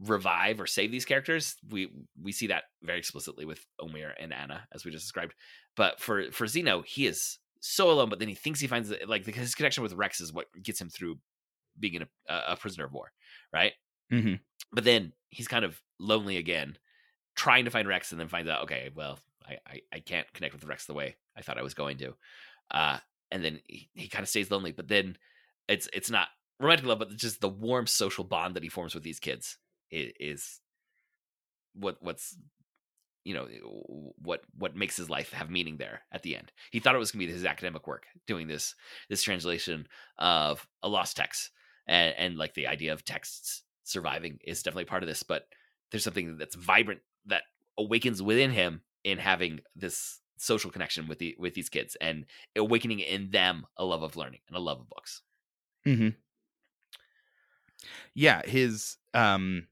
revive 0.00 0.60
or 0.60 0.66
save 0.66 0.90
these 0.90 1.04
characters 1.06 1.56
we 1.70 1.90
we 2.22 2.30
see 2.32 2.48
that 2.48 2.64
very 2.82 2.98
explicitly 2.98 3.44
with 3.46 3.64
omeir 3.80 4.12
and 4.20 4.32
anna 4.32 4.66
as 4.74 4.84
we 4.84 4.90
just 4.90 5.04
described 5.04 5.34
but 5.74 5.98
for 6.00 6.30
for 6.32 6.46
zeno 6.46 6.82
he 6.82 7.06
is 7.06 7.38
so 7.60 7.90
alone 7.90 8.10
but 8.10 8.18
then 8.18 8.28
he 8.28 8.34
thinks 8.34 8.60
he 8.60 8.66
finds 8.66 8.90
it 8.90 9.08
like 9.08 9.24
his 9.24 9.54
connection 9.54 9.82
with 9.82 9.94
rex 9.94 10.20
is 10.20 10.32
what 10.32 10.46
gets 10.62 10.80
him 10.80 10.90
through 10.90 11.18
being 11.80 11.94
in 11.94 12.02
a, 12.02 12.08
a 12.48 12.56
prisoner 12.56 12.84
of 12.84 12.92
war 12.92 13.10
right 13.52 13.72
Mhm. 14.12 14.38
but 14.72 14.84
then 14.84 15.12
he's 15.30 15.48
kind 15.48 15.64
of 15.64 15.80
lonely 15.98 16.36
again 16.36 16.76
trying 17.34 17.64
to 17.64 17.70
find 17.70 17.88
rex 17.88 18.12
and 18.12 18.20
then 18.20 18.28
finds 18.28 18.48
out 18.48 18.64
okay 18.64 18.90
well 18.94 19.18
I, 19.48 19.58
I, 19.66 19.80
I 19.94 19.98
can't 20.00 20.30
connect 20.32 20.54
with 20.54 20.64
Rex 20.64 20.86
the 20.86 20.94
way 20.94 21.14
I 21.36 21.40
thought 21.42 21.56
I 21.56 21.62
was 21.62 21.74
going 21.74 21.98
to. 21.98 22.14
Uh, 22.68 22.98
and 23.30 23.44
then 23.44 23.60
he, 23.64 23.88
he 23.94 24.08
kind 24.08 24.24
of 24.24 24.28
stays 24.28 24.50
lonely, 24.50 24.72
but 24.72 24.88
then 24.88 25.16
it's 25.68 25.88
it's 25.92 26.10
not 26.10 26.26
romantic 26.58 26.84
love, 26.84 26.98
but 26.98 27.12
it's 27.12 27.22
just 27.22 27.40
the 27.40 27.48
warm 27.48 27.86
social 27.86 28.24
bond 28.24 28.56
that 28.56 28.64
he 28.64 28.68
forms 28.68 28.92
with 28.92 29.04
these 29.04 29.20
kids 29.20 29.56
is, 29.90 30.60
what 31.74 31.96
what's 32.00 32.36
you 33.24 33.34
know 33.34 33.48
what 34.18 34.42
what 34.56 34.76
makes 34.76 34.96
his 34.96 35.10
life 35.10 35.32
have 35.32 35.50
meaning 35.50 35.76
there 35.76 36.02
at 36.12 36.22
the 36.22 36.36
end. 36.36 36.52
He 36.70 36.80
thought 36.80 36.94
it 36.94 36.98
was 36.98 37.10
gonna 37.10 37.26
be 37.26 37.32
his 37.32 37.44
academic 37.44 37.86
work 37.86 38.06
doing 38.26 38.46
this 38.46 38.74
this 39.08 39.22
translation 39.22 39.86
of 40.18 40.66
a 40.82 40.88
lost 40.88 41.16
text 41.16 41.50
and 41.86 42.14
and 42.16 42.36
like 42.38 42.54
the 42.54 42.68
idea 42.68 42.92
of 42.92 43.04
texts 43.04 43.62
surviving 43.84 44.38
is 44.44 44.62
definitely 44.62 44.84
part 44.84 45.02
of 45.02 45.08
this, 45.08 45.22
but 45.22 45.46
there's 45.90 46.04
something 46.04 46.36
that's 46.38 46.54
vibrant 46.54 47.00
that 47.26 47.42
awakens 47.78 48.22
within 48.22 48.50
him 48.50 48.82
in 49.04 49.18
having 49.18 49.60
this 49.74 50.20
social 50.38 50.70
connection 50.70 51.08
with 51.08 51.18
the 51.18 51.34
with 51.38 51.54
these 51.54 51.68
kids 51.68 51.96
and 52.00 52.26
awakening 52.56 53.00
in 53.00 53.30
them 53.30 53.66
a 53.76 53.84
love 53.84 54.02
of 54.02 54.16
learning 54.16 54.40
and 54.48 54.56
a 54.56 54.60
love 54.60 54.80
of 54.80 54.88
books. 54.88 55.22
hmm 55.84 56.08
Yeah, 58.14 58.42
his 58.46 58.96
um, 59.14 59.66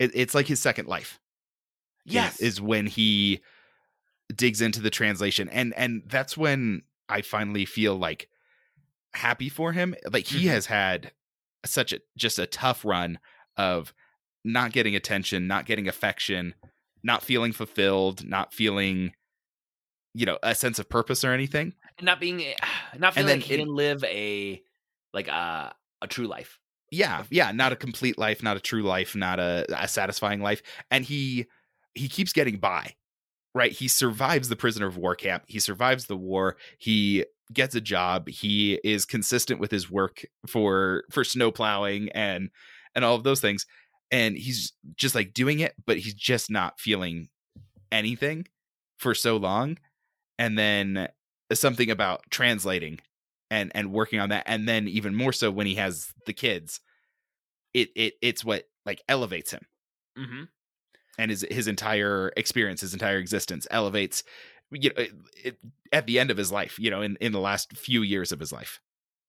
it, 0.00 0.10
it's 0.14 0.34
like 0.34 0.46
his 0.48 0.58
second 0.60 0.88
life. 0.88 1.20
is- 2.06 2.14
Yes. 2.14 2.40
is, 2.40 2.60
when 2.60 2.86
he 2.86 3.40
digs 4.34 4.60
into 4.60 4.80
the 4.80 4.90
translation, 4.90 5.48
and 5.50 5.72
and 5.74 6.02
that's 6.06 6.36
when 6.36 6.82
I 7.08 7.22
finally 7.22 7.64
feel 7.66 7.94
like 7.96 8.28
happy 9.14 9.48
for 9.48 9.72
him. 9.72 9.94
Like 10.10 10.26
he 10.26 10.46
Mhm. 10.46 10.50
has 10.50 10.66
had 10.66 11.12
such 11.66 11.92
a 11.92 12.00
just 12.16 12.38
a 12.38 12.46
tough 12.46 12.84
run 12.84 13.18
of 13.56 13.92
not 14.44 14.72
getting 14.72 14.96
attention, 14.96 15.46
not 15.46 15.66
getting 15.66 15.88
affection, 15.88 16.54
not 17.02 17.22
feeling 17.22 17.52
fulfilled, 17.52 18.24
not 18.24 18.54
feeling 18.54 19.14
you 20.14 20.26
know 20.26 20.38
a 20.42 20.54
sense 20.54 20.78
of 20.78 20.88
purpose 20.88 21.22
or 21.24 21.32
anything. 21.32 21.74
And 21.98 22.06
not 22.06 22.18
being 22.20 22.54
not 22.98 23.14
feeling 23.14 23.36
like 23.40 23.42
he 23.46 23.54
it- 23.54 23.58
can 23.58 23.74
live 23.74 24.02
a 24.04 24.62
like 25.12 25.26
a 25.28 25.74
a 26.02 26.06
true 26.06 26.26
life. 26.28 26.59
Yeah 26.90 27.24
yeah 27.30 27.52
not 27.52 27.72
a 27.72 27.76
complete 27.76 28.18
life 28.18 28.42
not 28.42 28.56
a 28.56 28.60
true 28.60 28.82
life 28.82 29.14
not 29.14 29.38
a, 29.38 29.64
a 29.76 29.88
satisfying 29.88 30.40
life 30.40 30.62
and 30.90 31.04
he 31.04 31.46
he 31.94 32.08
keeps 32.08 32.32
getting 32.32 32.58
by 32.58 32.94
right? 33.54 33.72
He 33.72 33.88
survives 33.88 34.48
the 34.48 34.56
prisoner 34.56 34.86
of 34.86 34.96
war 34.96 35.14
camp 35.14 35.44
he 35.46 35.58
survives 35.58 36.06
the 36.06 36.16
war 36.16 36.56
he 36.78 37.24
gets 37.52 37.74
a 37.74 37.80
job 37.80 38.28
he 38.28 38.74
is 38.84 39.04
consistent 39.04 39.60
with 39.60 39.70
his 39.70 39.90
work 39.90 40.24
for 40.46 41.04
for 41.10 41.24
snow 41.24 41.50
plowing 41.50 42.08
and 42.10 42.50
and 42.94 43.04
all 43.04 43.16
of 43.16 43.24
those 43.24 43.40
things 43.40 43.66
and 44.12 44.36
he's 44.36 44.72
just 44.94 45.14
like 45.14 45.34
doing 45.34 45.58
it 45.58 45.74
but 45.84 45.98
he's 45.98 46.14
just 46.14 46.50
not 46.50 46.78
feeling 46.78 47.28
anything 47.90 48.46
for 48.98 49.14
so 49.14 49.36
long 49.36 49.78
and 50.38 50.56
then 50.56 51.08
something 51.52 51.90
about 51.90 52.22
translating 52.30 53.00
and 53.50 53.72
and 53.74 53.92
working 53.92 54.20
on 54.20 54.28
that 54.28 54.44
and 54.46 54.68
then 54.68 54.88
even 54.88 55.14
more 55.14 55.32
so 55.32 55.50
when 55.50 55.66
he 55.66 55.74
has 55.74 56.12
the 56.26 56.32
kids 56.32 56.80
it 57.74 57.88
it 57.94 58.14
it's 58.22 58.44
what 58.44 58.64
like 58.86 59.02
elevates 59.08 59.50
him. 59.50 59.62
Mm-hmm. 60.18 60.42
and 61.18 61.30
his 61.30 61.46
his 61.50 61.68
entire 61.68 62.32
experience 62.36 62.80
his 62.80 62.92
entire 62.92 63.18
existence 63.18 63.66
elevates 63.70 64.22
you 64.70 64.90
know 64.90 65.02
it, 65.02 65.12
it, 65.44 65.56
at 65.92 66.06
the 66.06 66.18
end 66.18 66.30
of 66.30 66.36
his 66.36 66.50
life 66.50 66.78
you 66.78 66.90
know 66.90 67.00
in 67.00 67.16
in 67.20 67.32
the 67.32 67.40
last 67.40 67.76
few 67.76 68.02
years 68.02 68.32
of 68.32 68.40
his 68.40 68.52
life. 68.52 68.80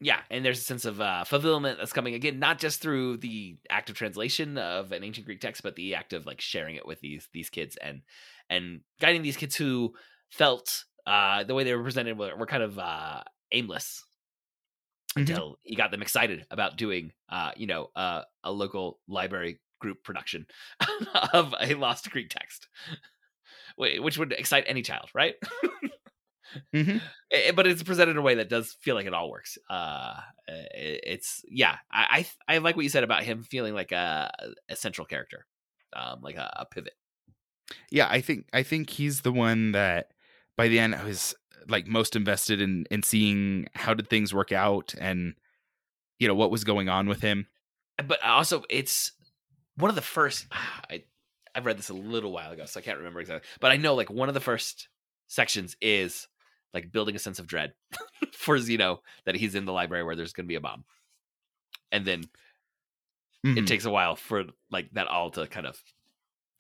Yeah, 0.04 0.20
and 0.32 0.44
there's 0.44 0.58
a 0.58 0.64
sense 0.64 0.86
of 0.86 1.00
uh, 1.00 1.26
fulfillment 1.26 1.78
that's 1.78 1.94
coming 1.94 2.16
again, 2.16 2.40
not 2.40 2.58
just 2.58 2.82
through 2.82 3.18
the 3.18 3.58
act 3.70 3.92
of 3.92 3.96
translation 3.96 4.58
of 4.58 4.92
an 4.92 5.04
ancient 5.04 5.28
Greek 5.28 5.40
text, 5.40 5.62
but 5.62 5.76
the 5.76 5.94
act 5.94 6.14
of 6.14 6.26
like 6.26 6.42
sharing 6.42 6.76
it 6.76 6.88
with 6.88 7.00
these 7.02 7.30
these 7.34 7.52
kids 7.52 7.78
and 7.78 8.02
and 8.50 8.82
guiding 9.00 9.22
these 9.22 9.38
kids 9.38 9.56
who 9.56 9.94
felt 10.32 10.86
uh, 11.06 11.44
the 11.44 11.54
way 11.54 11.64
they 11.64 11.76
were 11.76 11.84
presented 11.84 12.18
were, 12.18 12.36
were 12.36 12.48
kind 12.48 12.64
of 12.64 12.80
uh, 12.80 13.22
aimless 13.52 14.04
Mhm. 15.18 15.22
until 15.22 15.58
he 15.64 15.76
got 15.76 15.92
them 15.92 16.02
excited 16.02 16.46
about 16.52 16.78
doing 16.78 17.12
uh, 17.30 17.52
you 17.56 17.68
know 17.68 17.90
uh, 17.96 18.24
a 18.44 18.52
local 18.52 19.00
library 19.08 19.60
group 19.80 20.04
production 20.04 20.46
of 21.34 21.54
a 21.60 21.74
lost 21.76 22.10
Greek 22.12 22.30
text, 22.30 22.68
which 23.76 24.18
would 24.18 24.32
excite 24.34 24.64
any 24.68 24.82
child, 24.82 25.10
right? 25.14 25.36
Mhm. 26.74 27.02
Eh, 27.32 27.52
but 27.54 27.66
it's 27.66 27.84
presented 27.84 28.12
in 28.12 28.18
a 28.18 28.22
way 28.22 28.36
that 28.36 28.50
does 28.50 28.74
feel 28.82 28.96
like 28.96 29.06
it 29.06 29.14
all 29.14 29.30
works. 29.32 29.58
Uh, 29.70 30.20
eh, 30.50 30.66
it's 31.04 31.44
yeah, 31.48 31.78
I, 31.92 32.26
I 32.48 32.56
I 32.56 32.58
like 32.58 32.76
what 32.76 32.84
you 32.84 32.90
said 32.90 33.04
about 33.06 33.24
him 33.24 33.44
feeling 33.44 33.74
like 33.74 33.92
a 33.94 34.32
a 34.70 34.76
central 34.76 35.06
character, 35.08 35.46
um, 35.94 36.22
like 36.22 36.36
a, 36.36 36.52
a 36.60 36.66
pivot. 36.66 36.94
yeah 37.90 38.08
i 38.10 38.22
think 38.22 38.48
i 38.54 38.64
think 38.64 38.90
he's 38.90 39.22
the 39.22 39.32
one 39.32 39.72
that 39.72 40.12
by 40.58 40.68
the 40.68 40.80
end 40.80 40.96
i 40.96 41.04
was 41.04 41.34
like 41.68 41.88
most 41.88 42.16
invested 42.16 42.62
in 42.62 42.86
in 42.92 43.04
seeing 43.04 43.68
how 43.76 43.94
did 43.94 44.10
things 44.10 44.34
work 44.34 44.52
out 44.52 44.94
and 45.00 45.36
you 46.20 46.28
know 46.28 46.36
what 46.36 46.52
was 46.52 46.64
going 46.64 46.90
on 46.90 47.08
with 47.08 47.22
him 47.22 47.48
But 48.08 48.24
also, 48.24 48.64
it's 48.70 49.12
one 49.76 49.90
of 49.90 49.96
the 49.96 50.02
first. 50.02 50.48
I 50.52 51.04
I've 51.54 51.66
read 51.66 51.78
this 51.78 51.90
a 51.90 51.94
little 51.94 52.32
while 52.32 52.52
ago, 52.52 52.66
so 52.66 52.80
I 52.80 52.84
can't 52.84 52.98
remember 52.98 53.20
exactly. 53.20 53.48
But 53.60 53.72
I 53.72 53.78
know 53.78 53.94
like 53.96 54.10
one 54.10 54.30
of 54.30 54.34
the 54.34 54.40
first 54.40 54.88
sections 55.28 55.76
is 55.82 56.28
like 56.74 56.92
building 56.92 57.16
a 57.16 57.20
sense 57.20 57.40
of 57.40 57.48
dread 57.48 57.74
for 58.34 58.58
Zeno 58.58 59.02
that 59.26 59.36
he's 59.36 59.54
in 59.56 59.66
the 59.66 59.74
library 59.74 60.04
where 60.06 60.16
there's 60.16 60.32
going 60.34 60.46
to 60.46 60.52
be 60.52 60.56
a 60.56 60.62
bomb, 60.62 60.86
and 61.92 62.06
then 62.06 62.24
it 63.44 63.64
Mhm. 63.64 63.68
takes 63.68 63.86
a 63.86 63.90
while 63.92 64.16
for 64.16 64.46
like 64.70 64.90
that 64.92 65.08
all 65.08 65.32
to 65.32 65.48
kind 65.48 65.66
of 65.66 65.82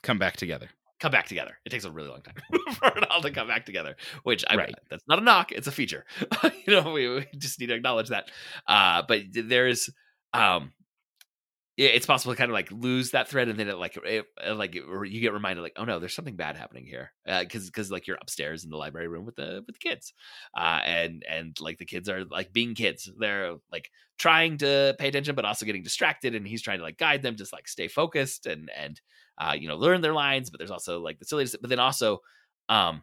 come 0.03 0.17
back 0.17 0.35
together 0.35 0.69
come 1.01 1.11
back 1.11 1.27
together. 1.27 1.57
It 1.65 1.69
takes 1.71 1.85
a 1.85 1.91
really 1.91 2.09
long 2.09 2.21
time 2.21 2.35
for 2.75 2.87
it 2.97 3.11
all 3.11 3.21
to 3.21 3.31
come 3.31 3.47
back 3.47 3.65
together, 3.65 3.97
which 4.23 4.45
I 4.49 4.55
Right. 4.55 4.75
that's 4.89 5.03
not 5.07 5.19
a 5.19 5.23
knock, 5.23 5.51
it's 5.51 5.67
a 5.67 5.71
feature. 5.71 6.05
you 6.65 6.73
know, 6.81 6.91
we, 6.93 7.09
we 7.09 7.27
just 7.37 7.59
need 7.59 7.67
to 7.67 7.75
acknowledge 7.75 8.09
that. 8.09 8.29
Uh, 8.67 9.03
but 9.07 9.23
there's 9.33 9.89
um 10.33 10.71
yeah, 10.71 10.80
it's 11.77 12.05
possible 12.05 12.33
to 12.33 12.37
kind 12.37 12.51
of 12.51 12.53
like 12.53 12.71
lose 12.71 13.11
that 13.11 13.27
thread 13.27 13.47
and 13.47 13.57
then 13.57 13.69
it 13.69 13.77
like 13.77 13.97
it, 13.97 14.25
it, 14.43 14.51
like 14.53 14.75
it, 14.75 14.83
you 15.07 15.21
get 15.21 15.33
reminded 15.33 15.61
like 15.61 15.73
oh 15.77 15.85
no 15.85 15.99
there's 15.99 16.13
something 16.13 16.35
bad 16.35 16.57
happening 16.57 16.85
here 16.85 17.11
because 17.25 17.67
because 17.67 17.89
like 17.89 18.07
you're 18.07 18.17
upstairs 18.21 18.63
in 18.63 18.69
the 18.69 18.77
library 18.77 19.07
room 19.07 19.25
with 19.25 19.35
the 19.35 19.63
with 19.65 19.75
the 19.75 19.89
kids 19.89 20.13
uh 20.55 20.81
and 20.83 21.23
and 21.29 21.57
like 21.61 21.77
the 21.77 21.85
kids 21.85 22.09
are 22.09 22.25
like 22.25 22.51
being 22.51 22.75
kids. 22.75 23.09
They're 23.17 23.55
like 23.71 23.89
trying 24.17 24.57
to 24.57 24.95
pay 24.99 25.07
attention 25.07 25.33
but 25.33 25.45
also 25.45 25.65
getting 25.65 25.83
distracted 25.83 26.35
and 26.35 26.47
he's 26.47 26.61
trying 26.61 26.77
to 26.79 26.83
like 26.83 26.97
guide 26.97 27.21
them 27.21 27.35
just 27.35 27.53
like 27.53 27.67
stay 27.67 27.87
focused 27.87 28.45
and 28.45 28.69
and 28.77 28.99
uh 29.37 29.55
you 29.57 29.67
know 29.67 29.77
learn 29.77 30.01
their 30.01 30.13
lines 30.13 30.49
but 30.49 30.59
there's 30.59 30.71
also 30.71 30.99
like 30.99 31.19
the 31.19 31.25
silliness 31.25 31.55
but 31.59 31.69
then 31.69 31.79
also 31.79 32.19
um 32.69 33.01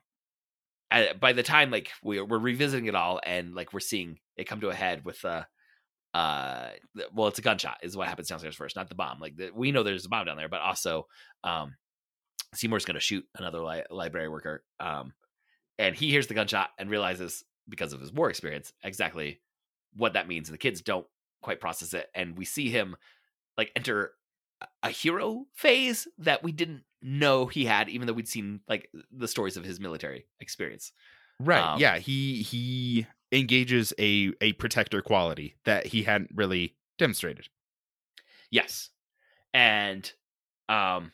uh, 0.91 1.13
by 1.21 1.33
the 1.33 1.43
time 1.43 1.71
like 1.71 1.91
we're, 2.03 2.25
we're 2.25 2.39
revisiting 2.39 2.87
it 2.87 2.95
all 2.95 3.21
and 3.25 3.55
like 3.55 3.73
we're 3.73 3.81
seeing 3.81 4.19
it 4.37 4.45
come 4.45 4.61
to 4.61 4.69
a 4.71 4.75
head 4.75 5.05
with 5.05 5.25
uh 5.25 5.43
uh 6.15 6.71
well 7.13 7.29
it's 7.29 7.39
a 7.39 7.43
gunshot 7.43 7.79
is 7.83 7.97
what 7.97 8.09
happens 8.09 8.29
downstairs 8.29 8.57
first 8.57 8.77
not 8.77 8.89
the 8.89 8.95
bomb 8.95 9.21
like 9.21 9.37
the, 9.37 9.51
we 9.55 9.73
know 9.73 9.83
there's 9.83 10.07
a 10.07 10.09
bomb 10.09 10.25
down 10.25 10.37
there 10.37 10.49
but 10.49 10.61
also 10.61 11.07
um 11.45 11.77
seymour's 12.55 12.85
to 12.87 13.01
shoot 13.01 13.25
another 13.37 13.63
li- 13.63 13.85
library 13.91 14.29
worker 14.29 14.65
um 14.81 15.13
and 15.79 15.95
he 15.95 16.09
hears 16.09 16.27
the 16.27 16.35
gunshot 16.35 16.71
and 16.79 16.91
realizes 16.91 17.45
because 17.69 17.93
of 17.93 18.01
his 18.01 18.13
war 18.13 18.31
experience 18.31 18.73
exactly 18.83 19.41
what 19.95 20.15
that 20.15 20.27
means 20.29 20.49
and 20.49 20.55
the 20.55 20.59
kids 20.59 20.81
don't 20.81 21.07
quite 21.43 21.61
process 21.61 21.93
it 21.93 22.09
and 22.15 22.39
we 22.39 22.45
see 22.45 22.71
him 22.71 22.97
like 23.59 23.71
enter 23.77 24.13
a- 24.63 24.67
a 24.85 24.91
hero 24.91 25.45
phase 25.53 26.09
that 26.19 26.43
we 26.43 26.53
didn't 26.53 26.83
know 27.03 27.47
he 27.47 27.65
had 27.65 27.89
even 27.91 28.07
though 28.07 28.13
we'd 28.13 28.27
seen 28.29 28.61
like 28.67 28.91
the 29.13 29.29
stories 29.29 29.57
of 29.57 29.65
his 29.65 29.79
military 29.79 30.27
experience. 30.41 30.91
Right 31.39 31.61
Um, 31.75 31.79
yeah 31.79 31.99
he 31.99 32.43
he 32.43 33.07
engages 33.33 33.93
a 33.99 34.33
a 34.41 34.53
protector 34.55 35.03
quality 35.03 35.55
that 35.65 35.87
he 35.87 36.03
hadn't 36.05 36.31
really 36.35 36.75
demonstrated 36.99 37.49
Yes. 38.51 38.91
And 39.53 40.11
um 40.69 41.13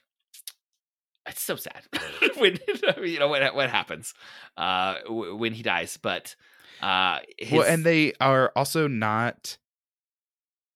it's 1.27 1.43
so 1.43 1.57
sad 1.57 1.83
when 2.37 2.59
you 3.03 3.19
know 3.19 3.29
what 3.29 3.55
what 3.55 3.71
happens 3.71 4.15
uh 4.57 4.97
when 5.09 5.53
he 5.53 5.63
dies 5.63 5.97
but 5.97 6.37
uh 6.81 7.19
his, 7.39 7.59
well 7.59 7.69
and 7.69 7.85
they 7.85 8.13
are 8.21 8.53
also 8.55 8.87
not 8.89 9.57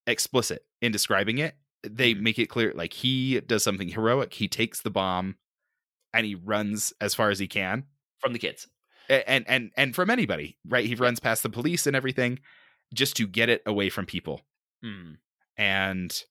explicit 0.06 0.64
in 0.80 0.90
describing 0.92 1.38
it 1.38 1.54
they 1.82 2.14
Mhm. 2.14 2.20
make 2.20 2.38
it 2.38 2.46
clear 2.48 2.72
like 2.74 2.92
he 2.92 3.40
does 3.40 3.62
something 3.62 3.88
heroic 3.88 4.34
he 4.34 4.48
takes 4.48 4.80
the 4.80 4.90
bomb 4.90 5.36
and 6.14 6.24
he 6.26 6.34
runs 6.34 6.92
as 7.00 7.14
far 7.14 7.30
as 7.30 7.38
he 7.38 7.46
can 7.46 7.84
from 8.18 8.32
the 8.32 8.38
kids 8.38 8.66
and 9.08 9.44
and 9.48 9.70
and 9.76 9.94
from 9.94 10.10
anybody 10.10 10.56
right 10.66 10.86
he 10.86 10.94
runs 10.94 11.20
past 11.20 11.42
the 11.42 11.48
police 11.50 11.86
and 11.86 11.96
everything 11.96 12.38
just 12.94 13.16
to 13.16 13.26
get 13.26 13.48
it 13.48 13.62
away 13.66 13.88
from 13.88 14.06
people 14.06 14.42
Mm. 14.84 15.16
and 15.56 16.22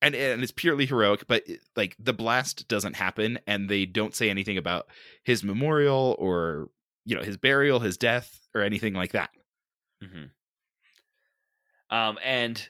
and 0.00 0.14
and 0.14 0.42
it's 0.42 0.52
purely 0.52 0.86
heroic 0.86 1.26
but 1.26 1.42
it- 1.48 1.60
like 1.76 1.94
the 1.98 2.12
blast 2.14 2.66
doesn't 2.68 2.94
happen 2.96 3.38
and 3.46 3.68
they 3.68 3.84
don't 3.86 4.14
say 4.14 4.30
anything 4.30 4.56
about 4.56 4.86
his 5.24 5.42
memorial 5.44 6.16
or 6.18 6.68
you 7.04 7.16
know 7.16 7.22
his 7.22 7.36
burial 7.36 7.80
his 7.80 7.96
death 7.96 8.40
or 8.54 8.62
anything 8.62 8.94
like 8.94 9.12
that 9.12 9.30
hmm 10.02 10.24
Um, 11.90 12.18
and 12.22 12.68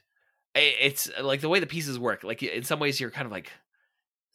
it's 0.54 1.10
uh, 1.18 1.22
like 1.24 1.40
the 1.40 1.48
way 1.48 1.60
the 1.60 1.66
pieces 1.66 1.98
work. 1.98 2.24
Like 2.24 2.42
in 2.42 2.62
some 2.64 2.78
ways, 2.80 3.00
you're 3.00 3.10
kind 3.10 3.26
of 3.26 3.32
like 3.32 3.50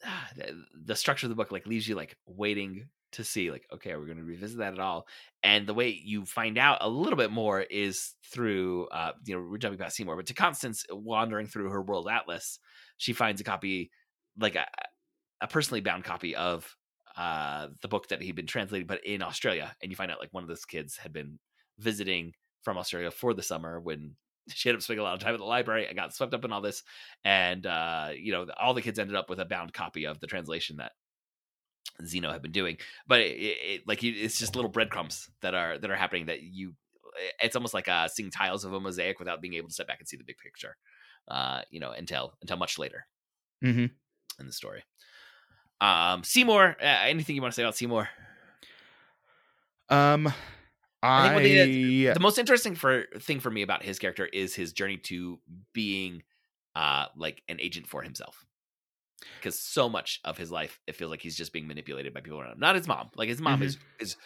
ah, 0.04 0.28
the 0.74 0.94
structure 0.96 1.26
of 1.26 1.30
the 1.30 1.34
book 1.36 1.50
like 1.52 1.66
leaves 1.66 1.88
you 1.88 1.94
like 1.94 2.16
waiting 2.26 2.88
to 3.14 3.24
see 3.24 3.50
like 3.50 3.66
okay, 3.72 3.92
are 3.92 4.00
we 4.00 4.06
going 4.06 4.18
to 4.18 4.24
revisit 4.24 4.58
that 4.58 4.74
at 4.74 4.80
all? 4.80 5.06
And 5.42 5.66
the 5.66 5.74
way 5.74 5.88
you 5.88 6.24
find 6.24 6.58
out 6.58 6.78
a 6.80 6.88
little 6.88 7.16
bit 7.16 7.30
more 7.30 7.60
is 7.60 8.14
through 8.32 8.88
uh, 8.88 9.12
you 9.24 9.34
know 9.34 9.46
we're 9.48 9.58
jumping 9.58 9.78
past 9.78 9.96
Seymour, 9.96 10.16
but 10.16 10.26
to 10.26 10.34
Konstance 10.34 10.84
wandering 10.90 11.46
through 11.46 11.70
her 11.70 11.82
world 11.82 12.08
atlas, 12.08 12.58
she 12.96 13.12
finds 13.12 13.40
a 13.40 13.44
copy 13.44 13.90
like 14.38 14.56
a 14.56 14.66
a 15.40 15.46
personally 15.46 15.80
bound 15.80 16.04
copy 16.04 16.34
of 16.36 16.76
uh 17.16 17.68
the 17.82 17.88
book 17.88 18.08
that 18.08 18.22
he'd 18.22 18.34
been 18.34 18.46
translating 18.46 18.86
but 18.86 19.04
in 19.04 19.22
Australia 19.22 19.74
and 19.80 19.90
you 19.90 19.96
find 19.96 20.10
out 20.10 20.18
like 20.18 20.32
one 20.32 20.42
of 20.42 20.48
those 20.48 20.64
kids 20.64 20.96
had 20.96 21.12
been 21.12 21.38
visiting 21.78 22.32
from 22.62 22.78
Australia 22.78 23.10
for 23.10 23.34
the 23.34 23.42
summer 23.42 23.80
when 23.80 24.16
she 24.48 24.68
ended 24.68 24.80
up 24.80 24.82
spending 24.82 25.00
a 25.00 25.04
lot 25.04 25.14
of 25.14 25.20
time 25.20 25.34
at 25.34 25.38
the 25.38 25.44
library 25.44 25.86
and 25.86 25.96
got 25.96 26.14
swept 26.14 26.34
up 26.34 26.44
in 26.44 26.52
all 26.52 26.60
this. 26.60 26.82
And, 27.24 27.66
uh, 27.66 28.10
you 28.16 28.32
know, 28.32 28.46
all 28.60 28.74
the 28.74 28.82
kids 28.82 28.98
ended 28.98 29.16
up 29.16 29.30
with 29.30 29.40
a 29.40 29.44
bound 29.44 29.72
copy 29.72 30.06
of 30.06 30.20
the 30.20 30.26
translation 30.26 30.76
that 30.76 30.92
Zeno 32.04 32.32
have 32.32 32.42
been 32.42 32.52
doing. 32.52 32.78
But 33.06 33.20
it, 33.20 33.38
it, 33.38 33.82
like, 33.86 34.02
it's 34.02 34.38
just 34.38 34.56
little 34.56 34.70
breadcrumbs 34.70 35.30
that 35.42 35.54
are, 35.54 35.78
that 35.78 35.90
are 35.90 35.96
happening 35.96 36.26
that 36.26 36.42
you, 36.42 36.74
it's 37.42 37.56
almost 37.56 37.74
like 37.74 37.88
uh, 37.88 38.08
seeing 38.08 38.30
tiles 38.30 38.64
of 38.64 38.72
a 38.72 38.80
mosaic 38.80 39.18
without 39.18 39.40
being 39.40 39.54
able 39.54 39.68
to 39.68 39.74
step 39.74 39.86
back 39.86 40.00
and 40.00 40.08
see 40.08 40.16
the 40.16 40.24
big 40.24 40.38
picture. 40.38 40.76
uh, 41.28 41.62
you 41.70 41.80
know, 41.80 41.90
until 41.90 42.34
until 42.42 42.56
much 42.56 42.78
later 42.78 43.06
Mm-hmm. 43.64 43.86
in 44.40 44.46
the 44.46 44.52
story. 44.52 44.84
Um, 45.80 46.22
Seymour, 46.22 46.76
uh, 46.80 46.84
anything 46.84 47.36
you 47.36 47.42
want 47.42 47.52
to 47.52 47.56
say 47.56 47.62
about 47.62 47.76
Seymour? 47.76 48.08
Um, 49.88 50.26
I 51.16 51.22
think 51.22 51.34
I, 51.34 51.40
they 51.42 52.12
The 52.14 52.20
most 52.20 52.38
interesting 52.38 52.74
for 52.74 53.04
thing 53.18 53.40
for 53.40 53.50
me 53.50 53.62
about 53.62 53.82
his 53.82 53.98
character 53.98 54.26
is 54.26 54.54
his 54.54 54.72
journey 54.72 54.96
to 55.04 55.38
being 55.72 56.22
uh 56.74 57.06
like 57.16 57.42
an 57.48 57.60
agent 57.60 57.86
for 57.86 58.02
himself. 58.02 58.44
Because 59.40 59.58
so 59.58 59.88
much 59.88 60.20
of 60.24 60.38
his 60.38 60.50
life, 60.50 60.80
it 60.86 60.96
feels 60.96 61.10
like 61.10 61.20
he's 61.22 61.36
just 61.36 61.52
being 61.52 61.66
manipulated 61.66 62.14
by 62.14 62.20
people 62.20 62.40
around 62.40 62.52
him. 62.52 62.58
Not 62.60 62.76
his 62.76 62.88
mom. 62.88 63.10
Like 63.16 63.28
his 63.28 63.40
mom 63.40 63.62
Mhm. 63.62 63.62
is 63.62 63.78
is 63.98 64.16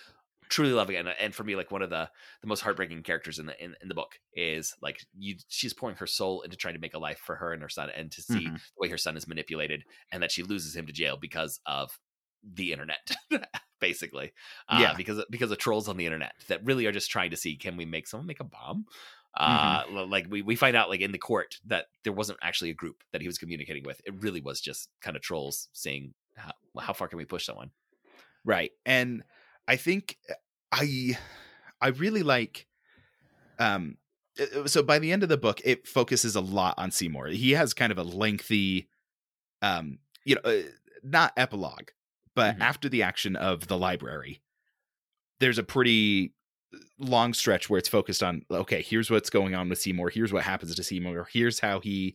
truly 0.51 0.73
loving. 0.73 0.97
And, 0.97 1.09
and 1.09 1.35
for 1.35 1.45
me, 1.45 1.57
like 1.57 1.71
one 1.71 1.83
of 1.83 1.91
the 1.91 2.11
the 2.41 2.47
most 2.49 2.61
heartbreaking 2.61 3.03
characters 3.03 3.39
in 3.39 3.47
the 3.47 3.63
in, 3.65 3.77
in 3.83 3.89
the 3.89 3.95
book 3.95 4.13
is 4.35 4.75
like 4.81 5.01
you 5.19 5.37
she's 5.49 5.75
pouring 5.75 5.97
her 5.97 6.07
soul 6.07 6.43
into 6.43 6.57
trying 6.57 6.75
to 6.75 6.81
make 6.81 6.95
a 6.95 6.99
life 6.99 7.19
for 7.19 7.37
her 7.37 7.53
and 7.53 7.63
her 7.63 7.69
son 7.69 7.91
and 7.91 8.11
to 8.13 8.23
see 8.23 8.47
Mhm. 8.47 8.59
the 8.77 8.81
way 8.83 8.89
her 8.89 8.99
son 8.99 9.17
is 9.17 9.29
manipulated 9.29 9.85
and 10.13 10.23
that 10.23 10.33
she 10.33 10.43
loses 10.43 10.75
him 10.75 10.87
to 10.87 10.93
jail 10.93 11.17
because 11.21 11.61
of 11.67 11.99
the 12.43 12.73
internet 12.73 13.11
basically 13.81 14.33
uh, 14.69 14.81
Yeah. 14.81 14.95
because 14.95 15.25
because 15.29 15.51
of 15.51 15.59
trolls 15.59 15.89
on 15.89 15.97
the 15.97 16.07
internet 16.07 16.33
that 16.47 16.65
really 16.65 16.87
are 16.87 16.93
just 16.93 17.11
trying 17.11 17.31
to 17.31 17.37
see 17.37 17.57
can 17.57 17.77
we 17.77 17.85
make 17.85 18.07
someone 18.07 18.27
make 18.29 18.39
a 18.41 18.45
bomb 18.45 18.85
uh 19.37 19.85
Mm-hmm. 19.85 20.11
like 20.11 20.27
we, 20.31 20.43
we 20.43 20.57
find 20.57 20.77
out 20.77 20.89
like 20.89 21.01
in 21.01 21.13
the 21.13 21.19
court 21.19 21.57
that 21.67 21.87
there 22.05 22.13
wasn't 22.13 22.39
actually 22.43 22.71
a 22.71 22.75
group 22.75 23.03
that 23.13 23.21
he 23.21 23.27
was 23.29 23.39
communicating 23.39 23.85
with 23.85 24.01
it 24.05 24.15
really 24.23 24.41
was 24.41 24.61
just 24.61 24.89
kind 25.01 25.17
of 25.17 25.23
trolls 25.23 25.69
saying 25.73 26.15
how, 26.37 26.53
how 26.81 26.93
far 26.93 27.09
can 27.09 27.19
we 27.19 27.25
push 27.25 27.45
someone 27.45 27.71
right 28.45 28.73
and 28.87 29.23
i 29.69 29.77
think 29.77 30.17
uh, 30.31 30.35
i 30.73 31.17
i 31.81 31.89
really 31.89 32.23
like 32.23 32.67
um 33.59 33.97
uh, 34.41 34.67
so 34.67 34.83
by 34.83 34.99
the 34.99 35.13
end 35.13 35.23
of 35.23 35.29
the 35.29 35.37
book 35.37 35.61
it 35.65 35.87
focuses 35.87 36.35
a 36.37 36.41
lot 36.41 36.75
on 36.79 36.91
seymour 36.91 37.27
he 37.29 37.53
has 37.53 37.75
kind 37.75 37.93
of 37.93 37.99
a 37.99 38.03
lengthy 38.03 38.89
um 39.63 39.99
you 40.25 40.35
know 40.35 40.41
uh, 40.51 40.63
not 41.03 41.33
epilogue 41.37 41.91
but 42.35 42.57
Mhm. 42.57 42.61
after 42.61 42.89
the 42.89 43.03
action 43.03 43.37
of 43.37 43.67
the 43.69 43.77
library 43.79 44.41
there's 45.41 45.59
a 45.59 45.63
pretty 45.63 46.33
long 46.99 47.33
stretch 47.35 47.71
where 47.71 47.79
it's 47.79 47.89
focused 47.89 48.23
on 48.23 48.43
okay 48.51 48.83
here's 48.83 49.11
what's 49.11 49.31
going 49.31 49.55
on 49.55 49.69
with 49.69 49.81
seymour 49.81 50.11
here's 50.11 50.33
what 50.33 50.45
happens 50.45 50.75
to 50.75 50.83
seymour 50.83 51.27
here's 51.33 51.59
how 51.61 51.81
he 51.81 52.15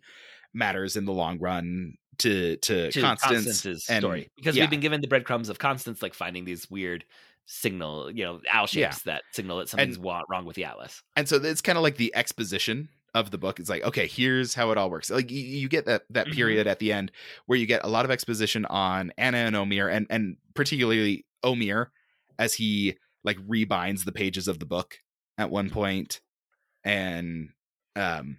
matters 0.53 0.95
in 0.95 1.05
the 1.05 1.11
long 1.11 1.39
run 1.39 1.95
to 2.19 2.55
to, 2.57 2.91
to 2.91 3.01
konstance 3.01 3.45
Konstance's 3.45 3.89
and- 3.89 4.01
story 4.03 4.29
because 4.35 4.55
yeah. 4.55 4.63
we've 4.63 4.69
been 4.69 4.79
given 4.79 5.01
the 5.01 5.07
breadcrumbs 5.07 5.49
of 5.49 5.57
Konstance 5.57 6.01
like 6.03 6.13
finding 6.13 6.45
these 6.45 6.69
weird 6.69 7.03
signal 7.45 8.11
you 8.11 8.23
know 8.23 8.39
owl 8.51 8.67
Yeah. 8.71 8.89
shapes 8.91 9.03
that 9.03 9.23
signal 9.31 9.57
that 9.57 9.69
something's 9.69 9.97
wa- 9.99 10.21
wrong 10.29 10.45
with 10.45 10.55
the 10.55 10.65
atlas 10.65 11.01
and 11.15 11.27
so 11.27 11.37
it's 11.37 11.61
kind 11.61 11.77
of 11.77 11.81
like 11.83 11.97
the 11.97 12.13
exposition 12.15 12.89
of 13.15 13.31
the 13.31 13.37
book 13.37 13.59
it's 13.59 13.69
like 13.69 13.83
okay 13.83 14.07
here's 14.07 14.53
how 14.53 14.71
it 14.71 14.77
all 14.77 14.89
works 14.89 15.09
like 15.11 15.29
you, 15.29 15.41
you 15.41 15.67
get 15.67 15.85
that 15.85 16.03
that 16.09 16.27
Mhm. 16.27 16.33
period 16.33 16.67
at 16.67 16.79
the 16.79 16.93
end 16.93 17.11
where 17.47 17.57
you 17.59 17.65
get 17.65 17.83
a 17.83 17.87
lot 17.89 18.05
of 18.05 18.11
exposition 18.11 18.65
on 18.65 19.11
anna 19.17 19.37
and 19.39 19.55
omeir 19.55 19.91
and 19.93 20.07
and 20.09 20.37
particularly 20.53 21.25
omeir 21.43 21.87
as 22.39 22.53
he 22.53 22.95
like 23.23 23.37
rebinds 23.47 24.05
the 24.05 24.11
pages 24.11 24.47
of 24.47 24.59
the 24.59 24.65
book 24.65 24.99
at 25.37 25.49
one 25.49 25.69
point 25.69 26.21
and 26.83 27.49
um 27.95 28.37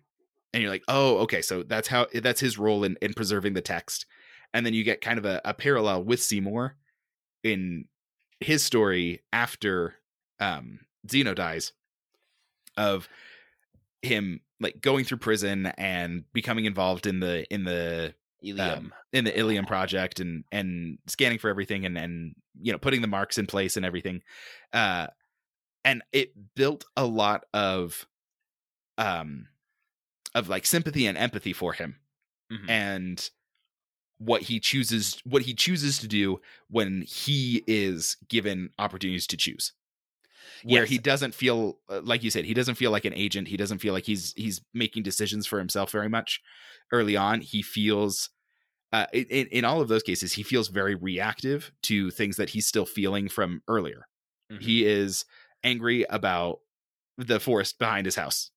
and 0.52 0.62
you're 0.62 0.70
like 0.70 0.84
oh 0.88 1.18
okay 1.18 1.42
so 1.42 1.62
that's 1.62 1.88
how 1.88 2.06
that's 2.14 2.40
his 2.40 2.58
role 2.58 2.84
in 2.84 2.96
in 3.02 3.14
preserving 3.14 3.54
the 3.54 3.60
text. 3.60 4.06
And 4.52 4.64
then 4.64 4.72
you 4.72 4.84
get 4.84 5.00
kind 5.00 5.18
of 5.18 5.24
a, 5.24 5.40
a 5.44 5.52
parallel 5.52 6.04
with 6.04 6.22
seymour 6.22 6.76
in 7.42 7.86
his 8.40 8.62
story 8.62 9.22
after 9.32 9.94
um 10.40 10.80
Zeno 11.10 11.34
dies 11.34 11.72
of 12.76 13.08
him 14.02 14.40
like 14.60 14.80
going 14.80 15.04
through 15.04 15.18
prison 15.18 15.66
and 15.78 16.24
becoming 16.32 16.64
involved 16.64 17.06
in 17.06 17.20
the 17.20 17.44
in 17.52 17.64
the 17.64 18.14
Ilium. 18.42 18.68
um, 18.86 18.92
in 19.12 19.24
the 19.24 19.38
Ilium 19.38 19.66
project 19.66 20.20
and 20.20 20.44
and 20.52 20.98
scanning 21.06 21.38
for 21.38 21.48
everything 21.48 21.84
and 21.86 21.96
and 21.96 22.34
you 22.60 22.72
know 22.72 22.78
putting 22.78 23.00
the 23.00 23.06
marks 23.08 23.38
in 23.38 23.46
place 23.46 23.76
and 23.76 23.84
everything 23.86 24.22
uh 24.72 25.06
and 25.84 26.02
it 26.12 26.32
built 26.54 26.84
a 26.96 27.04
lot 27.06 27.44
of 27.54 28.06
um 28.98 29.46
of 30.34 30.48
like 30.48 30.66
sympathy 30.66 31.06
and 31.06 31.16
empathy 31.18 31.52
for 31.52 31.72
him 31.72 31.96
Mhm. 32.52 32.68
and 32.68 33.30
what 34.18 34.42
he 34.42 34.60
chooses 34.60 35.20
what 35.24 35.42
he 35.42 35.54
chooses 35.54 35.98
to 35.98 36.06
do 36.08 36.40
when 36.68 37.02
he 37.02 37.64
is 37.66 38.16
given 38.28 38.70
opportunities 38.78 39.26
to 39.28 39.36
choose 39.36 39.72
where 40.64 40.82
Yes. 40.82 40.90
he 40.90 40.98
doesn't 40.98 41.34
feel 41.34 41.78
uh, 41.88 42.00
like 42.02 42.22
you 42.24 42.30
said 42.30 42.44
he 42.44 42.54
doesn't 42.54 42.76
feel 42.76 42.90
like 42.90 43.04
an 43.04 43.14
agent 43.14 43.48
he 43.48 43.56
doesn't 43.56 43.78
feel 43.78 43.92
like 43.92 44.06
he's 44.06 44.32
he's 44.36 44.62
making 44.74 45.02
decisions 45.02 45.46
for 45.46 45.58
himself 45.58 45.90
very 45.92 46.08
much 46.08 46.40
early 46.92 47.16
on 47.16 47.40
he 47.40 47.62
feels 47.62 48.30
uh, 48.92 49.06
in, 49.12 49.46
in 49.48 49.64
all 49.64 49.80
of 49.80 49.88
those 49.88 50.02
cases 50.02 50.32
he 50.34 50.42
feels 50.42 50.68
very 50.68 50.94
reactive 50.94 51.72
to 51.82 52.10
things 52.10 52.36
that 52.36 52.50
he's 52.50 52.66
still 52.66 52.86
feeling 52.86 53.28
from 53.28 53.62
earlier 53.68 54.06
Mhm. 54.52 54.62
he 54.62 54.84
is 54.86 55.24
angry 55.64 56.04
about 56.10 56.58
the 57.18 57.40
forest 57.40 57.78
behind 57.78 58.06
his 58.06 58.16
house 58.16 58.50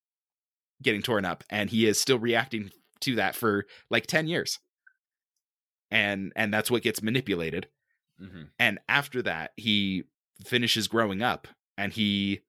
getting 0.84 1.02
torn 1.02 1.26
up 1.26 1.44
and 1.50 1.70
he 1.70 1.88
is 1.88 2.00
still 2.02 2.20
reacting 2.20 2.72
to 3.02 3.16
that 3.16 3.36
for 3.36 3.66
like 3.90 4.08
10 4.08 4.28
years 4.28 4.60
and 5.92 6.34
and 6.36 6.54
that's 6.54 6.70
what 6.72 6.84
gets 6.84 7.02
manipulated 7.02 7.68
Mhm. 8.22 8.50
and 8.60 8.80
after 8.90 9.22
that 9.22 9.52
he 9.58 10.04
finishes 10.46 10.88
growing 10.88 11.22
up 11.22 11.48
and 11.78 11.94
he 11.94 12.42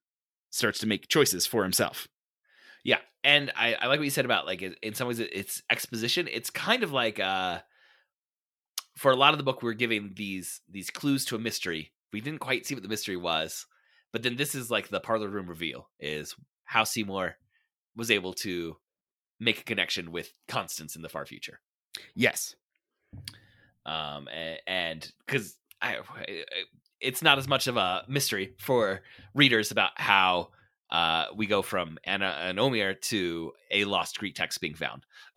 starts 0.51 0.79
to 0.79 0.87
make 0.87 1.09
choices 1.09 1.47
for 1.47 1.63
himself 1.63 2.09
Yeah, 2.85 2.99
and 3.23 3.53
I, 3.57 3.75
I 3.75 3.87
like 3.87 3.99
what 3.99 4.05
you 4.05 4.11
said 4.11 4.25
about 4.25 4.47
like 4.47 4.63
in 4.63 4.95
some 4.95 5.09
ways 5.09 5.21
it's 5.21 5.63
exposition. 5.71 6.29
It's 6.31 6.51
kind 6.51 6.83
of 6.83 6.93
like 6.93 7.21
uh, 7.21 7.61
for 8.97 9.11
a 9.13 9.17
lot 9.17 9.33
of 9.33 9.39
the 9.39 9.45
book 9.45 9.63
we're 9.63 9.75
giving 9.75 10.13
these 10.17 10.61
these 10.69 10.91
clues 10.91 11.25
to 11.27 11.37
a 11.37 11.39
mystery. 11.39 11.93
We 12.13 12.21
didn't 12.21 12.41
quite 12.41 12.67
see 12.67 12.75
what 12.75 12.83
the 12.83 12.89
mystery 12.89 13.17
was, 13.17 13.67
but 14.13 14.23
then 14.23 14.37
this 14.37 14.55
is 14.55 14.71
like 14.71 14.89
the 14.89 15.01
parlor 15.01 15.29
room 15.29 15.47
reveal 15.47 15.91
is 16.01 16.35
how 16.65 16.85
Seymour 16.85 17.37
was 17.97 18.11
able 18.11 18.33
to 18.33 18.77
make 19.41 19.61
a 19.61 19.65
connection 19.65 20.11
with 20.11 20.33
Konstance 20.49 20.97
in 20.97 21.03
the 21.03 21.09
far 21.09 21.27
future. 21.27 21.61
yes 22.15 22.55
Um, 23.85 24.29
and 24.67 25.11
because 25.27 25.57
I, 25.81 25.99
it's 27.01 27.23
not 27.23 27.39
as 27.39 27.47
much 27.49 27.67
of 27.67 27.77
a 27.77 28.05
mystery 28.09 28.55
for 28.59 29.01
readers 29.35 29.71
about 29.71 29.91
how 29.97 30.49
uh, 30.91 31.27
we 31.37 31.47
go 31.47 31.63
from 31.63 31.99
Anna 32.05 32.37
and 32.41 32.59
Omeir 32.59 33.01
to 33.03 33.53
a 33.71 33.85
lost 33.85 34.19
Greek 34.19 34.35
text 34.35 34.61
being 34.61 34.75
found 34.75 35.05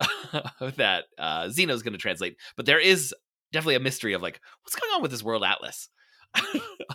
that 0.76 1.04
uh, 1.18 1.48
Zeno's 1.50 1.82
going 1.82 1.92
to 1.92 1.98
translate. 1.98 2.36
But 2.56 2.66
there 2.66 2.80
is 2.80 3.14
definitely 3.52 3.74
a 3.76 3.80
mystery 3.80 4.14
of 4.14 4.22
like 4.22 4.40
what's 4.62 4.74
going 4.74 4.92
on 4.94 5.02
with 5.02 5.10
this 5.10 5.22
world 5.22 5.44
atlas 5.44 5.88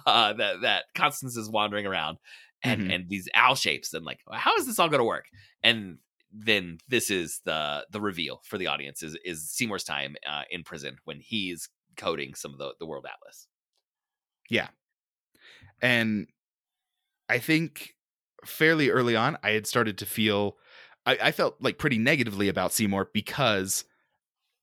uh, 0.06 0.34
that 0.34 0.62
that 0.62 0.86
Konstance 0.96 1.38
is 1.38 1.50
wandering 1.50 1.86
around 1.86 2.18
and 2.64 2.82
Mhm. 2.82 2.96
and 2.96 3.10
these 3.10 3.30
owl 3.36 3.54
shapes 3.56 3.94
and 3.94 4.04
like 4.04 4.20
how 4.32 4.56
is 4.56 4.66
this 4.66 4.80
all 4.80 4.90
going 4.90 5.00
to 5.00 5.04
work? 5.06 5.26
And 5.64 6.00
then 6.32 6.80
this 6.88 7.10
is 7.12 7.42
the 7.46 7.86
the 7.92 8.02
reveal 8.02 8.42
for 8.44 8.58
the 8.58 8.68
audience 8.68 9.04
is 9.04 9.16
is 9.24 9.48
Seymour's 9.50 9.84
time 9.84 10.16
uh, 10.28 10.42
in 10.50 10.64
prison 10.64 10.98
when 11.06 11.20
he's 11.20 11.70
coding 11.96 12.34
some 12.34 12.52
of 12.54 12.58
the 12.58 12.74
the 12.80 12.86
world 12.88 13.06
atlas. 13.06 13.48
And 15.82 16.28
i 17.30 17.38
think 17.38 17.96
fairly 18.46 18.90
early 18.90 19.16
on 19.16 19.38
i 19.44 19.52
had 19.52 19.68
started 19.68 19.98
to 19.98 20.06
feel 20.06 20.58
i, 21.06 21.18
I 21.22 21.32
felt 21.32 21.56
like 21.60 21.78
pretty 21.78 21.98
negatively 21.98 22.48
about 22.50 22.74
seymour 22.74 23.10
because 23.14 23.86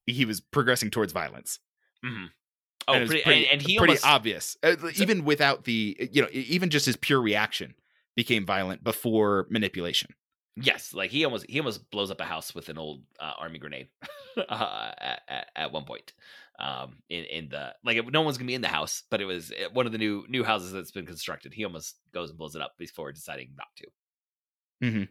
he 0.06 0.24
was 0.24 0.40
progressing 0.40 0.90
towards 0.90 1.12
violence 1.12 1.58
Mm-hmm. 2.04 2.26
Oh, 2.86 2.92
and, 2.92 3.06
pretty, 3.06 3.22
pretty, 3.22 3.44
and, 3.44 3.52
and 3.52 3.62
he 3.62 3.78
pretty 3.78 3.92
almost 3.92 4.06
obvious 4.06 4.58
Uh, 4.62 4.76
even 4.96 5.24
without 5.24 5.64
the 5.64 5.96
you 6.12 6.20
know 6.20 6.28
even 6.32 6.68
just 6.68 6.84
his 6.84 6.96
pure 6.96 7.20
reaction 7.22 7.74
became 8.14 8.44
violent 8.44 8.84
before 8.84 9.46
manipulation 9.48 10.10
yes, 10.56 10.94
like 10.94 11.10
he 11.10 11.24
almost 11.24 11.46
he 11.48 11.58
almost 11.58 11.90
blows 11.90 12.10
up 12.10 12.20
a 12.20 12.24
house 12.24 12.54
with 12.54 12.68
an 12.68 12.78
old 12.78 13.02
uh, 13.20 13.32
army 13.38 13.58
grenade 13.58 13.88
uh, 14.48 14.92
at, 14.98 15.46
at 15.56 15.72
one 15.72 15.84
point. 15.84 16.12
Um, 16.58 16.98
in 17.08 17.24
in 17.24 17.48
the 17.48 17.74
like 17.84 17.98
no 18.12 18.22
one's 18.22 18.38
gonna 18.38 18.46
be 18.46 18.54
in 18.54 18.60
the 18.60 18.68
house, 18.68 19.02
but 19.10 19.20
it 19.20 19.24
was 19.24 19.50
uh, 19.50 19.70
one 19.72 19.86
of 19.86 19.92
the 19.92 19.98
new 19.98 20.24
new 20.28 20.44
houses 20.44 20.72
that's 20.72 20.92
been 20.92 21.06
constructed. 21.06 21.52
He 21.52 21.64
almost 21.64 21.96
goes 22.12 22.30
and 22.30 22.38
blows 22.38 22.54
it 22.54 22.62
up 22.62 22.74
before 22.78 23.12
deciding 23.12 23.50
not 23.56 23.66
to. 23.76 23.86
mm-hmm. 24.82 25.04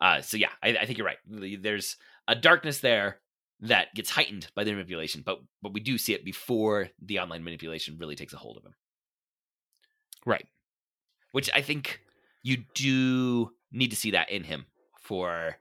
Uh, 0.00 0.20
so 0.20 0.36
yeah, 0.36 0.50
I, 0.62 0.70
I 0.70 0.86
think 0.86 0.98
you're 0.98 1.06
right. 1.06 1.18
There's 1.62 1.96
a 2.28 2.34
darkness 2.34 2.80
there 2.80 3.20
that 3.60 3.94
gets 3.94 4.10
heightened 4.10 4.48
by 4.54 4.64
the 4.64 4.72
manipulation, 4.72 5.22
but 5.24 5.40
but 5.62 5.72
we 5.72 5.80
do 5.80 5.98
see 5.98 6.14
it 6.14 6.24
before 6.24 6.88
the 7.00 7.18
online 7.20 7.44
manipulation 7.44 7.98
really 7.98 8.16
takes 8.16 8.32
a 8.32 8.38
hold 8.38 8.56
of 8.56 8.64
him. 8.64 8.74
right 10.26 10.46
which 11.32 11.50
I 11.54 11.62
think 11.62 12.00
you 12.42 12.64
do 12.74 13.50
need 13.72 13.90
to 13.90 13.96
see 13.96 14.12
that 14.12 14.30
in 14.30 14.44
him 14.44 14.66
for 15.00 15.56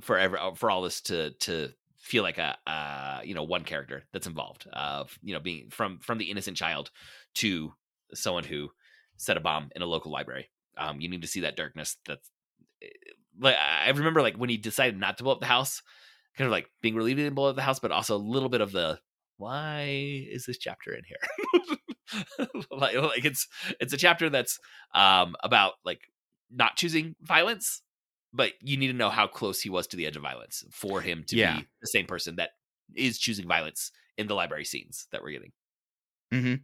for 0.00 0.18
ever 0.18 0.38
for 0.54 0.70
all 0.70 0.82
this 0.82 1.00
to 1.02 1.30
to 1.32 1.70
feel 2.08 2.22
like 2.22 2.38
a 2.38 2.56
uh 2.66 3.20
you 3.22 3.34
know 3.34 3.42
one 3.42 3.64
character 3.64 4.04
that's 4.12 4.26
involved 4.26 4.66
of 4.72 5.18
you 5.22 5.34
know 5.34 5.40
being 5.40 5.68
from 5.70 5.98
from 6.00 6.18
the 6.18 6.30
innocent 6.30 6.56
child 6.56 6.90
to 7.34 7.72
someone 8.14 8.44
who 8.44 8.70
set 9.16 9.36
a 9.36 9.40
bomb 9.40 9.70
in 9.76 9.82
a 9.82 9.86
local 9.86 10.10
library 10.10 10.50
um 10.78 11.00
you 11.00 11.08
need 11.08 11.22
to 11.22 11.28
see 11.28 11.40
that 11.40 11.56
darkness 11.56 11.96
that's 12.06 12.30
like 13.40 13.56
I 13.56 13.90
remember 13.90 14.22
like 14.22 14.36
when 14.36 14.50
he 14.50 14.56
decided 14.56 14.98
not 14.98 15.18
to 15.18 15.24
blow 15.24 15.32
up 15.32 15.40
the 15.40 15.46
house, 15.46 15.82
kind 16.36 16.46
of 16.46 16.52
like 16.52 16.70
being 16.82 16.94
relieved 16.94 17.18
he 17.18 17.24
didn't 17.24 17.36
blow 17.36 17.50
up 17.50 17.56
the 17.56 17.62
house, 17.62 17.78
but 17.78 17.92
also 17.92 18.16
a 18.16 18.18
little 18.18 18.48
bit 18.48 18.60
of 18.60 18.72
the 18.72 18.98
why 19.36 20.26
is 20.30 20.46
this 20.46 20.58
chapter 20.58 20.92
in 20.92 21.02
here? 21.04 22.48
like, 22.70 22.96
like 22.96 23.24
it's 23.24 23.46
it's 23.80 23.92
a 23.92 23.98
chapter 23.98 24.28
that's 24.30 24.58
um 24.94 25.36
about 25.42 25.74
like 25.84 26.00
not 26.50 26.76
choosing 26.76 27.14
violence, 27.22 27.82
but 28.32 28.52
you 28.60 28.76
need 28.76 28.88
to 28.88 28.92
know 28.92 29.10
how 29.10 29.26
close 29.26 29.60
he 29.60 29.70
was 29.70 29.86
to 29.88 29.96
the 29.96 30.06
edge 30.06 30.16
of 30.16 30.22
violence 30.22 30.64
for 30.70 31.00
him 31.00 31.24
to 31.28 31.36
Yeah. 31.36 31.56
be 31.56 31.68
the 31.80 31.86
same 31.88 32.06
person 32.06 32.36
that 32.36 32.50
is 32.94 33.18
choosing 33.18 33.46
violence 33.46 33.90
in 34.16 34.26
the 34.26 34.34
library 34.34 34.64
scenes 34.64 35.06
that 35.12 35.22
we're 35.22 35.30
getting. 35.32 35.52
hmm 36.32 36.54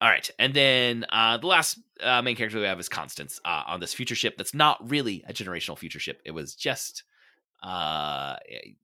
All 0.00 0.08
right, 0.10 0.28
and 0.38 0.52
then 0.52 1.06
uh, 1.08 1.38
the 1.38 1.46
last 1.46 1.78
uh, 2.02 2.20
main 2.20 2.36
character 2.36 2.58
we 2.58 2.66
have 2.66 2.80
is 2.80 2.88
Konstance 2.88 3.40
uh, 3.44 3.62
on 3.66 3.80
this 3.80 3.94
future 3.94 4.14
ship. 4.14 4.36
That's 4.36 4.52
not 4.54 4.90
really 4.90 5.24
a 5.26 5.32
generational 5.32 5.78
future 5.78 5.98
ship. 6.00 6.20
It 6.24 6.32
was 6.32 6.54
just 6.54 7.04
uh, 7.64 8.36
a, 8.50 8.76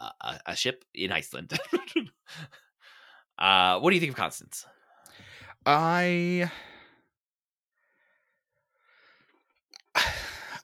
a, 0.00 0.10
a- 0.20 0.40
a 0.46 0.56
ship 0.56 0.84
in 0.94 1.12
Iceland. 1.12 1.52
uh, 3.38 3.78
what 3.78 3.90
do 3.90 3.94
you 3.94 4.00
think 4.00 4.12
of 4.12 4.18
Konstance? 4.18 4.64
I 5.66 6.50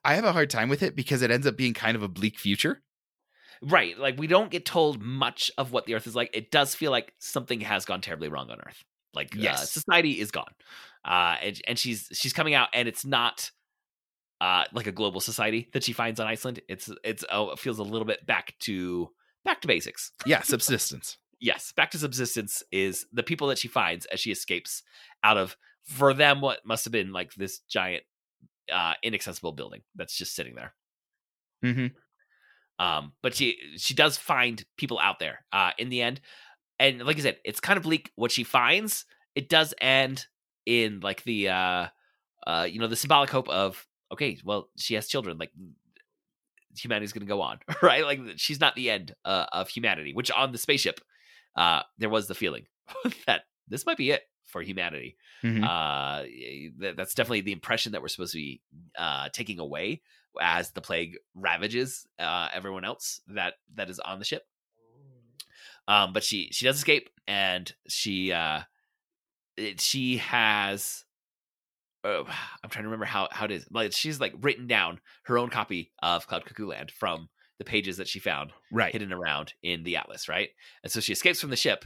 I 0.05 0.14
have 0.14 0.24
a 0.24 0.32
hard 0.32 0.51
time 0.51 0.68
with 0.68 0.82
it 0.82 0.96
because 0.96 1.22
it 1.22 1.30
ends 1.30 1.46
up 1.46 1.57
being 1.57 1.74
kind 1.74 1.96
of 1.96 2.03
a 2.03 2.09
bleak 2.09 2.38
future. 2.38 2.82
Right, 3.62 3.98
like 3.98 4.18
we 4.18 4.26
don't 4.26 4.51
get 4.51 4.64
told 4.64 5.03
much 5.03 5.51
of 5.59 5.70
what 5.72 5.84
the 5.84 5.94
Earth 5.94 6.07
is 6.07 6.16
like. 6.16 6.30
It 6.32 6.51
does 6.51 6.74
feel 6.74 6.90
like 6.90 7.12
something 7.18 7.61
has 7.61 7.84
gone 7.84 8.01
terribly 8.01 8.28
wrong 8.28 8.51
on 8.51 8.59
Earth. 8.66 8.82
Like 9.12 9.34
uh, 9.36 9.40
Yes. 9.40 9.70
society 9.70 10.18
is 10.20 10.30
gone, 10.30 10.53
uh, 11.05 11.36
and 11.42 11.61
and 11.68 11.78
she's 11.78 12.09
she's 12.12 12.32
coming 12.32 12.55
out, 12.55 12.68
and 12.74 12.88
it's 12.88 13.05
not. 13.05 13.51
Uh, 14.42 14.64
like 14.72 14.86
a 14.86 14.92
global 14.92 15.20
society 15.20 15.68
that 15.74 15.84
she 15.84 15.92
finds 15.92 16.18
on 16.18 16.26
Iceland, 16.26 16.61
it's 16.66 16.90
it's 17.05 17.22
oh, 17.30 17.51
it 17.51 17.59
feels 17.59 17.78
a 17.78 17.82
little 17.82 18.07
bit 18.07 18.24
back 18.24 18.55
to 18.61 19.11
back 19.44 19.61
to 19.61 19.68
basics. 19.68 20.12
Yeah, 20.24 20.40
subsistence. 20.44 21.18
yes, 21.40 21.72
back 21.76 21.90
to 21.90 21.98
subsistence 21.98 22.62
is 22.72 23.05
the 23.12 23.22
people 23.22 23.48
that 23.48 23.59
she 23.59 23.68
finds 23.68 24.07
as 24.07 24.18
she 24.18 24.32
escapes 24.32 24.82
out 25.22 25.36
of 25.36 25.59
for 25.84 26.14
them 26.14 26.40
what 26.40 26.64
must 26.64 26.86
have 26.86 26.92
been 26.92 27.12
like 27.12 27.34
this 27.34 27.59
giant 27.68 28.03
uh 28.70 28.94
inaccessible 29.02 29.52
building 29.52 29.82
that's 29.94 30.16
just 30.16 30.34
sitting 30.34 30.54
there. 30.54 30.74
hmm 31.62 31.86
Um 32.78 33.12
but 33.22 33.34
she 33.34 33.56
she 33.76 33.94
does 33.94 34.16
find 34.16 34.64
people 34.76 34.98
out 34.98 35.18
there 35.18 35.44
uh 35.52 35.72
in 35.78 35.88
the 35.88 36.02
end. 36.02 36.20
And 36.78 37.02
like 37.02 37.18
I 37.18 37.20
said, 37.20 37.38
it's 37.44 37.60
kind 37.60 37.76
of 37.76 37.82
bleak 37.82 38.10
what 38.16 38.32
she 38.32 38.44
finds. 38.44 39.04
It 39.34 39.48
does 39.48 39.74
end 39.80 40.26
in 40.66 41.00
like 41.00 41.22
the 41.24 41.48
uh 41.50 41.86
uh 42.46 42.66
you 42.70 42.78
know 42.80 42.86
the 42.86 42.96
symbolic 42.96 43.30
hope 43.30 43.48
of 43.48 43.86
okay, 44.12 44.38
well, 44.44 44.68
she 44.76 44.94
has 44.94 45.06
children 45.08 45.38
like 45.38 45.52
humanity's 46.76 47.12
going 47.12 47.26
to 47.26 47.28
go 47.28 47.40
on, 47.40 47.58
right? 47.82 48.04
Like 48.04 48.20
she's 48.36 48.60
not 48.60 48.74
the 48.74 48.90
end 48.90 49.14
uh, 49.24 49.46
of 49.52 49.68
humanity, 49.68 50.12
which 50.14 50.30
on 50.30 50.52
the 50.52 50.58
spaceship 50.58 51.00
uh 51.56 51.82
there 51.98 52.08
was 52.08 52.28
the 52.28 52.34
feeling 52.34 52.66
that 53.26 53.42
this 53.68 53.84
might 53.84 53.96
be 53.96 54.12
it 54.12 54.22
for 54.47 54.62
humanity. 54.62 55.16
Mhm. 55.43 55.64
Uh 55.64 56.22
th- 56.24 56.97
that's 56.97 57.14
definitely 57.14 57.43
the 57.43 57.53
impression 57.53 57.93
that 57.93 58.03
we're 58.03 58.09
supposed 58.09 58.32
to 58.32 58.38
be 58.38 58.61
uh 58.99 59.28
taking 59.32 59.59
away 59.59 60.03
as 60.41 60.70
the 60.72 60.80
plague 60.80 61.16
ravages 61.34 62.07
uh 62.18 62.49
everyone 62.53 62.84
else 62.84 63.20
that 63.28 63.55
that 63.74 63.91
is 63.91 63.99
on 64.01 64.18
the 64.18 64.24
ship. 64.24 64.45
Um 65.88 66.12
but 66.12 66.24
she 66.24 66.49
she 66.53 66.64
does 66.64 66.76
escape 66.76 67.11
and 67.26 67.72
she 67.88 68.32
uh 68.32 68.61
it, 69.57 69.80
she 69.80 70.18
has 70.18 71.05
uh, 72.05 72.24
I'm 72.62 72.70
trying 72.70 72.84
to 72.84 72.88
remember 72.88 73.05
how 73.07 73.28
how 73.30 73.45
it 73.45 73.51
is. 73.51 73.66
Like 73.70 73.93
she's 73.93 74.20
like 74.20 74.34
written 74.41 74.66
down 74.66 75.01
her 75.24 75.38
own 75.38 75.51
copy 75.51 75.93
of 76.03 76.26
Cloud 76.26 76.45
Cuckoo 76.45 76.66
Land 76.66 76.91
from 76.91 77.28
the 77.59 77.64
pages 77.64 77.99
that 77.99 78.09
she 78.09 78.18
found 78.20 78.53
Right. 78.72 78.91
hidden 78.93 79.12
around 79.12 79.53
in 79.62 79.82
the 79.84 79.97
atlas, 79.97 80.28
right? 80.30 80.49
And 80.82 80.91
so 80.91 80.99
she 81.01 81.12
escapes 81.12 81.41
from 81.43 81.51
the 81.51 81.57
ship, 81.57 81.84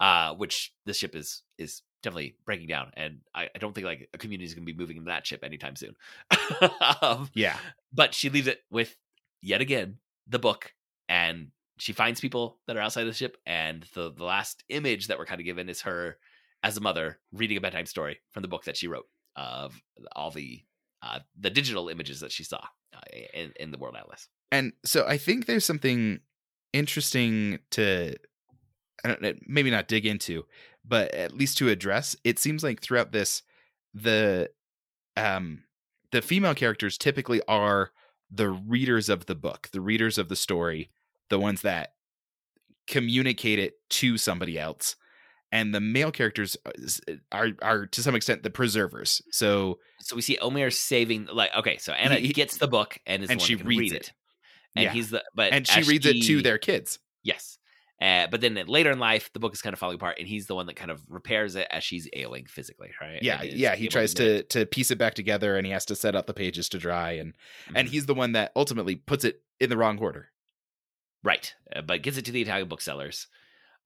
uh, 0.00 0.34
which 0.34 0.74
the 0.84 0.92
ship 0.94 1.14
is 1.14 1.42
is 1.58 1.82
definitely 2.02 2.34
breaking 2.44 2.68
down, 2.68 2.90
and 2.94 3.20
I, 3.34 3.48
I 3.54 3.58
don't 3.58 3.74
think 3.74 3.86
like 3.86 4.08
a 4.12 4.18
community 4.18 4.44
is 4.46 4.54
going 4.54 4.66
to 4.66 4.72
be 4.72 4.78
moving 4.78 4.96
into 4.96 5.08
that 5.08 5.26
ship 5.26 5.42
anytime 5.44 5.76
soon. 5.76 5.94
um, 7.02 7.30
Yeah. 7.34 7.56
but 7.92 8.14
she 8.14 8.28
leaves 8.30 8.46
it 8.46 8.60
with 8.70 8.96
yet 9.40 9.60
again 9.60 9.98
the 10.28 10.38
book, 10.38 10.72
and 11.08 11.48
she 11.78 11.92
finds 11.92 12.20
people 12.20 12.58
that 12.66 12.76
are 12.76 12.80
outside 12.80 13.04
the 13.04 13.12
ship, 13.12 13.36
and 13.46 13.84
the 13.94 14.12
the 14.12 14.24
last 14.24 14.64
image 14.68 15.08
that 15.08 15.18
we're 15.18 15.26
kind 15.26 15.40
of 15.40 15.44
given 15.44 15.68
is 15.68 15.82
her 15.82 16.18
as 16.62 16.76
a 16.76 16.80
mother 16.80 17.18
reading 17.32 17.56
a 17.56 17.60
bedtime 17.60 17.86
story 17.86 18.20
from 18.30 18.42
the 18.42 18.48
book 18.48 18.64
that 18.64 18.76
she 18.76 18.86
wrote 18.86 19.06
of 19.36 19.74
all 20.14 20.30
the 20.30 20.62
uh, 21.02 21.18
the 21.38 21.50
digital 21.50 21.88
images 21.88 22.20
that 22.20 22.30
she 22.30 22.44
saw 22.44 22.60
uh, 22.94 23.00
in 23.34 23.52
in 23.58 23.70
the 23.70 23.78
world 23.78 23.96
atlas. 23.98 24.28
And 24.52 24.72
so 24.84 25.06
I 25.06 25.16
think 25.18 25.46
there's 25.46 25.64
something 25.64 26.20
interesting 26.72 27.58
to 27.72 28.14
I 29.04 29.08
don't 29.08 29.36
maybe 29.48 29.70
not 29.70 29.88
dig 29.88 30.06
into, 30.06 30.44
but 30.84 31.12
at 31.14 31.34
least 31.34 31.58
to 31.58 31.68
address. 31.68 32.16
It 32.24 32.38
seems 32.38 32.62
like 32.64 32.80
throughout 32.80 33.12
this 33.12 33.42
the 33.94 34.50
um 35.16 35.64
the 36.10 36.22
female 36.22 36.54
characters 36.54 36.96
typically 36.98 37.40
are 37.48 37.90
the 38.30 38.48
readers 38.50 39.08
of 39.08 39.26
the 39.26 39.34
book, 39.34 39.68
the 39.72 39.80
readers 39.80 40.16
of 40.18 40.28
the 40.28 40.36
story, 40.36 40.90
the 41.30 41.38
ones 41.38 41.62
that 41.62 41.90
communicate 42.86 43.58
it 43.58 43.74
to 43.90 44.16
somebody 44.18 44.58
else. 44.58 44.96
And 45.54 45.74
the 45.74 45.80
male 45.80 46.10
characters 46.10 46.56
uh, 46.64 46.70
are 47.30 47.48
are 47.60 47.86
to 47.86 48.02
some 48.02 48.14
extent 48.14 48.42
the 48.42 48.48
preservers. 48.50 49.20
So 49.30 49.78
so 50.00 50.16
we 50.16 50.22
see 50.22 50.38
Omeir 50.40 50.72
saving 50.72 51.28
like 51.30 51.54
okay, 51.54 51.76
so 51.76 51.92
Anna 51.92 52.14
He- 52.16 52.32
gets 52.32 52.56
the 52.56 52.68
book 52.68 52.96
and 53.06 53.22
is 53.22 53.28
and 53.30 53.40
she 53.40 53.56
reads 53.56 53.66
read 53.66 53.92
it. 53.92 53.96
it. 54.08 54.12
And 54.74 54.84
Yeah. 54.84 54.92
he's 54.92 55.10
the 55.10 55.22
but 55.34 55.52
and 55.52 55.66
she 55.66 55.82
reads 55.82 56.06
it 56.06 56.22
to 56.24 56.40
their 56.40 56.56
kids. 56.58 56.98
yes. 57.22 57.58
Uh, 58.02 58.26
but 58.30 58.40
then 58.40 58.54
later 58.66 58.90
in 58.90 58.98
life, 58.98 59.30
the 59.32 59.38
book 59.38 59.54
is 59.54 59.62
kind 59.62 59.72
of 59.72 59.78
falling 59.78 59.94
apart, 59.94 60.16
and 60.18 60.26
he's 60.26 60.46
the 60.46 60.54
one 60.56 60.66
that 60.66 60.74
kind 60.74 60.90
of 60.90 61.00
repairs 61.08 61.54
it 61.54 61.68
as 61.70 61.84
she's 61.84 62.08
ailing 62.14 62.46
physically, 62.46 62.90
right? 63.00 63.22
Yeah, 63.22 63.42
yeah. 63.42 63.76
He 63.76 63.86
tries 63.86 64.12
to 64.14 64.42
to 64.44 64.66
piece 64.66 64.90
it 64.90 64.98
back 64.98 65.14
together, 65.14 65.56
and 65.56 65.64
he 65.64 65.72
has 65.72 65.84
to 65.86 65.94
set 65.94 66.16
up 66.16 66.26
the 66.26 66.34
pages 66.34 66.68
to 66.70 66.78
dry, 66.78 67.12
and 67.12 67.30
it. 67.68 67.72
and 67.76 67.88
he's 67.88 68.06
the 68.06 68.14
one 68.14 68.32
that 68.32 68.50
ultimately 68.56 68.96
puts 68.96 69.24
it 69.24 69.40
in 69.60 69.70
the 69.70 69.76
wrong 69.76 69.98
order. 69.98 70.30
right, 71.22 71.54
uh, 71.76 71.82
but 71.82 72.02
gets 72.02 72.16
it 72.16 72.24
to 72.24 72.32
the 72.32 72.42
Italian 72.42 72.66
booksellers. 72.66 73.28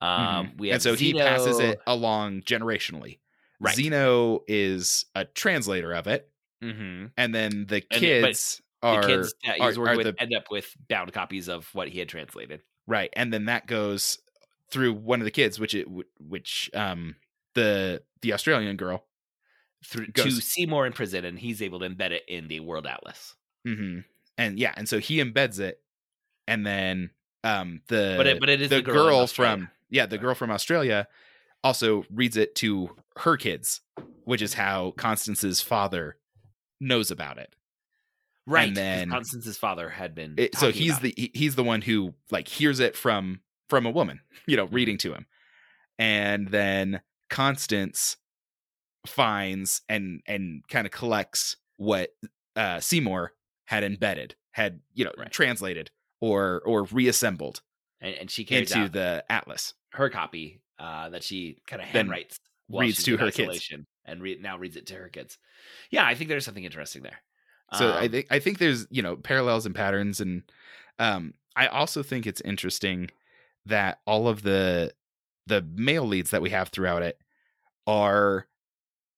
Um, 0.01 0.53
we 0.57 0.69
have 0.69 0.81
Mm-hmm. 0.81 0.89
and 0.89 0.99
so 0.99 1.05
he 1.05 1.13
passes 1.13 1.59
it 1.59 1.79
along 1.87 2.43
generationally. 2.43 3.19
right. 3.61 3.75
Zeno 3.75 4.41
is 4.49 5.05
a 5.15 5.25
translator 5.27 5.93
of 5.93 6.07
it, 6.07 6.31
Mhm. 6.63 7.13
and 7.19 7.35
then 7.35 7.67
the 7.67 7.81
kids 7.83 8.63
The 8.81 8.89
are 8.89 9.03
kids 9.03 9.35
that 9.45 9.57
he 9.57 9.61
are- 9.63 9.67
was 9.69 9.79
working 9.79 9.97
with 9.99 10.17
the- 10.17 10.23
end 10.23 10.35
up 10.35 10.51
with 10.51 10.75
bound 10.89 11.13
copies 11.13 11.49
of 11.49 11.67
what 11.75 11.89
he 11.89 11.99
had 11.99 12.09
translated. 12.09 12.63
Right, 12.87 13.11
and 13.15 13.33
then 13.33 13.47
that 13.47 13.67
goes 13.67 14.19
through 14.71 14.95
one 14.95 15.21
of 15.21 15.25
the 15.25 15.31
kids, 15.31 15.59
which 15.59 15.75
it 15.75 15.87
which 16.21 16.71
um 16.75 17.17
the 17.55 18.03
the 18.23 18.33
Australian 18.33 18.77
girl. 18.77 19.05
Through 19.85 20.07
to 20.09 20.31
Seymour 20.31 20.87
in 20.87 20.93
prison, 20.93 21.25
and 21.25 21.39
he's 21.39 21.63
able 21.63 21.81
to 21.81 21.89
embed 21.89 22.11
it 22.11 22.23
in 22.29 22.49
the 22.49 22.61
World 22.61 22.87
Atlas. 22.87 23.35
hmm 23.65 24.01
And 24.39 24.59
yeah, 24.59 24.73
and 24.77 24.89
so 24.89 24.99
he 24.99 25.19
embeds 25.19 25.61
it, 25.61 25.81
and 26.49 26.67
then 26.67 27.11
um 27.45 27.83
the 27.89 28.15
But 28.17 28.27
it, 28.27 28.41
but 28.41 28.49
it 28.49 28.61
is 28.61 28.71
the, 28.71 28.77
the, 28.77 28.83
girl, 28.83 29.19
Australia. 29.21 29.57
from 29.57 29.71
yeah 29.91 30.07
the 30.07 30.19
girl 30.19 30.35
from 30.35 30.51
australia 30.51 31.07
also 31.63 32.05
reads 32.11 32.37
it 32.37 32.55
to 32.57 32.91
her 33.19 33.37
kids 33.37 33.81
which 34.25 34.43
is 34.43 34.55
how 34.55 34.93
konstance's 34.97 35.61
father 35.61 36.17
knows 36.81 37.11
about 37.11 37.39
it 37.39 37.55
right. 38.47 38.69
and 38.69 38.77
then- 38.77 39.11
Konstance's 39.11 39.59
father 39.59 39.89
had 39.91 40.15
been. 40.15 40.35
It- 40.37 40.57
so 40.57 40.71
he's 40.71 40.99
the 41.01 41.13
he- 41.17 41.33
he's 41.35 41.55
the 41.57 41.65
one 41.65 41.83
who 41.83 42.15
like 42.31 42.49
hears 42.49 42.81
it 42.81 42.97
from 42.97 43.41
from 43.69 43.85
a 43.87 43.91
woman 43.91 44.21
you 44.47 44.57
know 44.57 44.67
reading 44.67 44.97
to 44.99 45.13
him 45.13 45.27
and 45.99 46.49
then 46.49 47.01
konstance 47.31 48.17
finds 49.07 49.83
and 49.89 50.21
and 50.27 50.63
kind 50.69 50.87
of 50.87 50.93
collects 50.93 51.57
what 51.77 52.11
uh 52.57 52.81
seymour 52.81 53.33
had 53.67 53.85
embedded 53.85 54.35
had 54.53 54.81
you 54.95 55.05
know 55.05 55.13
Right. 55.17 55.31
translated 55.31 55.91
or 56.21 56.63
or 56.65 56.85
reassembled 56.85 57.61
and, 58.01 58.15
and 58.15 58.31
she 58.31 58.45
carries 58.45 58.73
into 58.73 58.89
the 58.89 59.25
atlas 59.29 59.75
her 59.91 60.09
copy 60.11 60.61
uh, 60.79 61.09
that 61.09 61.23
she 61.25 61.57
kind 61.67 61.81
of 61.81 61.89
handwrites, 61.89 62.39
reads 62.69 63.03
to 63.05 63.17
her 63.17 63.31
kids. 63.31 63.73
and 64.05 64.21
re- 64.23 64.39
now 64.39 64.59
reads 64.59 64.77
it 64.77 64.87
to 64.89 64.95
her 64.95 65.09
kids. 65.09 65.39
Yeah, 65.91 66.05
I 66.05 66.15
think 66.15 66.29
there's 66.29 66.45
something 66.45 66.65
interesting 66.65 67.03
there. 67.03 67.23
So 67.75 67.91
I 67.93 68.05
Um, 68.05 68.11
think 68.11 68.27
I 68.31 68.39
think 68.39 68.59
there's 68.59 68.87
you 68.91 69.03
know 69.03 69.17
parallels 69.17 69.67
and 69.67 69.75
patterns, 69.75 70.21
and 70.21 70.43
um, 70.99 71.35
I 71.57 71.67
also 71.67 72.03
think 72.03 72.27
it's 72.27 72.41
interesting 72.43 73.11
that 73.67 74.01
all 74.07 74.29
of 74.29 74.43
the 74.43 74.95
the 75.47 75.63
male 75.75 76.05
leads 76.07 76.31
that 76.31 76.43
we 76.43 76.51
have 76.51 76.69
throughout 76.69 77.03
it 77.03 77.21
are 77.87 78.47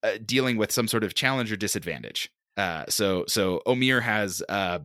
uh, 0.03 0.19
dealing 0.25 0.57
with 0.57 0.73
some 0.73 0.89
sort 0.89 1.05
of 1.05 1.15
challenge 1.15 1.51
or 1.53 1.57
disadvantage. 1.57 2.31
Uh, 2.57 2.85
so 2.89 3.25
so 3.29 3.63
Omeir 3.67 4.03
has 4.03 4.43
uh, 4.49 4.79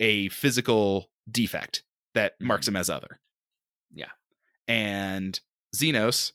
a 0.00 0.28
physical 0.30 1.10
defect 1.30 1.82
that 2.14 2.40
marks 2.40 2.66
him 2.66 2.76
as 2.76 2.88
other. 2.90 3.20
Mm-hmm. 3.92 3.98
Yeah. 4.00 4.10
and 4.68 5.38
Zeno's 5.74 6.32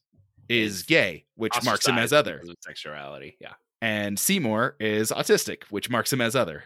is 0.50 0.78
Is 0.78 0.84
gay, 0.84 1.26
which 1.36 1.54
marks 1.64 1.88
him 1.88 1.98
as 1.98 2.14
other, 2.14 2.42
sexuality. 2.62 3.38
Yeah, 3.40 3.54
and 3.82 4.20
Seymour 4.20 4.76
is 4.80 5.12
autistic, 5.12 5.64
which 5.70 5.90
marks 5.90 6.14
him 6.14 6.22
as 6.22 6.36
other. 6.36 6.64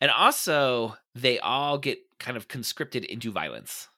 And 0.00 0.10
also, 0.10 0.96
they 1.14 1.38
all 1.38 1.78
get 1.78 1.98
kind 2.18 2.36
of 2.36 2.48
conscripted 2.48 3.04
into 3.04 3.30
violence. 3.30 3.88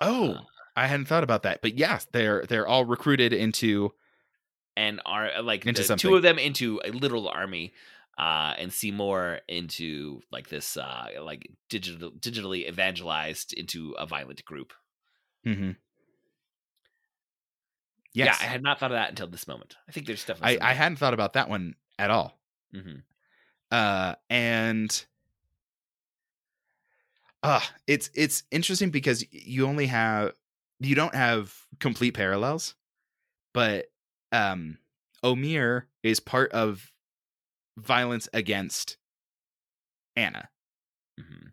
Oh, 0.00 0.32
Uh, 0.32 0.40
I 0.76 0.86
hadn't 0.86 1.06
thought 1.06 1.24
about 1.24 1.42
that, 1.42 1.62
but 1.62 1.76
yes, 1.76 2.06
they're 2.12 2.44
they're 2.48 2.66
all 2.66 2.84
recruited 2.84 3.32
into. 3.32 3.92
and 4.76 5.00
are 5.04 5.30
uh, 5.38 5.42
like 5.42 5.66
Into 5.66 5.82
the 5.82 5.96
two 5.96 6.14
of 6.16 6.22
them 6.22 6.38
into 6.38 6.80
a 6.84 6.90
literal 6.90 7.28
army 7.28 7.72
uh 8.18 8.54
and 8.58 8.72
Seymour 8.72 9.40
into 9.48 10.20
like 10.30 10.48
this 10.48 10.76
uh 10.76 11.08
like 11.22 11.50
digital 11.68 12.10
digitally 12.12 12.68
evangelized 12.68 13.52
into 13.52 13.92
a 13.98 14.06
violent 14.06 14.44
group. 14.44 14.72
Mm-hmm. 15.46 15.72
Yes, 18.12 18.38
Yeah, 18.40 18.46
I 18.46 18.50
had 18.50 18.62
not 18.62 18.80
thought 18.80 18.90
of 18.90 18.96
that 18.96 19.10
until 19.10 19.28
this 19.28 19.46
moment. 19.46 19.76
I 19.88 19.92
think 19.92 20.06
there's 20.06 20.24
definitely 20.24 20.60
I, 20.60 20.70
I 20.70 20.74
hadn't 20.74 20.96
thought 20.96 21.14
about 21.14 21.34
that 21.34 21.48
one 21.48 21.74
at 21.98 22.10
all. 22.10 22.38
hmm 22.72 22.96
uh 23.72 24.16
and 24.28 25.06
uh 27.44 27.60
it's 27.86 28.10
it's 28.14 28.42
interesting 28.50 28.90
because 28.90 29.24
you 29.32 29.64
only 29.66 29.86
have 29.86 30.32
you 30.80 30.94
don't 30.96 31.14
have 31.14 31.54
complete 31.78 32.14
parallels 32.14 32.74
but 33.54 33.86
um 34.32 34.78
omeir 35.22 35.84
is 36.02 36.18
part 36.18 36.50
of 36.52 36.90
violence 37.78 38.28
against 38.32 38.96
anna. 40.16 40.48
Hmm 41.18 41.48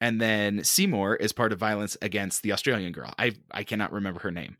and 0.00 0.20
then 0.20 0.64
seymour 0.64 1.14
is 1.16 1.32
part 1.32 1.52
of 1.52 1.58
violence 1.60 1.96
against 2.02 2.42
the 2.42 2.52
australian 2.52 2.92
girl. 2.92 3.14
I 3.18 3.32
i 3.50 3.64
cannot 3.64 3.92
remember 3.92 4.20
her 4.20 4.30
name 4.30 4.56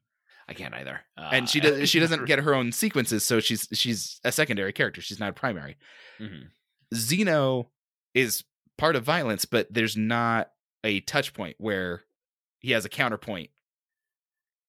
I 0.49 0.55
can't 0.55 0.75
either. 0.75 1.01
Uh, 1.17 1.31
and 1.33 1.49
she 1.49 1.61
does 1.61 1.89
she 1.89 2.01
doesn't 2.01 2.27
get 2.27 2.41
her 2.41 2.55
own 2.55 2.73
sequences 2.73 3.25
so 3.25 3.41
she's 3.41 3.69
she's 3.73 4.21
a 4.25 4.33
secondary 4.33 4.73
character 4.73 5.01
she's 5.01 5.21
not 5.21 5.31
a 5.31 5.33
primary 5.33 5.77
Mhm. 6.21 6.49
Zeno 6.95 7.71
is 8.15 8.45
part 8.77 8.97
of 8.97 9.05
violence, 9.05 9.45
but 9.45 9.73
there's 9.73 9.97
not 9.97 10.51
a 10.85 11.01
touch 11.01 11.33
point 11.33 11.57
where 11.59 12.03
he 12.59 12.73
has 12.73 12.85
a 12.85 12.89
counterpoint, 12.89 13.51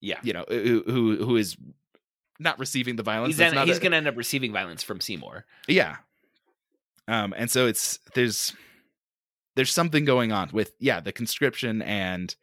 Yeah, 0.01 0.19
you 0.23 0.33
know, 0.33 0.45
who 0.47 0.83
who, 0.85 1.17
who 1.25 1.35
is 1.35 1.57
not 2.39 2.59
receiving 2.59 2.95
the 2.95 3.03
violence. 3.03 3.37
he's 3.37 3.51
he's 3.51 3.77
a- 3.77 3.81
going 3.81 3.91
to 3.91 3.97
end 3.97 4.07
up 4.07 4.15
receiving 4.17 4.51
violence 4.53 4.83
from 4.83 4.99
Seymour. 5.01 5.45
yeah. 5.67 5.97
Um, 7.07 7.33
and 7.37 7.51
so 7.51 7.67
it's 7.67 7.99
there's 8.15 8.53
there's 9.55 9.71
something 9.73 10.05
going 10.05 10.31
on 10.31 10.49
with 10.53 10.73
yeah 10.79 10.99
the 11.01 11.11
conscription 11.11 11.81
and 11.81 12.33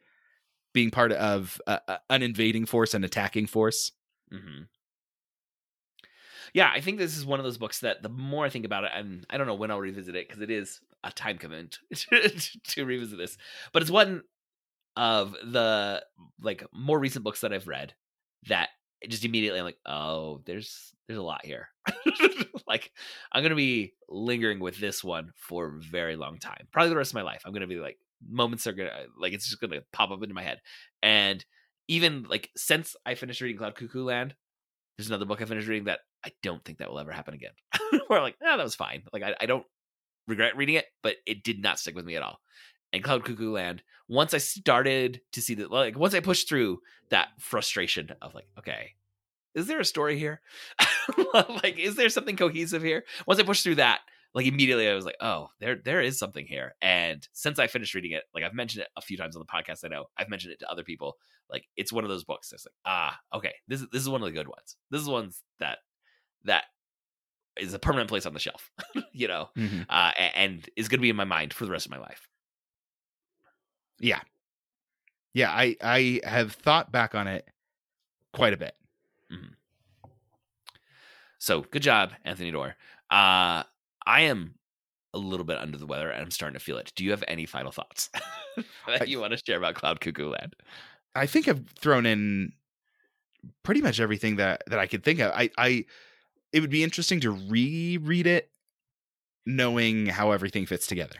being 0.73 0.91
part 0.91 1.11
of 1.11 1.61
an 2.09 2.23
invading 2.23 2.65
force 2.65 2.93
and 2.93 3.03
attacking 3.05 3.47
force. 3.47 3.91
hmm 4.31 4.63
Yeah, 6.53 6.69
I 6.73 6.81
think 6.81 6.97
this 6.97 7.17
is 7.17 7.25
one 7.25 7.39
of 7.39 7.43
those 7.45 7.57
books 7.57 7.79
that 7.79 8.01
the 8.03 8.09
more 8.09 8.45
I 8.45 8.49
think 8.49 8.65
about 8.65 8.83
it, 8.83 8.91
and 8.93 9.25
I 9.29 9.37
don't 9.37 9.47
know 9.47 9.55
when 9.55 9.71
I'll 9.71 9.79
revisit 9.79 10.15
it 10.15 10.27
because 10.27 10.41
it 10.41 10.51
is 10.51 10.79
a 11.03 11.11
time 11.11 11.37
commitment 11.37 11.79
to 12.67 12.85
revisit 12.85 13.17
this, 13.17 13.37
but 13.73 13.81
it's 13.81 13.91
one 13.91 14.23
of 14.97 15.33
the 15.43 16.03
like 16.41 16.65
more 16.73 16.99
recent 16.99 17.23
books 17.23 17.41
that 17.41 17.53
I've 17.53 17.67
read 17.67 17.93
that 18.47 18.69
just 19.07 19.25
immediately 19.25 19.59
I'm 19.59 19.65
like, 19.65 19.79
oh, 19.85 20.41
there's 20.45 20.93
there's 21.07 21.19
a 21.19 21.23
lot 21.23 21.45
here. 21.45 21.69
like 22.67 22.91
I'm 23.31 23.43
gonna 23.43 23.55
be 23.55 23.95
lingering 24.09 24.59
with 24.59 24.79
this 24.79 25.03
one 25.03 25.31
for 25.37 25.67
a 25.67 25.81
very 25.81 26.15
long 26.15 26.39
time, 26.39 26.67
probably 26.71 26.89
the 26.89 26.97
rest 26.97 27.11
of 27.11 27.15
my 27.15 27.23
life. 27.23 27.43
I'm 27.45 27.53
gonna 27.53 27.67
be 27.67 27.77
like 27.79 27.99
moments 28.27 28.67
are 28.67 28.73
gonna 28.73 29.05
like 29.17 29.33
it's 29.33 29.47
just 29.47 29.61
gonna 29.61 29.81
pop 29.93 30.11
up 30.11 30.23
into 30.23 30.35
my 30.35 30.43
head, 30.43 30.61
and 31.01 31.43
even 31.87 32.25
like 32.29 32.49
since 32.55 32.95
I 33.05 33.15
finished 33.15 33.41
reading 33.41 33.57
Cloud 33.57 33.75
Cuckoo 33.75 34.03
Land, 34.03 34.35
there's 34.97 35.07
another 35.07 35.25
book 35.25 35.41
I 35.41 35.45
finished 35.45 35.67
reading 35.67 35.85
that 35.85 35.99
I 36.23 36.31
don't 36.43 36.63
think 36.63 36.77
that 36.77 36.89
will 36.89 36.99
ever 36.99 37.11
happen 37.11 37.33
again. 37.33 37.51
Where 38.07 38.21
like, 38.21 38.35
yeah, 38.41 38.57
that 38.57 38.63
was 38.63 38.75
fine. 38.75 39.03
Like 39.11 39.23
I, 39.23 39.35
I 39.41 39.45
don't 39.45 39.65
regret 40.27 40.55
reading 40.55 40.75
it, 40.75 40.85
but 41.01 41.15
it 41.25 41.43
did 41.43 41.61
not 41.61 41.79
stick 41.79 41.95
with 41.95 42.05
me 42.05 42.15
at 42.15 42.23
all. 42.23 42.39
And 42.93 43.03
Cloud 43.03 43.23
Cuckoo 43.23 43.51
Land, 43.51 43.83
once 44.07 44.33
I 44.33 44.37
started 44.37 45.21
to 45.33 45.41
see 45.41 45.55
that, 45.55 45.71
like 45.71 45.97
once 45.97 46.13
I 46.13 46.19
pushed 46.19 46.49
through 46.49 46.79
that 47.09 47.29
frustration 47.39 48.11
of 48.21 48.35
like, 48.35 48.47
okay, 48.59 48.91
is 49.55 49.67
there 49.67 49.79
a 49.79 49.85
story 49.85 50.17
here? 50.17 50.41
like, 51.33 51.77
is 51.77 51.95
there 51.95 52.09
something 52.09 52.37
cohesive 52.37 52.83
here? 52.83 53.03
Once 53.25 53.39
I 53.39 53.43
pushed 53.43 53.63
through 53.63 53.75
that, 53.75 54.01
like 54.33 54.45
immediately 54.45 54.87
I 54.87 54.93
was 54.95 55.05
like, 55.05 55.17
oh, 55.21 55.49
there 55.59 55.75
there 55.83 56.01
is 56.01 56.17
something 56.19 56.45
here. 56.45 56.75
And 56.81 57.27
since 57.33 57.59
I 57.59 57.67
finished 57.67 57.93
reading 57.93 58.11
it, 58.11 58.23
like 58.33 58.43
I've 58.43 58.53
mentioned 58.53 58.83
it 58.83 58.89
a 58.95 59.01
few 59.01 59.17
times 59.17 59.35
on 59.35 59.41
the 59.41 59.45
podcast, 59.45 59.83
I 59.83 59.89
know 59.89 60.05
I've 60.17 60.29
mentioned 60.29 60.53
it 60.53 60.59
to 60.59 60.69
other 60.71 60.83
people. 60.83 61.17
Like 61.49 61.65
it's 61.75 61.91
one 61.91 62.03
of 62.05 62.09
those 62.09 62.23
books 62.23 62.49
that's 62.49 62.65
like, 62.65 62.73
ah, 62.85 63.19
okay, 63.33 63.53
this 63.67 63.81
is 63.81 63.87
this 63.91 64.01
is 64.01 64.09
one 64.09 64.21
of 64.21 64.25
the 64.25 64.31
good 64.31 64.47
ones. 64.47 64.77
This 64.89 65.01
is 65.01 65.07
ones 65.09 65.41
that 65.59 65.79
that 66.45 66.63
is 67.59 67.73
a 67.73 67.79
permanent 67.79 68.09
place 68.09 68.25
on 68.25 68.33
the 68.33 68.39
shelf, 68.39 68.71
you 69.11 69.27
know, 69.27 69.49
uh, 69.89 70.11
a- 70.17 70.37
and 70.37 70.69
is 70.77 70.87
going 70.87 70.99
to 70.99 71.01
be 71.01 71.09
in 71.09 71.15
my 71.17 71.25
mind 71.25 71.53
for 71.53 71.65
the 71.65 71.71
rest 71.71 71.85
of 71.85 71.91
my 71.91 71.99
life. 71.99 72.27
Yeah, 73.99 74.21
yeah. 75.33 75.51
I 75.51 75.75
I 75.81 76.21
have 76.23 76.53
thought 76.53 76.91
back 76.91 77.13
on 77.15 77.27
it 77.27 77.45
quite 78.33 78.53
a 78.53 78.57
bit. 78.57 78.73
So 81.37 81.61
good 81.61 81.81
job, 81.81 82.11
Anthony 82.23 82.51
Doerr. 82.51 82.75
Uh, 83.09 83.63
I 84.05 84.21
am 84.21 84.55
a 85.13 85.17
little 85.17 85.45
bit 85.45 85.57
under 85.57 85.77
the 85.77 85.85
weather 85.85 86.09
and 86.09 86.21
I'm 86.21 86.31
starting 86.31 86.57
to 86.57 86.63
feel 86.63 86.77
it. 86.77 86.91
Do 86.95 87.03
you 87.03 87.11
have 87.11 87.23
any 87.27 87.45
final 87.45 87.71
thoughts 87.71 88.09
that 88.87 89.07
you 89.07 89.19
want 89.19 89.33
to 89.33 89.41
share 89.45 89.57
about 89.57 89.75
Cloud 89.75 89.99
Cuckoo 89.99 90.29
Land? 90.29 90.55
I 91.15 91.25
think 91.25 91.47
I've 91.47 91.67
thrown 91.79 92.05
in 92.05 92.53
pretty 93.63 93.81
much 93.81 93.99
everything 93.99 94.37
that 94.37 94.63
that 94.67 94.79
I 94.79 94.87
could 94.87 95.03
think 95.03 95.19
of. 95.19 95.31
I 95.31 95.49
I 95.57 95.85
it 96.53 96.61
would 96.61 96.69
be 96.69 96.83
interesting 96.83 97.19
to 97.21 97.31
reread 97.31 98.27
it 98.27 98.51
knowing 99.45 100.05
how 100.05 100.31
everything 100.31 100.65
fits 100.65 100.87
together. 100.87 101.17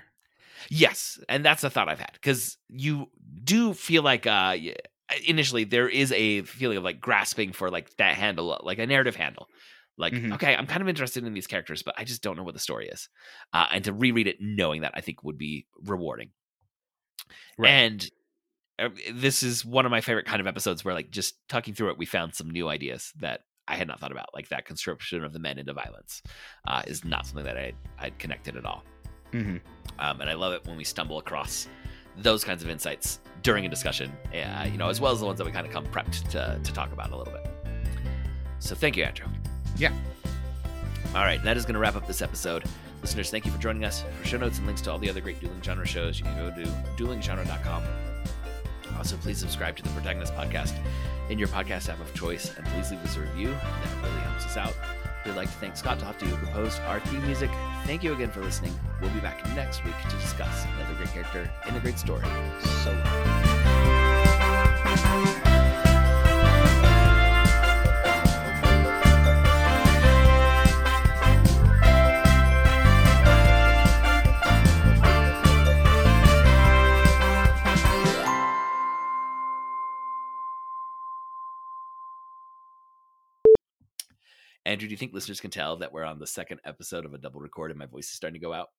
Yes, 0.70 1.20
and 1.28 1.44
that's 1.44 1.64
a 1.64 1.70
thought 1.70 1.90
I've 1.90 2.00
had 2.00 2.14
because 2.14 2.58
you 2.70 3.10
do 3.44 3.74
feel 3.74 4.04
like 4.04 4.28
uh 4.28 4.56
initially 5.26 5.64
there 5.64 5.90
is 5.90 6.12
a 6.14 6.44
feeling 6.44 6.78
of 6.78 6.84
like 6.84 7.02
grasping 7.02 7.52
for 7.52 7.70
like 7.70 7.96
that 7.98 8.16
handle, 8.16 8.60
like 8.64 8.80
a 8.80 8.88
narrative 8.88 9.16
handle. 9.16 9.48
Like, 9.98 10.14
Mhm. 10.14 10.34
okay, 10.34 10.56
I'm 10.56 10.68
kind 10.68 10.82
of 10.82 10.88
interested 10.90 11.24
in 11.26 11.34
these 11.34 11.48
characters, 11.48 11.84
but 11.84 11.94
I 11.98 12.04
just 12.04 12.22
don't 12.24 12.38
know 12.38 12.44
what 12.44 12.54
the 12.54 12.60
story 12.60 12.88
is. 12.88 13.10
Uh, 13.54 13.68
and 13.72 13.84
to 13.86 13.94
reread 13.94 14.28
it 14.28 14.38
knowing 14.40 14.82
that 14.82 14.94
I 14.96 15.02
think 15.02 15.24
would 15.24 15.38
be 15.38 15.68
rewarding. 15.84 16.32
Right. 17.58 17.70
And 17.70 18.10
uh, 18.80 18.90
this 19.14 19.44
is 19.44 19.64
one 19.64 19.86
of 19.86 19.92
my 19.92 20.02
favorite 20.02 20.26
kind 20.26 20.40
of 20.42 20.48
episodes 20.48 20.84
where, 20.84 20.94
like, 20.94 21.12
just 21.12 21.36
talking 21.48 21.74
through 21.74 21.92
it, 21.92 21.98
we 21.98 22.06
found 22.06 22.34
some 22.34 22.50
new 22.50 22.68
ideas 22.68 23.12
that 23.20 23.42
I 23.68 23.76
had 23.76 23.88
not 23.88 24.00
thought 24.00 24.12
about. 24.12 24.30
Like 24.34 24.50
that 24.50 24.66
conscription 24.66 25.24
of 25.24 25.34
the 25.34 25.40
men 25.40 25.60
into 25.60 25.74
violence 25.74 26.22
uh, 26.68 26.82
is 26.88 27.06
not 27.06 27.26
something 27.28 27.46
that 27.46 27.58
I 27.58 27.74
I'd 28.00 28.18
connected 28.18 28.56
at 28.58 28.66
all. 28.66 28.84
Mm-hmm. 29.32 29.58
Um, 30.00 30.20
and 30.20 30.30
I 30.30 30.34
love 30.34 30.54
it 30.54 30.66
when 30.66 30.76
we 30.78 30.84
stumble 30.84 31.20
across 31.20 31.68
those 32.18 32.44
kinds 32.44 32.64
of 32.64 32.70
insights 32.70 33.20
during 33.44 33.66
a 33.66 33.70
discussion, 33.70 34.12
uh, 34.34 34.68
you 34.70 34.78
know, 34.78 34.90
as 34.90 35.00
well 35.00 35.12
as 35.14 35.20
the 35.20 35.26
ones 35.26 35.38
that 35.38 35.46
we 35.46 35.52
kind 35.52 35.66
of 35.66 35.72
come 35.72 35.86
prepped 35.86 36.30
to, 36.32 36.60
to 36.62 36.74
talk 36.74 36.92
about 36.92 37.12
a 37.12 37.16
little 37.16 37.32
bit. 37.34 37.48
So 38.60 38.76
thank 38.76 38.98
you, 38.98 39.04
Andrew. 39.04 39.28
Yeah. 39.78 39.94
All 41.16 41.24
right, 41.24 41.44
that 41.44 41.58
is 41.58 41.66
going 41.66 41.74
to 41.74 41.80
wrap 41.80 41.96
up 41.96 42.08
this 42.08 42.22
episode. 42.22 42.64
Listeners, 43.02 43.32
thank 43.32 43.46
you 43.46 43.52
for 43.52 43.58
joining 43.58 43.84
us. 43.84 44.04
For 44.22 44.28
show 44.28 44.38
notes 44.38 44.60
and 44.60 44.68
links 44.68 44.82
to 44.84 44.92
all 44.92 45.00
the 45.00 45.10
other 45.10 45.22
great 45.22 45.40
dueling 45.40 45.62
genre 45.62 45.86
shows, 45.86 46.20
you 46.20 46.26
can 46.26 46.38
go 46.38 46.56
to 46.56 46.70
duelinggenre.com. 46.98 47.84
Also, 48.98 49.18
please 49.18 49.40
subscribe 49.40 49.76
to 49.78 49.84
the 49.84 49.90
Protagonist 49.90 50.34
Podcast 50.36 50.78
in 51.30 51.40
your 51.40 51.48
podcast 51.48 51.90
app 51.90 52.00
of 52.00 52.14
choice, 52.14 52.56
and 52.56 52.66
please 52.68 52.92
leave 52.92 53.04
us 53.04 53.18
a 53.18 53.22
review. 53.22 53.48
That 53.48 54.04
really 54.04 54.20
helps 54.20 54.46
us 54.46 54.58
out. 54.58 54.76
We'd 55.26 55.36
like 55.36 55.50
to 55.50 55.56
thank 55.56 55.76
Scott 55.76 56.00
Tofty, 56.00 56.28
who 56.28 56.36
composed 56.38 56.80
our 56.82 57.00
theme 57.00 57.26
music. 57.26 57.50
Thank 57.86 58.04
you 58.04 58.14
again 58.14 58.32
for 58.32 58.42
listening. 58.42 58.74
We'll 59.02 59.12
be 59.12 59.20
back 59.20 59.44
next 59.56 59.84
week 59.84 59.96
to 60.10 60.16
discuss 60.18 60.66
another 60.76 60.96
great 60.96 61.10
character 61.10 61.50
in 61.68 61.76
a 61.76 61.80
great 61.80 62.00
story. 62.00 62.26
So 62.84 62.92
long. 62.92 63.41
Andrew, 84.66 84.88
do 84.88 84.92
you 84.92 84.98
think 84.98 85.14
listeners 85.14 85.40
can 85.40 85.52
tell 85.52 85.78
that 85.78 85.92
we're 85.92 86.04
on 86.04 86.20
the 86.20 86.28
second 86.28 86.62
episode 86.66 87.06
of 87.06 87.14
a 87.14 87.18
double 87.18 87.42
record 87.42 87.72
and 87.72 87.80
my 87.80 87.88
voice 87.88 88.08
is 88.08 88.14
starting 88.14 88.40
to 88.40 88.46
go 88.46 88.54
out? 88.54 88.70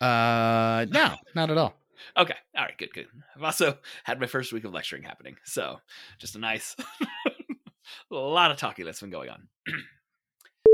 Uh, 0.00 0.86
no, 0.90 1.14
not 1.34 1.50
at 1.50 1.58
all. 1.58 1.74
Okay. 2.16 2.34
All 2.56 2.64
right. 2.64 2.76
Good, 2.76 2.92
good. 2.92 3.06
I've 3.36 3.42
also 3.42 3.78
had 4.04 4.20
my 4.20 4.26
first 4.26 4.52
week 4.52 4.64
of 4.64 4.72
lecturing 4.72 5.02
happening. 5.02 5.36
So 5.44 5.80
just 6.18 6.36
a 6.36 6.38
nice, 6.38 6.76
a 8.10 8.14
lot 8.14 8.50
of 8.50 8.56
talking 8.56 8.84
that's 8.84 9.00
been 9.00 9.10
going 9.10 9.30
on. 9.30 9.48